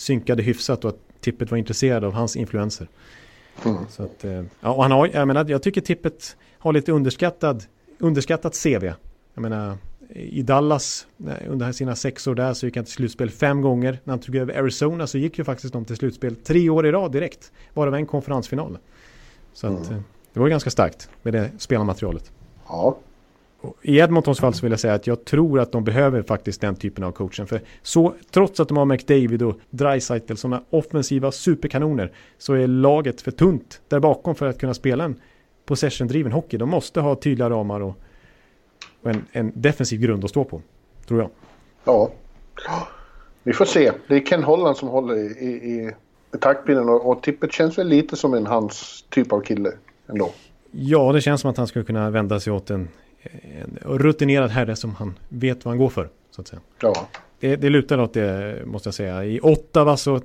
synkade 0.00 0.42
hyfsat 0.42 0.84
och 0.84 0.90
att 0.90 0.98
Tippet 1.20 1.50
var 1.50 1.58
intresserad 1.58 2.04
av 2.04 2.12
hans 2.12 2.36
influenser. 2.36 2.88
Mm. 3.64 3.76
Så 3.90 4.02
att, 4.02 4.24
eh, 4.24 4.42
ja, 4.60 4.72
och 4.72 4.82
han 4.82 4.92
har, 4.92 5.10
jag 5.12 5.26
menar, 5.26 5.46
jag 5.48 5.62
tycker 5.62 5.80
Tippet 5.80 6.36
har 6.58 6.72
lite 6.72 6.92
underskattad, 6.92 7.64
underskattat 7.98 8.62
CV. 8.62 8.84
Jag 9.34 9.42
menar, 9.42 9.76
i 10.14 10.42
Dallas 10.42 11.06
under 11.48 11.72
sina 11.72 11.96
sex 11.96 12.26
år 12.26 12.34
där 12.34 12.54
så 12.54 12.66
gick 12.66 12.76
han 12.76 12.84
till 12.84 12.94
slutspel 12.94 13.30
fem 13.30 13.60
gånger. 13.60 13.98
När 14.04 14.12
han 14.12 14.20
tog 14.20 14.36
över 14.36 14.58
Arizona 14.58 15.06
så 15.06 15.18
gick 15.18 15.38
ju 15.38 15.44
faktiskt 15.44 15.72
de 15.72 15.84
till 15.84 15.96
slutspel 15.96 16.36
tre 16.36 16.70
år 16.70 16.86
i 16.86 16.92
rad 16.92 17.12
direkt. 17.12 17.52
Bara 17.74 17.96
en 17.96 18.06
konferensfinal. 18.06 18.78
Så 19.52 19.66
att, 19.66 19.86
mm. 19.86 19.98
Eh, 19.98 20.02
det 20.32 20.40
var 20.40 20.48
ganska 20.48 20.70
starkt 20.70 21.08
med 21.22 21.32
det 21.32 21.50
spelarmaterialet. 21.58 22.32
Ja. 22.68 22.98
I 23.82 23.98
Edmontons 23.98 24.40
fall 24.40 24.54
så 24.54 24.62
vill 24.62 24.72
jag 24.72 24.80
säga 24.80 24.94
att 24.94 25.06
jag 25.06 25.24
tror 25.24 25.60
att 25.60 25.72
de 25.72 25.84
behöver 25.84 26.22
faktiskt 26.22 26.60
den 26.60 26.76
typen 26.76 27.04
av 27.04 27.12
coachen. 27.12 27.46
För 27.46 27.60
så, 27.82 28.14
trots 28.30 28.60
att 28.60 28.68
de 28.68 28.76
har 28.76 28.84
McDavid 28.84 29.42
och 29.42 29.58
Dreisaitl 29.70 30.34
sådana 30.34 30.62
offensiva 30.70 31.32
superkanoner 31.32 32.12
så 32.38 32.54
är 32.54 32.66
laget 32.66 33.20
för 33.20 33.30
tunt 33.30 33.80
där 33.88 34.00
bakom 34.00 34.34
för 34.34 34.46
att 34.46 34.58
kunna 34.58 34.74
spela 34.74 35.04
en 35.04 35.20
possession-driven 35.66 36.32
hockey. 36.32 36.56
De 36.56 36.68
måste 36.68 37.00
ha 37.00 37.14
tydliga 37.14 37.50
ramar 37.50 37.80
och 37.80 38.00
och 39.02 39.10
en, 39.10 39.24
en 39.32 39.52
defensiv 39.54 40.00
grund 40.00 40.24
att 40.24 40.30
stå 40.30 40.44
på. 40.44 40.62
Tror 41.06 41.20
jag. 41.20 41.30
Ja. 41.84 42.10
Vi 43.42 43.52
får 43.52 43.64
se. 43.64 43.92
Det 44.08 44.14
är 44.16 44.20
Ken 44.20 44.42
Holland 44.42 44.76
som 44.76 44.88
håller 44.88 45.14
i, 45.14 45.44
i, 45.46 45.50
i 46.34 46.38
taktpinnen 46.40 46.88
och, 46.88 47.10
och 47.10 47.22
Tippet 47.22 47.52
känns 47.52 47.78
väl 47.78 47.88
lite 47.88 48.16
som 48.16 48.34
en 48.34 48.46
hans 48.46 49.04
typ 49.08 49.32
av 49.32 49.40
kille 49.40 49.72
ändå. 50.06 50.30
Ja, 50.70 51.12
det 51.12 51.20
känns 51.20 51.40
som 51.40 51.50
att 51.50 51.56
han 51.56 51.66
skulle 51.66 51.84
kunna 51.84 52.10
vända 52.10 52.40
sig 52.40 52.52
åt 52.52 52.70
en, 52.70 52.88
en 53.22 53.98
rutinerad 53.98 54.50
herre 54.50 54.76
som 54.76 54.94
han 54.94 55.18
vet 55.28 55.64
vad 55.64 55.72
han 55.72 55.78
går 55.78 55.88
för. 55.88 56.08
Så 56.30 56.40
att 56.40 56.48
säga. 56.48 56.60
Ja. 56.80 56.94
Det, 57.40 57.56
det 57.56 57.70
lutar 57.70 57.98
åt 57.98 58.14
det 58.14 58.62
måste 58.66 58.86
jag 58.86 58.94
säga. 58.94 59.24
I 59.24 59.40
Ottawa 59.42 59.96
så 59.96 60.20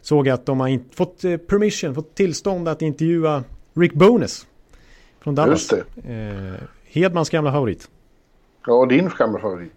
såg 0.00 0.26
jag 0.26 0.34
att 0.34 0.46
de 0.46 0.60
har 0.60 0.68
inte 0.68 0.96
fått 0.96 1.24
eh, 1.24 1.36
permission, 1.36 1.94
fått 1.94 2.14
tillstånd 2.14 2.68
att 2.68 2.82
intervjua 2.82 3.44
Rick 3.74 3.94
Bonus. 3.94 4.46
Från 5.20 5.34
Dallas. 5.34 5.72
Just 5.72 5.84
det. 5.94 6.12
Eh, 6.12 6.54
Hedmans 6.84 7.30
gamla 7.30 7.52
favorit. 7.52 7.88
Ja, 8.66 8.72
och 8.72 8.88
din 8.88 9.10
gamla 9.18 9.38
favorit. 9.38 9.72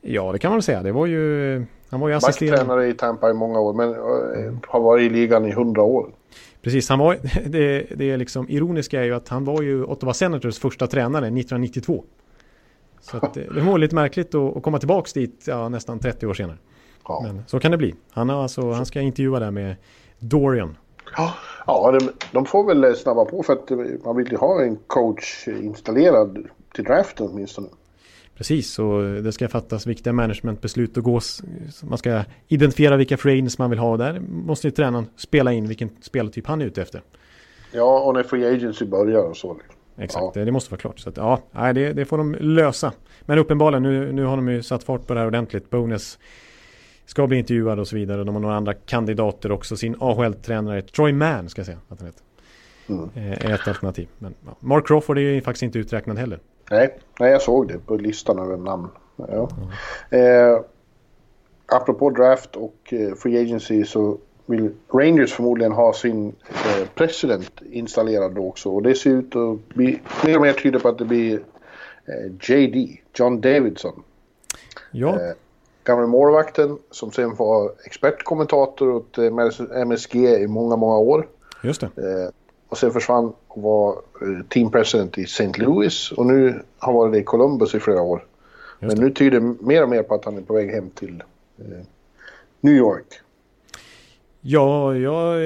Ja, 0.00 0.32
det 0.32 0.38
kan 0.38 0.52
man 0.52 0.62
säga. 0.62 0.82
Det 0.82 0.92
var 0.92 1.06
ju... 1.06 1.64
Han 1.90 2.00
var 2.00 2.08
ju 2.08 2.14
assisterande. 2.14 2.56
Backtränare 2.56 2.88
i 2.88 2.94
Tampa 2.94 3.30
i 3.30 3.34
många 3.34 3.60
år, 3.60 3.72
men 3.72 3.94
mm. 3.94 4.60
har 4.68 4.80
varit 4.80 5.10
i 5.10 5.14
ligan 5.14 5.46
i 5.46 5.52
hundra 5.52 5.82
år. 5.82 6.10
Precis, 6.62 6.88
han 6.88 6.98
var, 6.98 7.18
det, 7.48 7.86
det 7.96 8.10
är 8.10 8.16
liksom 8.16 8.48
ironiska 8.48 9.00
är 9.00 9.04
ju 9.04 9.14
att 9.14 9.28
han 9.28 9.44
var 9.44 9.62
ju 9.62 9.84
Ottawa 9.84 10.14
Senators 10.14 10.58
första 10.58 10.86
tränare 10.86 11.26
1992. 11.26 12.04
Så 13.00 13.16
att, 13.16 13.34
det 13.34 13.60
var 13.60 13.78
lite 13.78 13.94
märkligt 13.94 14.34
att, 14.34 14.56
att 14.56 14.62
komma 14.62 14.78
tillbaka 14.78 15.10
dit 15.14 15.44
ja, 15.46 15.68
nästan 15.68 15.98
30 15.98 16.26
år 16.26 16.34
senare. 16.34 16.56
Ja. 17.08 17.20
Men 17.22 17.44
så 17.46 17.60
kan 17.60 17.70
det 17.70 17.76
bli. 17.76 17.94
Han, 18.10 18.28
har 18.28 18.42
alltså, 18.42 18.70
han 18.70 18.86
ska 18.86 19.00
intervjua 19.00 19.40
där 19.40 19.50
med 19.50 19.76
Dorian. 20.18 20.76
Ja, 21.16 21.34
ja 21.66 21.98
de, 22.00 22.10
de 22.32 22.46
får 22.46 22.64
väl 22.64 22.96
snabba 22.96 23.24
på 23.24 23.42
för 23.42 23.52
att 23.52 23.70
man 24.04 24.16
vill 24.16 24.30
ju 24.30 24.36
ha 24.36 24.62
en 24.62 24.78
coach 24.86 25.48
installerad 25.48 26.46
till 26.74 26.84
draften 26.84 27.28
åtminstone. 27.30 27.68
Precis, 28.38 28.78
och 28.78 29.02
det 29.02 29.32
ska 29.32 29.48
fattas 29.48 29.86
viktiga 29.86 30.12
managementbeslut 30.12 30.96
och 30.96 31.04
gås. 31.04 31.42
Man 31.82 31.98
ska 31.98 32.24
identifiera 32.48 32.96
vilka 32.96 33.16
free 33.16 33.48
man 33.58 33.70
vill 33.70 33.78
ha 33.78 33.90
och 33.90 33.98
där 33.98 34.20
måste 34.20 34.66
ju 34.66 34.70
tränaren 34.70 35.06
spela 35.16 35.52
in 35.52 35.66
vilken 35.66 35.90
spelartyp 36.00 36.46
han 36.46 36.60
är 36.60 36.66
ute 36.66 36.82
efter. 36.82 37.02
Ja, 37.72 38.00
och 38.00 38.14
när 38.14 38.22
free 38.22 38.54
agency 38.54 38.84
börjar 38.84 39.22
och 39.22 39.36
så. 39.36 39.56
Exakt, 39.96 40.22
ja. 40.22 40.30
det, 40.34 40.44
det, 40.44 40.52
måste 40.52 40.70
vara 40.70 40.80
klart. 40.80 40.98
Så 40.98 41.08
att, 41.08 41.16
ja, 41.16 41.72
det, 41.72 41.92
det 41.92 42.04
får 42.04 42.18
de 42.18 42.34
lösa. 42.40 42.92
Men 43.20 43.38
uppenbarligen, 43.38 43.82
nu, 43.82 44.12
nu 44.12 44.24
har 44.24 44.36
de 44.36 44.48
ju 44.48 44.62
satt 44.62 44.84
fart 44.84 45.06
på 45.06 45.14
det 45.14 45.20
här 45.20 45.26
ordentligt. 45.26 45.70
Bonus 45.70 46.18
ska 47.06 47.26
bli 47.26 47.38
intervjuad 47.38 47.78
och 47.78 47.88
så 47.88 47.96
vidare. 47.96 48.24
De 48.24 48.34
har 48.34 48.42
några 48.42 48.56
andra 48.56 48.74
kandidater 48.74 49.52
också. 49.52 49.76
Sin 49.76 49.96
AHL-tränare, 50.00 50.82
Troy 50.82 51.12
Mann 51.12 51.48
ska 51.48 51.60
jag 51.60 51.66
säga 51.66 51.78
att 51.88 51.98
han 51.98 52.06
heter. 52.06 52.22
Mm. 52.88 53.10
Eh, 53.14 53.50
är 53.50 53.54
ett 53.54 53.68
alternativ. 53.68 54.08
Men 54.18 54.34
ja. 54.46 54.56
Mark 54.60 54.86
Crawford 54.86 55.18
är 55.18 55.22
ju 55.22 55.40
faktiskt 55.40 55.62
inte 55.62 55.78
uträknad 55.78 56.18
heller. 56.18 56.38
Nej, 56.70 56.98
nej, 57.20 57.30
jag 57.30 57.42
såg 57.42 57.68
det 57.68 57.78
på 57.78 57.96
listan 57.96 58.38
över 58.38 58.56
namn. 58.56 58.88
Ja. 59.16 59.48
Mm. 60.10 60.52
Eh, 60.52 60.60
apropå 61.66 62.10
draft 62.10 62.56
och 62.56 62.92
eh, 62.92 63.14
free 63.14 63.42
agency 63.42 63.84
så 63.84 64.18
vill 64.46 64.70
Rangers 64.92 65.32
förmodligen 65.32 65.72
ha 65.72 65.92
sin 65.92 66.34
eh, 66.48 66.88
president 66.94 67.52
installerad 67.70 68.34
då 68.34 68.48
också. 68.48 68.70
Och 68.70 68.82
det 68.82 68.94
ser 68.94 69.10
ut 69.10 69.36
att 69.36 69.68
bli 69.68 70.00
mer 70.24 70.36
och 70.36 70.42
mer 70.42 70.52
tyder 70.52 70.78
på 70.78 70.88
att 70.88 70.98
det 70.98 71.04
blir 71.04 71.40
eh, 72.04 72.32
JD, 72.42 73.00
John 73.14 73.40
Davidson. 73.40 74.02
Ja. 74.90 75.08
Eh, 75.08 75.32
gamla 75.84 76.06
målvakten 76.06 76.78
som 76.90 77.12
sen 77.12 77.34
var 77.34 77.72
expertkommentator 77.84 78.90
åt 78.90 79.18
MSG 79.72 80.16
i 80.16 80.46
många, 80.46 80.76
många 80.76 80.98
år. 80.98 81.28
Just 81.62 81.80
det. 81.80 81.90
Eh, 82.68 82.72
och 82.72 82.78
sen 82.78 82.90
försvann 82.90 83.32
och 83.48 83.62
var 83.62 83.92
eh, 83.92 84.46
team 84.48 84.70
president 84.70 85.18
i 85.18 85.22
St. 85.22 85.52
Louis 85.56 86.12
och 86.12 86.26
nu 86.26 86.62
har 86.78 86.92
varit 86.92 87.12
det 87.12 87.18
i 87.18 87.24
Columbus 87.24 87.74
i 87.74 87.80
flera 87.80 88.02
år. 88.02 88.24
Men 88.80 88.98
nu 88.98 89.10
tyder 89.10 89.40
mer 89.40 89.82
och 89.82 89.88
mer 89.88 90.02
på 90.02 90.14
att 90.14 90.24
han 90.24 90.36
är 90.36 90.42
på 90.42 90.54
väg 90.54 90.70
hem 90.70 90.90
till 90.90 91.22
eh, 91.58 91.84
New 92.60 92.74
York. 92.74 93.06
Ja, 94.40 94.96
jag, 94.96 95.40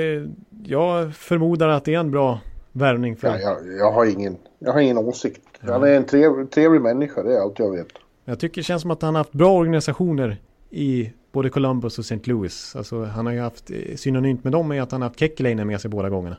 jag 0.64 1.14
förmodar 1.14 1.68
att 1.68 1.84
det 1.84 1.94
är 1.94 1.98
en 1.98 2.10
bra 2.10 2.40
värvning 2.72 3.16
för... 3.16 3.28
Ja, 3.28 3.38
jag, 3.38 3.76
jag, 3.78 3.92
har 3.92 4.06
ingen, 4.06 4.36
jag 4.58 4.72
har 4.72 4.80
ingen 4.80 4.98
åsikt. 4.98 5.40
Ja. 5.60 5.72
Han 5.72 5.82
är 5.82 5.92
en 5.92 6.04
trevlig, 6.04 6.50
trevlig 6.50 6.80
människa, 6.80 7.22
det 7.22 7.34
är 7.34 7.40
allt 7.40 7.58
jag 7.58 7.70
vet. 7.70 7.88
Jag 8.24 8.40
tycker 8.40 8.56
det 8.56 8.64
känns 8.64 8.82
som 8.82 8.90
att 8.90 9.02
han 9.02 9.14
har 9.14 9.20
haft 9.20 9.32
bra 9.32 9.52
organisationer 9.52 10.36
i 10.70 11.12
både 11.32 11.50
Columbus 11.50 11.98
och 11.98 12.04
St. 12.04 12.20
Louis. 12.24 12.76
Alltså 12.76 13.04
han 13.04 13.26
har 13.26 13.32
ju 13.32 13.40
haft, 13.40 13.70
eh, 13.70 13.96
synonymt 13.96 14.44
med 14.44 14.52
dem 14.52 14.72
är 14.72 14.80
att 14.82 14.92
han 14.92 15.02
har 15.02 15.08
haft 15.08 15.20
Kekkeläinen 15.20 15.66
med 15.66 15.80
sig 15.80 15.90
båda 15.90 16.08
gångerna. 16.08 16.36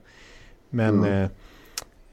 Men 0.73 0.99
mm. 0.99 1.23
eh, 1.23 1.29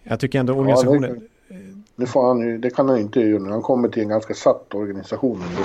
jag 0.02 0.20
tycker 0.20 0.40
ändå 0.40 0.52
organisationen... 0.52 1.20
Ja, 1.48 1.56
det, 1.96 2.06
får 2.06 2.28
han 2.28 2.40
ju, 2.40 2.58
det 2.58 2.70
kan 2.70 2.88
han 2.88 2.98
inte 2.98 3.20
göra 3.20 3.42
när 3.42 3.50
han 3.50 3.62
kommer 3.62 3.88
till 3.88 4.02
en 4.02 4.08
ganska 4.08 4.34
satt 4.34 4.74
organisation. 4.74 5.42
Ändå. 5.50 5.62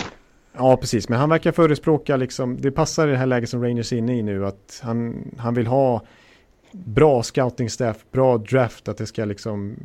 Ja, 0.54 0.78
precis. 0.78 1.10
Men 1.10 1.20
han 1.20 1.30
verkar 1.30 1.52
förespråka 1.52 2.18
liksom, 2.18 2.62
det 2.62 2.72
passar 2.72 3.08
i 3.08 3.12
det 3.12 3.18
här 3.18 3.26
läget 3.26 3.50
som 3.50 3.64
Rangers 3.64 3.94
är 3.94 3.98
inne 3.98 4.18
i 4.18 4.22
nu, 4.22 4.46
att 4.46 4.82
han, 4.84 5.32
han 5.38 5.54
vill 5.54 5.68
ha 5.68 6.02
bra 6.72 7.24
scouting 7.24 7.70
staff, 7.70 8.06
bra 8.12 8.38
draft, 8.38 8.88
att 8.88 8.98
det 8.98 9.06
ska 9.06 9.26
liksom, 9.26 9.76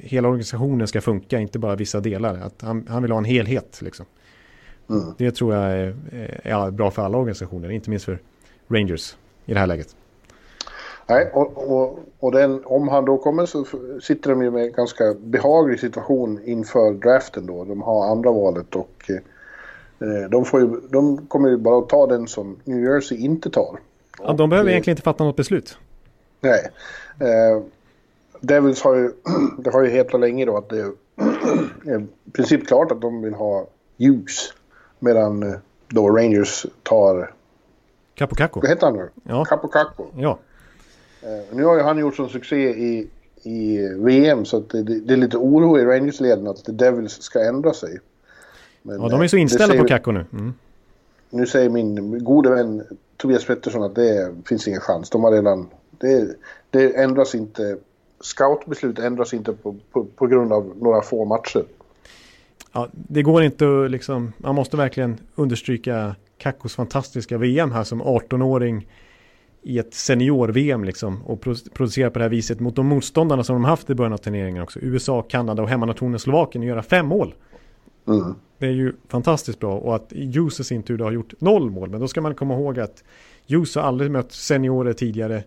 hela 0.00 0.28
organisationen 0.28 0.86
ska 0.86 1.00
funka, 1.00 1.38
inte 1.38 1.58
bara 1.58 1.76
vissa 1.76 2.00
delar. 2.00 2.34
Att 2.34 2.62
han, 2.62 2.86
han 2.88 3.02
vill 3.02 3.10
ha 3.10 3.18
en 3.18 3.24
helhet 3.24 3.82
liksom. 3.82 4.06
Mm. 4.90 5.14
Det 5.18 5.30
tror 5.30 5.54
jag 5.54 5.72
är, 5.72 5.96
är, 6.42 6.70
bra 6.70 6.90
för 6.90 7.02
alla 7.02 7.18
organisationer, 7.18 7.70
inte 7.70 7.90
minst 7.90 8.04
för 8.04 8.18
Rangers 8.68 9.16
i 9.44 9.54
det 9.54 9.60
här 9.60 9.66
läget. 9.66 9.96
Nej, 11.06 11.30
och, 11.32 11.70
och, 11.70 11.98
och 12.18 12.32
den, 12.32 12.62
om 12.64 12.88
han 12.88 13.04
då 13.04 13.18
kommer 13.18 13.46
så 13.46 13.64
sitter 14.02 14.30
de 14.30 14.42
ju 14.42 14.50
med 14.50 14.64
en 14.64 14.72
ganska 14.72 15.14
behaglig 15.14 15.80
situation 15.80 16.40
inför 16.44 16.92
draften 16.92 17.46
då. 17.46 17.64
De 17.64 17.82
har 17.82 18.10
andra 18.10 18.32
valet 18.32 18.76
och 18.76 19.10
eh, 19.98 20.30
de, 20.30 20.44
får 20.44 20.60
ju, 20.60 20.80
de 20.90 21.26
kommer 21.26 21.48
ju 21.48 21.56
bara 21.56 21.78
att 21.78 21.88
ta 21.88 22.06
den 22.06 22.28
som 22.28 22.56
New 22.64 22.84
Jersey 22.84 23.18
inte 23.18 23.50
tar. 23.50 23.78
Ja, 24.22 24.32
de 24.32 24.50
behöver 24.50 24.68
och, 24.68 24.70
egentligen 24.70 24.92
inte 24.92 25.02
fatta 25.02 25.24
något 25.24 25.36
beslut. 25.36 25.78
Nej. 26.40 26.70
Eh, 27.20 27.62
Devils 28.40 28.82
har 28.82 28.94
ju, 28.94 29.10
det 29.58 29.70
har 29.70 29.82
ju 29.82 29.90
hetat 29.90 30.20
länge 30.20 30.44
då 30.44 30.56
att 30.56 30.68
det 30.68 30.80
är 31.86 32.00
i 32.24 32.30
princip 32.32 32.66
klart 32.66 32.92
att 32.92 33.00
de 33.00 33.22
vill 33.22 33.34
ha 33.34 33.66
Hughes. 33.98 34.52
Medan 34.98 35.42
eh, 35.42 35.58
då 35.88 36.10
Rangers 36.10 36.66
tar... 36.82 37.30
Capocacco. 38.14 38.60
Vad 38.60 38.70
heter 38.70 38.86
han 38.86 38.96
nu? 38.96 39.08
Ja. 39.22 39.44
Capocacco. 39.44 40.04
Ja. 40.16 40.38
Eh, 41.24 41.56
nu 41.56 41.64
har 41.64 41.76
ju 41.76 41.82
han 41.82 41.98
gjort 41.98 42.16
sån 42.16 42.28
succé 42.28 42.70
i, 42.70 43.08
i 43.42 43.88
VM 43.98 44.44
så 44.44 44.60
det, 44.60 44.82
det, 44.82 45.12
är 45.12 45.16
lite 45.16 45.36
oro 45.36 45.78
i 45.78 45.84
Rangers-leden 45.84 46.46
att 46.46 46.64
The 46.64 46.72
Devils 46.72 47.22
ska 47.22 47.40
ändra 47.40 47.72
sig. 47.72 47.98
Men, 48.82 49.02
ja, 49.02 49.08
de 49.08 49.20
är 49.20 49.28
så 49.28 49.36
eh, 49.36 49.42
inställda 49.42 49.78
på 49.78 49.84
Kakko 49.84 50.12
nu. 50.12 50.24
Mm. 50.32 50.54
Nu 51.30 51.46
säger 51.46 51.70
min 51.70 52.24
gode 52.24 52.50
vän 52.50 52.82
Tobias 53.16 53.46
Pettersson 53.46 53.82
att 53.82 53.94
det 53.94 54.34
finns 54.48 54.68
ingen 54.68 54.80
chans. 54.80 55.10
De 55.10 55.24
har 55.24 55.32
redan... 55.32 55.68
Det, 55.98 56.36
det 56.70 56.96
ändras 56.96 57.34
inte 57.34 57.76
scoutbeslut 58.20 58.98
ändras 58.98 59.34
inte 59.34 59.52
på, 59.52 59.76
på, 59.92 60.04
på 60.04 60.26
grund 60.26 60.52
av 60.52 60.72
några 60.80 61.02
få 61.02 61.24
matcher. 61.24 61.64
Ja, 62.72 62.88
det 62.92 63.22
går 63.22 63.42
inte 63.42 63.84
att 63.84 63.90
liksom, 63.90 64.32
man 64.38 64.54
måste 64.54 64.76
verkligen 64.76 65.16
understryka 65.34 66.16
Kakos 66.38 66.74
fantastiska 66.74 67.38
VM 67.38 67.72
här 67.72 67.84
som 67.84 68.02
18-åring 68.02 68.88
i 69.64 69.78
ett 69.78 69.94
senior-VM 69.94 70.84
liksom 70.84 71.22
och 71.22 71.40
producera 71.74 72.10
på 72.10 72.18
det 72.18 72.24
här 72.24 72.30
viset 72.30 72.60
mot 72.60 72.76
de 72.76 72.86
motståndarna 72.86 73.44
som 73.44 73.54
de 73.54 73.64
haft 73.64 73.90
i 73.90 73.94
början 73.94 74.12
av 74.12 74.18
turneringen 74.18 74.62
också. 74.62 74.78
USA, 74.82 75.22
Kanada 75.22 75.62
och 75.62 75.68
hemmanationen 75.68 76.18
Slovakien 76.18 76.62
och 76.62 76.68
göra 76.68 76.82
fem 76.82 77.06
mål. 77.06 77.34
Mm. 78.08 78.34
Det 78.58 78.66
är 78.66 78.70
ju 78.70 78.92
fantastiskt 79.08 79.60
bra 79.60 79.78
och 79.78 79.94
att 79.94 80.12
Hughes 80.12 80.60
i 80.60 80.64
sin 80.64 80.82
tur 80.82 80.98
har 80.98 81.12
gjort 81.12 81.40
noll 81.40 81.70
mål. 81.70 81.90
Men 81.90 82.00
då 82.00 82.08
ska 82.08 82.20
man 82.20 82.34
komma 82.34 82.54
ihåg 82.54 82.78
att 82.78 83.04
Hughes 83.48 83.74
har 83.74 83.82
aldrig 83.82 84.10
mött 84.10 84.32
seniorer 84.32 84.92
tidigare. 84.92 85.42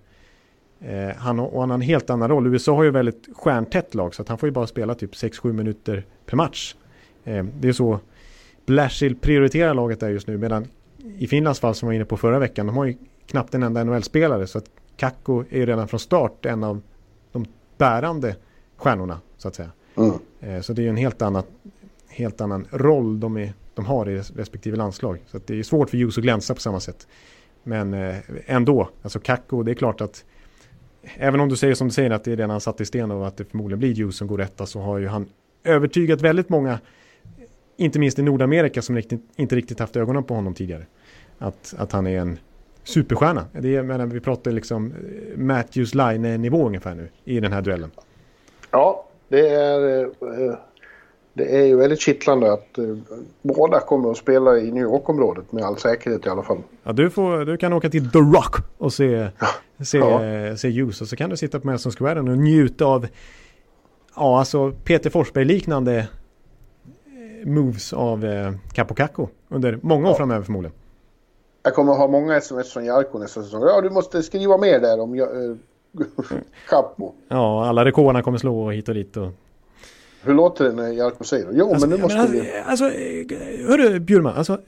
Eh, 0.80 1.16
han, 1.18 1.40
och 1.40 1.60
han 1.60 1.70
har 1.70 1.76
en 1.76 1.82
helt 1.82 2.10
annan 2.10 2.30
roll. 2.30 2.48
USA 2.48 2.76
har 2.76 2.84
ju 2.84 2.92
väldigt 2.92 3.28
stjärntätt 3.36 3.96
lag 3.96 4.16
så 4.16 4.22
att 4.22 4.30
han 4.30 4.38
får 4.38 4.48
ju 4.48 4.54
bara 4.54 4.68
spela 4.68 4.96
typ 4.96 5.14
6-7 5.14 5.54
minuter 5.54 6.06
per 6.26 6.38
match. 6.38 6.76
Eh, 7.24 7.46
det 7.60 7.68
är 7.68 7.74
så 7.74 8.00
Blashill 8.66 9.16
prioriterar 9.16 9.74
laget 9.74 10.00
där 10.00 10.10
just 10.10 10.28
nu 10.28 10.38
medan 10.38 10.68
i 11.18 11.28
Finlands 11.28 11.60
fall 11.60 11.76
som 11.76 11.88
var 11.88 11.94
inne 11.94 12.06
på 12.06 12.18
förra 12.18 12.40
veckan, 12.40 12.66
de 12.66 12.78
har 12.78 12.86
ju 12.86 12.96
knappt 13.28 13.56
en 13.56 13.64
enda 13.64 13.84
NHL-spelare 13.84 14.48
så 14.48 14.58
att 14.58 14.70
Kakko 14.98 15.44
är 15.50 15.66
redan 15.66 15.88
från 15.88 16.00
start 16.00 16.46
en 16.46 16.64
av 16.64 16.82
de 17.32 17.46
bärande 17.78 18.36
stjärnorna 18.78 19.22
så 19.38 19.48
att 19.48 19.56
säga. 19.56 19.72
Mm. 19.96 20.14
Eh, 20.40 20.62
så 20.62 20.74
det 20.74 20.86
är 20.86 20.90
en 20.90 20.98
helt 20.98 21.22
annan, 21.22 21.44
helt 22.10 22.42
annan 22.42 22.68
roll 22.72 23.20
de, 23.20 23.38
är, 23.38 23.54
de 23.74 23.86
har 23.86 24.10
i 24.10 24.18
respektive 24.18 24.78
landslag. 24.78 25.20
Så 25.28 25.40
det 25.46 25.60
är 25.60 25.64
svårt 25.64 25.90
för 25.90 25.98
Hughes 25.98 26.18
att 26.18 26.24
glänsa 26.24 26.54
på 26.54 26.60
samma 26.60 26.80
sätt. 26.80 27.08
Men 27.64 27.94
eh, 27.94 28.16
ändå, 28.46 28.90
alltså 29.02 29.20
Kakko, 29.20 29.64
det 29.64 29.72
är 29.72 29.76
klart 29.76 30.02
att 30.02 30.26
även 31.16 31.40
om 31.40 31.50
du 31.50 31.56
säger 31.56 31.76
som 31.76 31.88
du 31.88 31.94
säger 31.94 32.12
att 32.12 32.24
det 32.24 32.32
är 32.32 32.38
redan 32.38 32.62
satt 32.62 32.82
i 32.82 32.86
sten 32.86 33.12
och 33.12 33.28
att 33.28 33.38
det 33.38 33.46
förmodligen 33.46 33.80
blir 33.80 33.96
Hughes 33.96 34.18
som 34.18 34.28
går 34.28 34.38
rätta 34.38 34.66
så 34.66 34.82
har 34.82 34.98
ju 34.98 35.08
han 35.08 35.30
övertygat 35.64 36.22
väldigt 36.22 36.50
många, 36.50 36.80
inte 37.78 38.00
minst 38.00 38.20
i 38.20 38.22
Nordamerika 38.22 38.82
som 38.82 38.96
riktigt, 38.96 39.22
inte 39.36 39.56
riktigt 39.56 39.80
haft 39.80 39.96
ögonen 39.96 40.24
på 40.24 40.34
honom 40.34 40.54
tidigare. 40.54 40.86
Att, 41.38 41.76
att 41.78 41.92
han 41.92 42.08
är 42.08 42.20
en 42.20 42.40
superstjärna. 42.88 43.46
Det 43.52 43.76
är, 43.76 43.84
menar, 43.84 44.06
vi 44.06 44.20
pratar 44.20 44.52
liksom 44.52 44.86
eh, 44.86 45.38
Matthews 45.38 45.96
Line-nivå 45.96 46.68
ungefär 46.68 46.96
nu 46.96 47.10
i 47.26 47.40
den 47.40 47.54
här 47.54 47.62
duellen. 47.62 47.92
Ja, 48.72 49.08
det 49.28 49.50
är, 49.50 50.04
eh, 50.04 50.56
det 51.34 51.56
är 51.56 51.66
ju 51.66 51.76
väldigt 51.76 52.02
kittlande 52.02 52.54
att 52.54 52.78
eh, 52.78 52.86
båda 53.42 53.80
kommer 53.80 54.12
att 54.12 54.18
spela 54.18 54.58
i 54.58 54.72
New 54.72 54.84
York-området 54.84 55.52
med 55.52 55.64
all 55.64 55.78
säkerhet 55.78 56.26
i 56.26 56.30
alla 56.30 56.44
fall. 56.44 56.58
Ja, 56.84 56.92
du, 56.92 57.10
får, 57.10 57.46
du 57.46 57.58
kan 57.58 57.74
åka 57.74 57.90
till 57.90 58.12
The 58.12 58.20
Rock 58.20 58.56
och 58.78 58.94
se, 58.94 59.28
se, 59.84 59.98
ja. 59.98 60.58
se 60.58 60.70
ljus 60.70 61.02
och 61.02 61.08
så 61.08 61.16
kan 61.16 61.30
du 61.30 61.38
sitta 61.38 61.60
på 61.60 61.68
Madison 61.68 61.92
Square 61.92 62.20
och 62.20 62.38
njuta 62.38 62.86
av 62.86 63.08
ja, 64.16 64.40
alltså 64.40 64.72
Peter 64.84 65.10
Forsberg-liknande 65.10 66.08
moves 67.46 67.94
av 67.94 68.26
eh, 68.26 68.52
Capo 68.74 68.94
Caco 68.94 69.28
under 69.50 69.80
många 69.82 70.08
år 70.08 70.14
ja. 70.14 70.18
framöver 70.18 70.44
förmodligen. 70.46 70.78
Jag 71.68 71.76
kommer 71.76 71.92
att 71.92 71.98
ha 71.98 72.08
många 72.08 72.38
sms 72.38 72.74
från 72.74 72.86
Jarko 72.86 73.18
nästa 73.18 73.44
säsong. 73.44 73.62
Ja, 73.62 73.82
du 73.82 73.90
måste 73.90 74.24
skriva 74.24 74.58
mer 74.58 74.80
där 74.80 75.00
om 75.00 75.20
äh, 75.20 75.26
Capo. 76.70 77.14
Ja, 77.28 77.68
alla 77.68 77.86
rekorderna 77.86 78.24
kommer 78.24 78.38
slå 78.38 78.70
hit 78.70 78.90
och 78.90 78.96
dit. 78.96 79.18
Och... 79.18 79.28
Hur 80.24 80.34
låter 80.34 80.66
det 80.66 80.72
när 80.72 80.90
Jarko 80.90 81.24
säger 81.24 81.46
det? 81.46 81.52
Jo, 81.56 81.70
alltså, 81.70 81.88
men 81.88 81.98
nu 81.98 82.04
måste 82.04 82.18
men, 82.18 82.32
vi... 82.32 82.62
Alltså, 82.66 82.84
hörru 83.68 84.00
Bjurman, 84.00 84.34
alltså, 84.36 84.60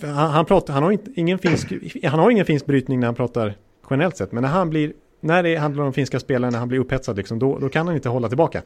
han, 0.00 0.30
han, 0.30 0.44
pratar, 0.44 0.74
han, 0.74 0.82
har 0.82 0.90
inte, 0.90 1.10
ingen 1.14 1.38
finsk, 1.38 1.72
han 2.04 2.18
har 2.20 2.30
ingen 2.30 2.46
finsk 2.46 2.66
brytning 2.66 3.00
när 3.00 3.06
han 3.06 3.14
pratar 3.14 3.54
generellt 3.90 4.16
sett. 4.16 4.32
Men 4.32 4.42
när 4.42 4.50
han 4.50 4.70
blir 4.70 4.92
när 5.24 5.42
det 5.42 5.56
handlar 5.56 5.84
om 5.84 5.92
finska 5.92 6.20
spelare, 6.20 6.50
när 6.50 6.58
han 6.58 6.68
blir 6.68 6.78
upphetsad, 6.78 7.16
liksom, 7.16 7.38
då, 7.38 7.58
då 7.58 7.68
kan 7.68 7.86
han 7.86 7.96
inte 7.96 8.08
hålla 8.08 8.28
tillbaka. 8.28 8.62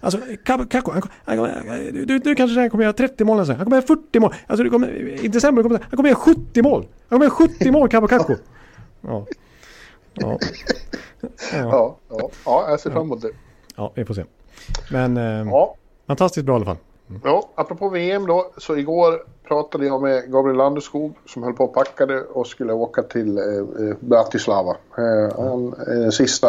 Alltså, 0.00 0.20
Kakko, 0.44 0.92
du, 1.92 2.18
du 2.18 2.34
kanske 2.34 2.68
kommer 2.68 2.84
göra 2.84 2.92
30 2.92 3.24
mål 3.24 3.36
nästa 3.38 3.54
Han 3.54 3.64
kommer 3.64 3.76
göra 3.76 3.86
40 3.86 4.20
mål. 4.20 4.34
Alltså, 4.46 4.64
du 4.64 4.70
kommer, 4.70 4.88
I 5.24 5.28
december 5.28 5.62
kommer 5.62 5.80
han 5.82 5.96
kommer 5.96 6.08
göra 6.08 6.18
70 6.18 6.62
mål. 6.62 6.86
Han 7.08 7.18
kommer 7.18 7.26
göra 7.26 7.48
70 7.48 7.70
mål, 7.70 7.88
Kakko 7.88 8.08
Kakko. 8.08 8.36
Ja. 9.00 9.26
Ja. 10.14 10.38
Ja. 11.52 11.96
ja, 12.08 12.30
ja, 12.44 12.70
jag 12.70 12.80
ser 12.80 12.90
fram 12.90 13.02
emot 13.02 13.22
det. 13.22 13.30
Ja, 13.76 13.92
vi 13.94 14.04
får 14.04 14.14
se. 14.14 14.24
Men 14.90 15.16
eh, 15.16 15.22
ja. 15.24 15.76
fantastiskt 16.06 16.46
bra 16.46 16.54
i 16.54 16.56
alla 16.56 16.64
fall. 16.64 16.76
Mm. 17.10 17.22
Ja, 17.24 17.48
apropå 17.54 17.88
VM 17.88 18.26
då, 18.26 18.52
så 18.56 18.76
igår 18.76 19.22
pratade 19.48 19.86
jag 19.86 20.02
med 20.02 20.32
Gabriel 20.32 20.56
Landeskog 20.56 21.14
som 21.26 21.42
höll 21.42 21.52
på 21.52 21.64
och 21.64 21.74
packade 21.74 22.20
och 22.22 22.46
skulle 22.46 22.72
åka 22.72 23.02
till 23.02 23.38
eh, 23.38 23.44
eh 23.44 23.96
Bratislava. 24.00 24.76
Eh, 24.98 25.36
han 25.36 25.74
är 25.86 26.00
den 26.00 26.12
sista 26.12 26.48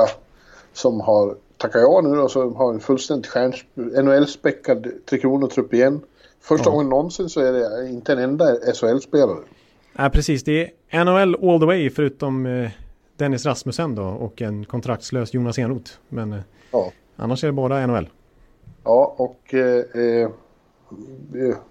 som 0.73 1.01
har 1.01 1.35
tackat 1.57 1.81
ja 1.81 2.01
nu 2.03 2.19
och 2.19 2.31
så 2.31 2.49
har 2.49 2.73
en 2.73 2.79
fullständigt 2.79 3.31
NHL-späckad 3.75 4.91
Tre 5.09 5.19
Kronor-trupp 5.19 5.73
igen. 5.73 6.01
Första 6.41 6.69
ja. 6.69 6.71
gången 6.71 6.89
någonsin 6.89 7.29
så 7.29 7.39
är 7.39 7.51
det 7.53 7.89
inte 7.89 8.13
en 8.13 8.19
enda 8.19 8.45
SHL-spelare. 8.73 9.39
Ja, 9.97 10.09
precis. 10.09 10.43
Det 10.43 10.71
är 10.89 11.05
NHL 11.05 11.49
all 11.49 11.59
the 11.59 11.65
way 11.65 11.89
förutom 11.89 12.45
eh, 12.45 12.69
Dennis 13.17 13.45
Rasmussen 13.45 13.95
då 13.95 14.03
och 14.03 14.41
en 14.41 14.65
kontraktslös 14.65 15.33
Jonas 15.33 15.59
Enroth. 15.59 15.91
Men 16.09 16.33
eh, 16.33 16.39
ja. 16.71 16.91
annars 17.15 17.43
är 17.43 17.47
det 17.47 17.53
bara 17.53 17.87
NHL. 17.87 18.09
Ja, 18.83 19.15
och 19.17 19.53
eh, 19.53 20.01
eh 20.01 20.29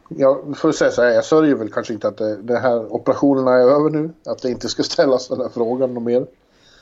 jag 0.08 0.56
får 0.56 0.72
säga 0.72 0.90
så 0.90 1.02
här, 1.02 1.10
jag 1.10 1.24
sörjer 1.24 1.54
väl 1.54 1.72
kanske 1.72 1.92
inte 1.92 2.08
att 2.08 2.16
det, 2.16 2.36
det 2.36 2.58
här 2.58 2.92
operationerna 2.92 3.52
är 3.52 3.62
över 3.62 3.90
nu. 3.90 4.10
Att 4.26 4.42
det 4.42 4.50
inte 4.50 4.68
ska 4.68 4.82
ställas 4.82 5.28
den 5.28 5.40
här 5.40 5.48
frågan 5.48 5.94
något 5.94 6.02
mer. 6.02 6.26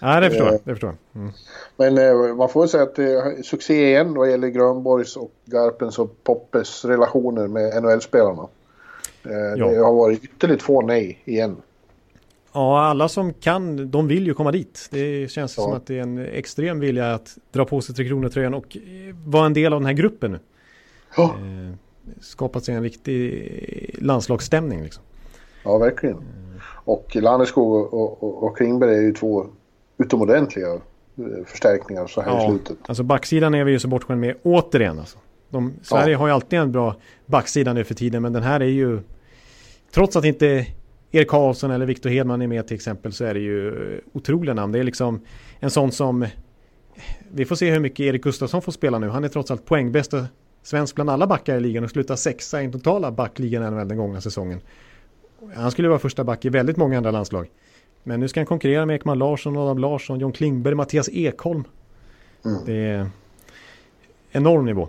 Ja, 0.01 0.21
det 0.21 0.31
förstår 0.31 0.47
jag. 0.47 0.61
Det 0.65 0.71
förstår. 0.71 0.97
Mm. 1.15 1.33
Men 1.77 1.99
eh, 1.99 2.35
man 2.35 2.49
får 2.49 2.67
säga 2.67 2.83
att 2.83 2.95
det 2.95 3.13
är 3.13 3.43
succé 3.43 3.89
igen 3.89 4.15
vad 4.15 4.31
gäller 4.31 4.49
Grönborgs 4.49 5.17
och 5.17 5.31
Garpens 5.45 5.99
och 5.99 6.25
Poppes 6.25 6.85
relationer 6.85 7.47
med 7.47 7.83
NHL-spelarna. 7.83 8.49
Eh, 9.25 9.33
ja. 9.57 9.71
Det 9.71 9.79
har 9.79 9.95
varit 9.95 10.25
ytterligt 10.25 10.63
få 10.63 10.83
nej 10.83 11.23
igen. 11.25 11.57
Ja, 12.53 12.81
alla 12.81 13.09
som 13.09 13.33
kan, 13.33 13.91
de 13.91 14.09
vill 14.09 14.27
ju 14.27 14.35
komma 14.35 14.53
dit. 14.53 14.89
Det 14.91 15.31
känns 15.31 15.57
ja. 15.57 15.63
som 15.63 15.73
att 15.73 15.87
det 15.87 15.99
är 15.99 16.03
en 16.03 16.19
extrem 16.19 16.81
vilja 16.81 17.15
att 17.15 17.39
dra 17.53 17.65
på 17.65 17.81
sig 17.81 17.95
Tre 17.95 18.09
Kronor-tröjan 18.09 18.55
och 18.55 18.77
vara 19.27 19.47
en 19.47 19.55
del 19.55 19.73
av 19.73 19.81
den 19.81 19.87
här 19.87 19.93
gruppen 19.93 20.33
nu. 20.33 20.39
Ja. 21.17 21.25
Eh, 21.25 21.75
skapat 22.21 22.65
sig 22.65 22.75
en 22.75 22.83
riktig 22.83 23.97
landslagsstämning. 23.99 24.83
Liksom. 24.83 25.03
Ja, 25.65 25.79
verkligen. 25.79 26.17
Och 26.85 27.17
Landeskog 27.17 27.95
och, 27.95 28.23
och, 28.23 28.43
och 28.43 28.57
Klingberg 28.57 28.97
är 28.97 29.03
ju 29.03 29.13
två 29.13 29.47
utomordentliga 29.99 30.73
eh, 30.73 31.45
förstärkningar 31.47 32.07
så 32.07 32.21
här 32.21 32.31
ja, 32.31 32.45
i 32.45 32.49
slutet. 32.49 32.77
Alltså 32.87 33.03
backsidan 33.03 33.55
är 33.55 33.65
vi 33.65 33.73
ju 33.73 33.79
så 33.79 33.89
bortskämda 33.89 34.21
med 34.21 34.37
återigen. 34.43 34.99
Alltså. 34.99 35.19
De, 35.51 35.75
Sverige 35.83 36.13
ja. 36.13 36.19
har 36.19 36.27
ju 36.27 36.33
alltid 36.33 36.59
en 36.59 36.73
bra 36.73 36.97
backsida 37.27 37.73
nu 37.73 37.85
för 37.85 37.95
tiden 37.95 38.23
men 38.23 38.33
den 38.33 38.43
här 38.43 38.61
är 38.61 38.65
ju 38.65 39.01
trots 39.95 40.17
att 40.17 40.25
inte 40.25 40.67
Erik 41.11 41.29
Karlsson 41.29 41.71
eller 41.71 41.87
Viktor 41.87 42.11
Hedman 42.11 42.43
är 42.43 42.47
med 42.47 42.67
till 42.67 42.75
exempel 42.75 43.13
så 43.13 43.25
är 43.25 43.35
det 43.35 43.41
ju 43.41 44.01
otroliga 44.13 44.55
namn. 44.55 44.73
Det 44.73 44.79
är 44.79 44.85
liksom 44.85 45.21
en 45.61 45.71
sån 45.71 45.93
som 45.93 46.27
vi 47.33 47.45
får 47.45 47.57
se 47.57 47.71
hur 47.71 47.81
mycket 47.81 48.01
Erik 48.01 48.23
Gustafsson 48.23 48.63
får 48.63 48.73
spela 48.73 48.99
nu. 48.99 49.09
Han 49.09 49.25
är 49.25 49.29
trots 49.29 49.51
allt 49.51 49.65
poängbästa 49.65 50.27
svensk 50.63 50.95
bland 50.95 51.11
alla 51.11 51.27
backar 51.27 51.57
i 51.57 51.61
ligan 51.61 51.85
och 51.85 51.91
slutar 51.91 52.17
sexa 52.17 52.61
i 52.61 52.63
den 52.63 52.73
totala 52.73 53.11
backligan 53.11 53.63
i 53.63 53.71
NHL 53.71 53.89
den 53.89 53.99
gångna 53.99 54.21
säsongen. 54.21 54.61
Han 55.55 55.71
skulle 55.71 55.89
vara 55.89 55.99
första 55.99 56.25
back 56.25 56.45
i 56.45 56.49
väldigt 56.49 56.77
många 56.77 56.97
andra 56.97 57.11
landslag. 57.11 57.51
Men 58.03 58.21
nu 58.21 58.29
ska 58.29 58.41
han 58.41 58.47
konkurrera 58.47 58.87
med 58.87 58.97
Ekman 58.97 59.19
Larsson, 59.19 59.57
Adam 59.57 59.79
Larsson, 59.79 60.21
John 60.21 60.33
Klingberg, 60.33 60.75
Mattias 60.75 61.09
Ekholm. 61.13 61.65
Mm. 62.45 62.59
Det 62.67 62.75
är 62.75 63.11
enorm 64.31 64.65
nivå. 64.65 64.89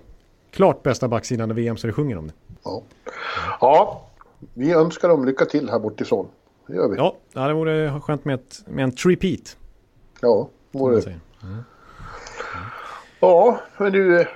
Klart 0.51 0.83
bästa 0.83 1.07
backsidan 1.07 1.51
i 1.51 1.53
VM 1.53 1.77
så 1.77 1.87
det 1.87 1.93
sjunger 1.93 2.17
om 2.17 2.27
det. 2.27 2.33
Ja. 2.63 2.83
ja, 3.61 4.01
vi 4.53 4.73
önskar 4.73 5.09
dem 5.09 5.25
lycka 5.25 5.45
till 5.45 5.69
här 5.69 5.79
bortifrån. 5.79 6.27
Det 6.67 6.75
gör 6.75 6.89
vi. 6.89 6.97
Ja, 6.97 7.47
det 7.47 7.53
vore 7.53 8.01
skönt 8.01 8.25
med, 8.25 8.35
ett, 8.35 8.61
med 8.67 8.83
en 8.83 8.91
repeat. 8.91 9.57
Ja, 10.21 10.49
vore 10.71 10.95
det. 10.95 11.19
Mm. 11.43 11.63
Ja, 13.19 13.59
men 13.77 13.91
du, 13.91 14.27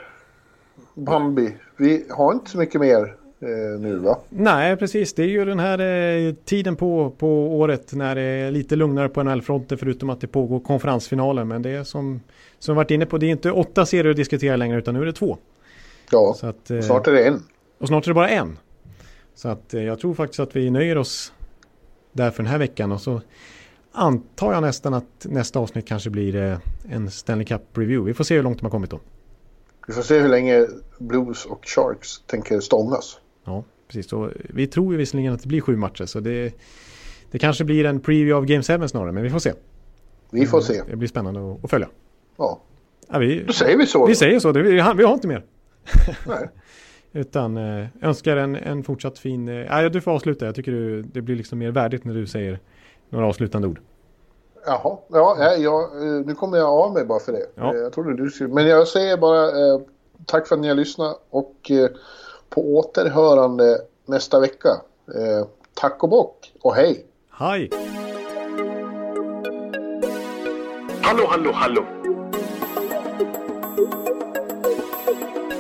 Bambi. 0.96 1.56
Vi 1.78 2.06
har 2.10 2.34
inte 2.34 2.50
så 2.50 2.58
mycket 2.58 2.82
mer 2.82 3.16
eh, 3.40 3.80
nu 3.80 3.98
va? 3.98 4.20
Nej, 4.30 4.78
precis. 4.78 5.14
Det 5.14 5.24
är 5.24 5.28
ju 5.28 5.46
den 5.46 5.60
här 5.60 5.80
eh, 5.80 6.34
tiden 6.34 6.76
på, 6.76 7.10
på 7.18 7.58
året 7.60 7.94
när 7.94 8.16
det 8.16 8.22
är 8.22 8.52
lite 8.52 8.76
lugnare 8.76 9.10
på 9.10 9.24
NHL-fronten 9.24 9.78
förutom 9.78 10.10
att 10.10 10.22
det 10.22 10.28
pågår 10.28 10.60
konferensfinaler. 10.60 11.44
Men 11.44 11.62
det 11.62 11.70
är 11.70 11.84
som, 11.84 12.22
som 12.60 12.76
varit 12.76 12.92
inne 12.92 13.06
på, 13.06 13.18
det 13.18 13.26
är 13.26 13.32
inte 13.32 13.52
åtta 13.52 13.86
serier 13.86 14.12
att 14.12 14.18
diskutera 14.18 14.56
längre 14.56 14.78
utan 14.78 14.94
nu 14.94 15.02
är 15.02 15.06
det 15.06 15.14
två. 15.14 15.38
Ja, 16.12 16.36
att, 16.42 16.72
eh, 16.72 16.82
snart 16.82 17.08
är 17.08 17.12
det 17.12 17.28
en. 17.28 17.44
Och 17.78 17.88
snart 17.88 18.04
är 18.06 18.10
det 18.10 18.14
bara 18.14 18.30
en. 18.30 18.58
Så 19.36 19.50
att 19.50 19.74
eh, 19.74 19.84
jag 19.84 20.00
tror 20.00 20.14
faktiskt 20.14 20.40
att 20.40 20.56
vi 20.56 20.70
nöjer 20.70 20.98
oss 20.98 21.34
där 22.12 22.32
för 22.32 22.44
den 22.44 22.52
här 22.52 22.60
veckan. 22.60 22.92
Och 22.92 23.02
så 23.02 23.22
antar 23.92 24.54
jag 24.54 24.62
nästan 24.62 24.94
att 24.94 25.26
nästa 25.30 25.60
avsnitt 25.60 25.88
kanske 25.88 26.10
blir 26.10 26.36
eh, 26.36 26.58
en 26.90 27.12
Stanley 27.12 27.46
Cup-review. 27.46 28.06
Vi 28.06 28.14
får 28.14 28.24
se 28.24 28.36
hur 28.36 28.44
långt 28.44 28.60
de 28.60 28.66
har 28.66 28.72
kommit 28.72 28.90
då. 28.90 29.00
Vi 29.88 29.94
får 29.94 30.02
se 30.02 30.20
hur 30.20 30.30
länge 30.30 30.68
Blues 31.00 31.46
och 31.46 31.68
Sharks 31.68 32.22
tänker 32.28 32.60
stångas. 32.60 33.20
Ja, 33.46 33.64
precis. 33.88 34.10
Så 34.10 34.32
vi 34.50 34.68
tror 34.68 34.94
ju 34.94 34.98
visserligen 34.98 35.34
att 35.34 35.42
det 35.42 35.48
blir 35.48 35.62
sju 35.62 35.78
matcher. 35.78 36.06
Så 36.06 36.20
det, 36.20 36.54
det 37.32 37.40
kanske 37.40 37.64
blir 37.64 37.86
en 37.86 38.00
preview 38.00 38.34
av 38.34 38.46
Game 38.46 38.64
7 38.64 38.88
snarare, 38.88 39.12
men 39.12 39.24
vi 39.24 39.30
får 39.30 39.40
se. 39.40 39.54
Vi 40.32 40.46
får 40.46 40.62
se. 40.62 40.82
Det 40.90 40.96
blir 40.96 41.08
spännande 41.08 41.58
att, 41.64 41.70
följa. 41.70 41.90
Ja. 42.38 42.62
Ja, 43.10 43.20
vi, 43.20 43.44
Då 43.44 43.54
säger 43.54 43.78
vi 43.78 43.86
så. 43.86 44.06
vi 44.06 44.16
säger 44.16 44.40
så, 44.40 44.52
vi, 44.52 44.62
vi 44.72 44.80
har 44.80 45.14
inte 45.14 45.28
mer. 45.28 45.44
Nej. 46.28 46.50
Utan 47.16 47.58
eh, 47.58 47.88
önskar 48.02 48.38
en, 48.38 48.56
en 48.56 48.84
fortsatt 48.84 49.20
fin... 49.20 49.48
Eh, 49.48 49.86
du 49.86 50.02
får 50.02 50.12
avsluta. 50.12 50.46
Jag 50.46 50.56
tycker 50.56 50.72
du, 50.72 51.02
det 51.02 51.22
blir 51.22 51.36
liksom 51.36 51.60
mer 51.60 51.72
värdigt 51.72 52.04
när 52.06 52.14
du 52.14 52.28
säger 52.28 52.60
några 53.10 53.28
avslutande 53.28 53.68
ord. 53.68 53.80
Jaha, 54.66 54.98
ja, 55.08 55.36
ja, 55.40 55.54
ja, 55.58 55.90
eh, 55.96 56.26
nu 56.26 56.36
kommer 56.36 56.58
jag 56.58 56.68
av 56.70 56.94
mig 56.94 57.06
bara 57.06 57.20
för 57.20 57.32
det. 57.32 57.46
Ja. 57.56 57.74
Eh, 57.76 57.80
Jag 57.82 57.94
trodde 57.94 58.18
du 58.24 58.30
skulle... 58.30 58.54
Men 58.54 58.68
jag 58.68 58.88
säger 58.88 59.18
bara 59.18 59.48
eh, 59.48 59.80
tack 60.26 60.48
för 60.48 60.56
att 60.56 60.62
ni 60.62 60.68
har 60.68 60.76
lyssnat 60.76 61.20
och 61.30 61.72
eh, 61.72 61.90
på 62.50 62.62
återhörande 62.78 63.82
nästa 64.06 64.40
vecka. 64.40 64.70
Eh, 65.16 65.48
tack 65.74 66.04
och 66.04 66.10
bock 66.10 66.54
och 66.62 66.76
hej! 66.76 67.06
Hej! 67.32 67.70
Hallå, 71.02 71.26
hallå, 71.30 71.52
hallå. 71.54 71.84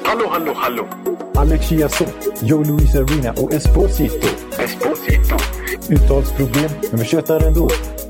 Hallå, 0.04 0.26
hallå, 0.30 0.52
hallå. 0.56 0.88
Alex 1.36 1.66
Chiazot, 1.66 2.14
Joe 2.42 2.64
Luis 2.64 2.96
Arena 2.96 3.32
och 3.42 3.54
Esposito. 3.54 4.28
Esposito. 4.64 5.36
Uttalsproblem, 5.94 6.70
men 6.92 7.00
vi 7.00 7.06
tjötar 7.06 7.48
ändå. 7.48 7.68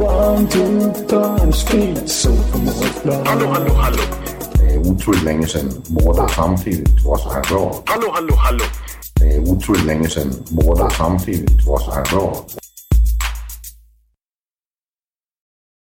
One, 0.00 0.48
two, 0.48 0.92
three, 1.08 1.52
speed, 1.52 2.08
so 2.08 2.30
Hallå, 3.26 3.46
hallå, 3.52 3.74
hallå. 3.74 4.02
Det 4.52 4.74
er 4.74 4.78
utroligt 4.78 5.24
længe 5.24 5.46
siden 5.48 5.84
mor, 5.90 6.12
der 6.12 6.26
samtidig 6.28 6.86
også 7.06 7.28
har 7.28 7.42
råd. 7.50 7.82
Hallå, 7.88 8.12
hallå, 8.14 8.34
hallå. 8.36 8.64
Det 9.18 9.36
er 9.36 9.40
utroligt 9.40 9.86
længe 9.86 10.08
siden 10.08 10.32
mor, 10.50 10.74
der 10.74 10.88
samtidig 10.88 11.48
også 11.68 11.90
har 11.90 12.04
råd. 12.16 12.61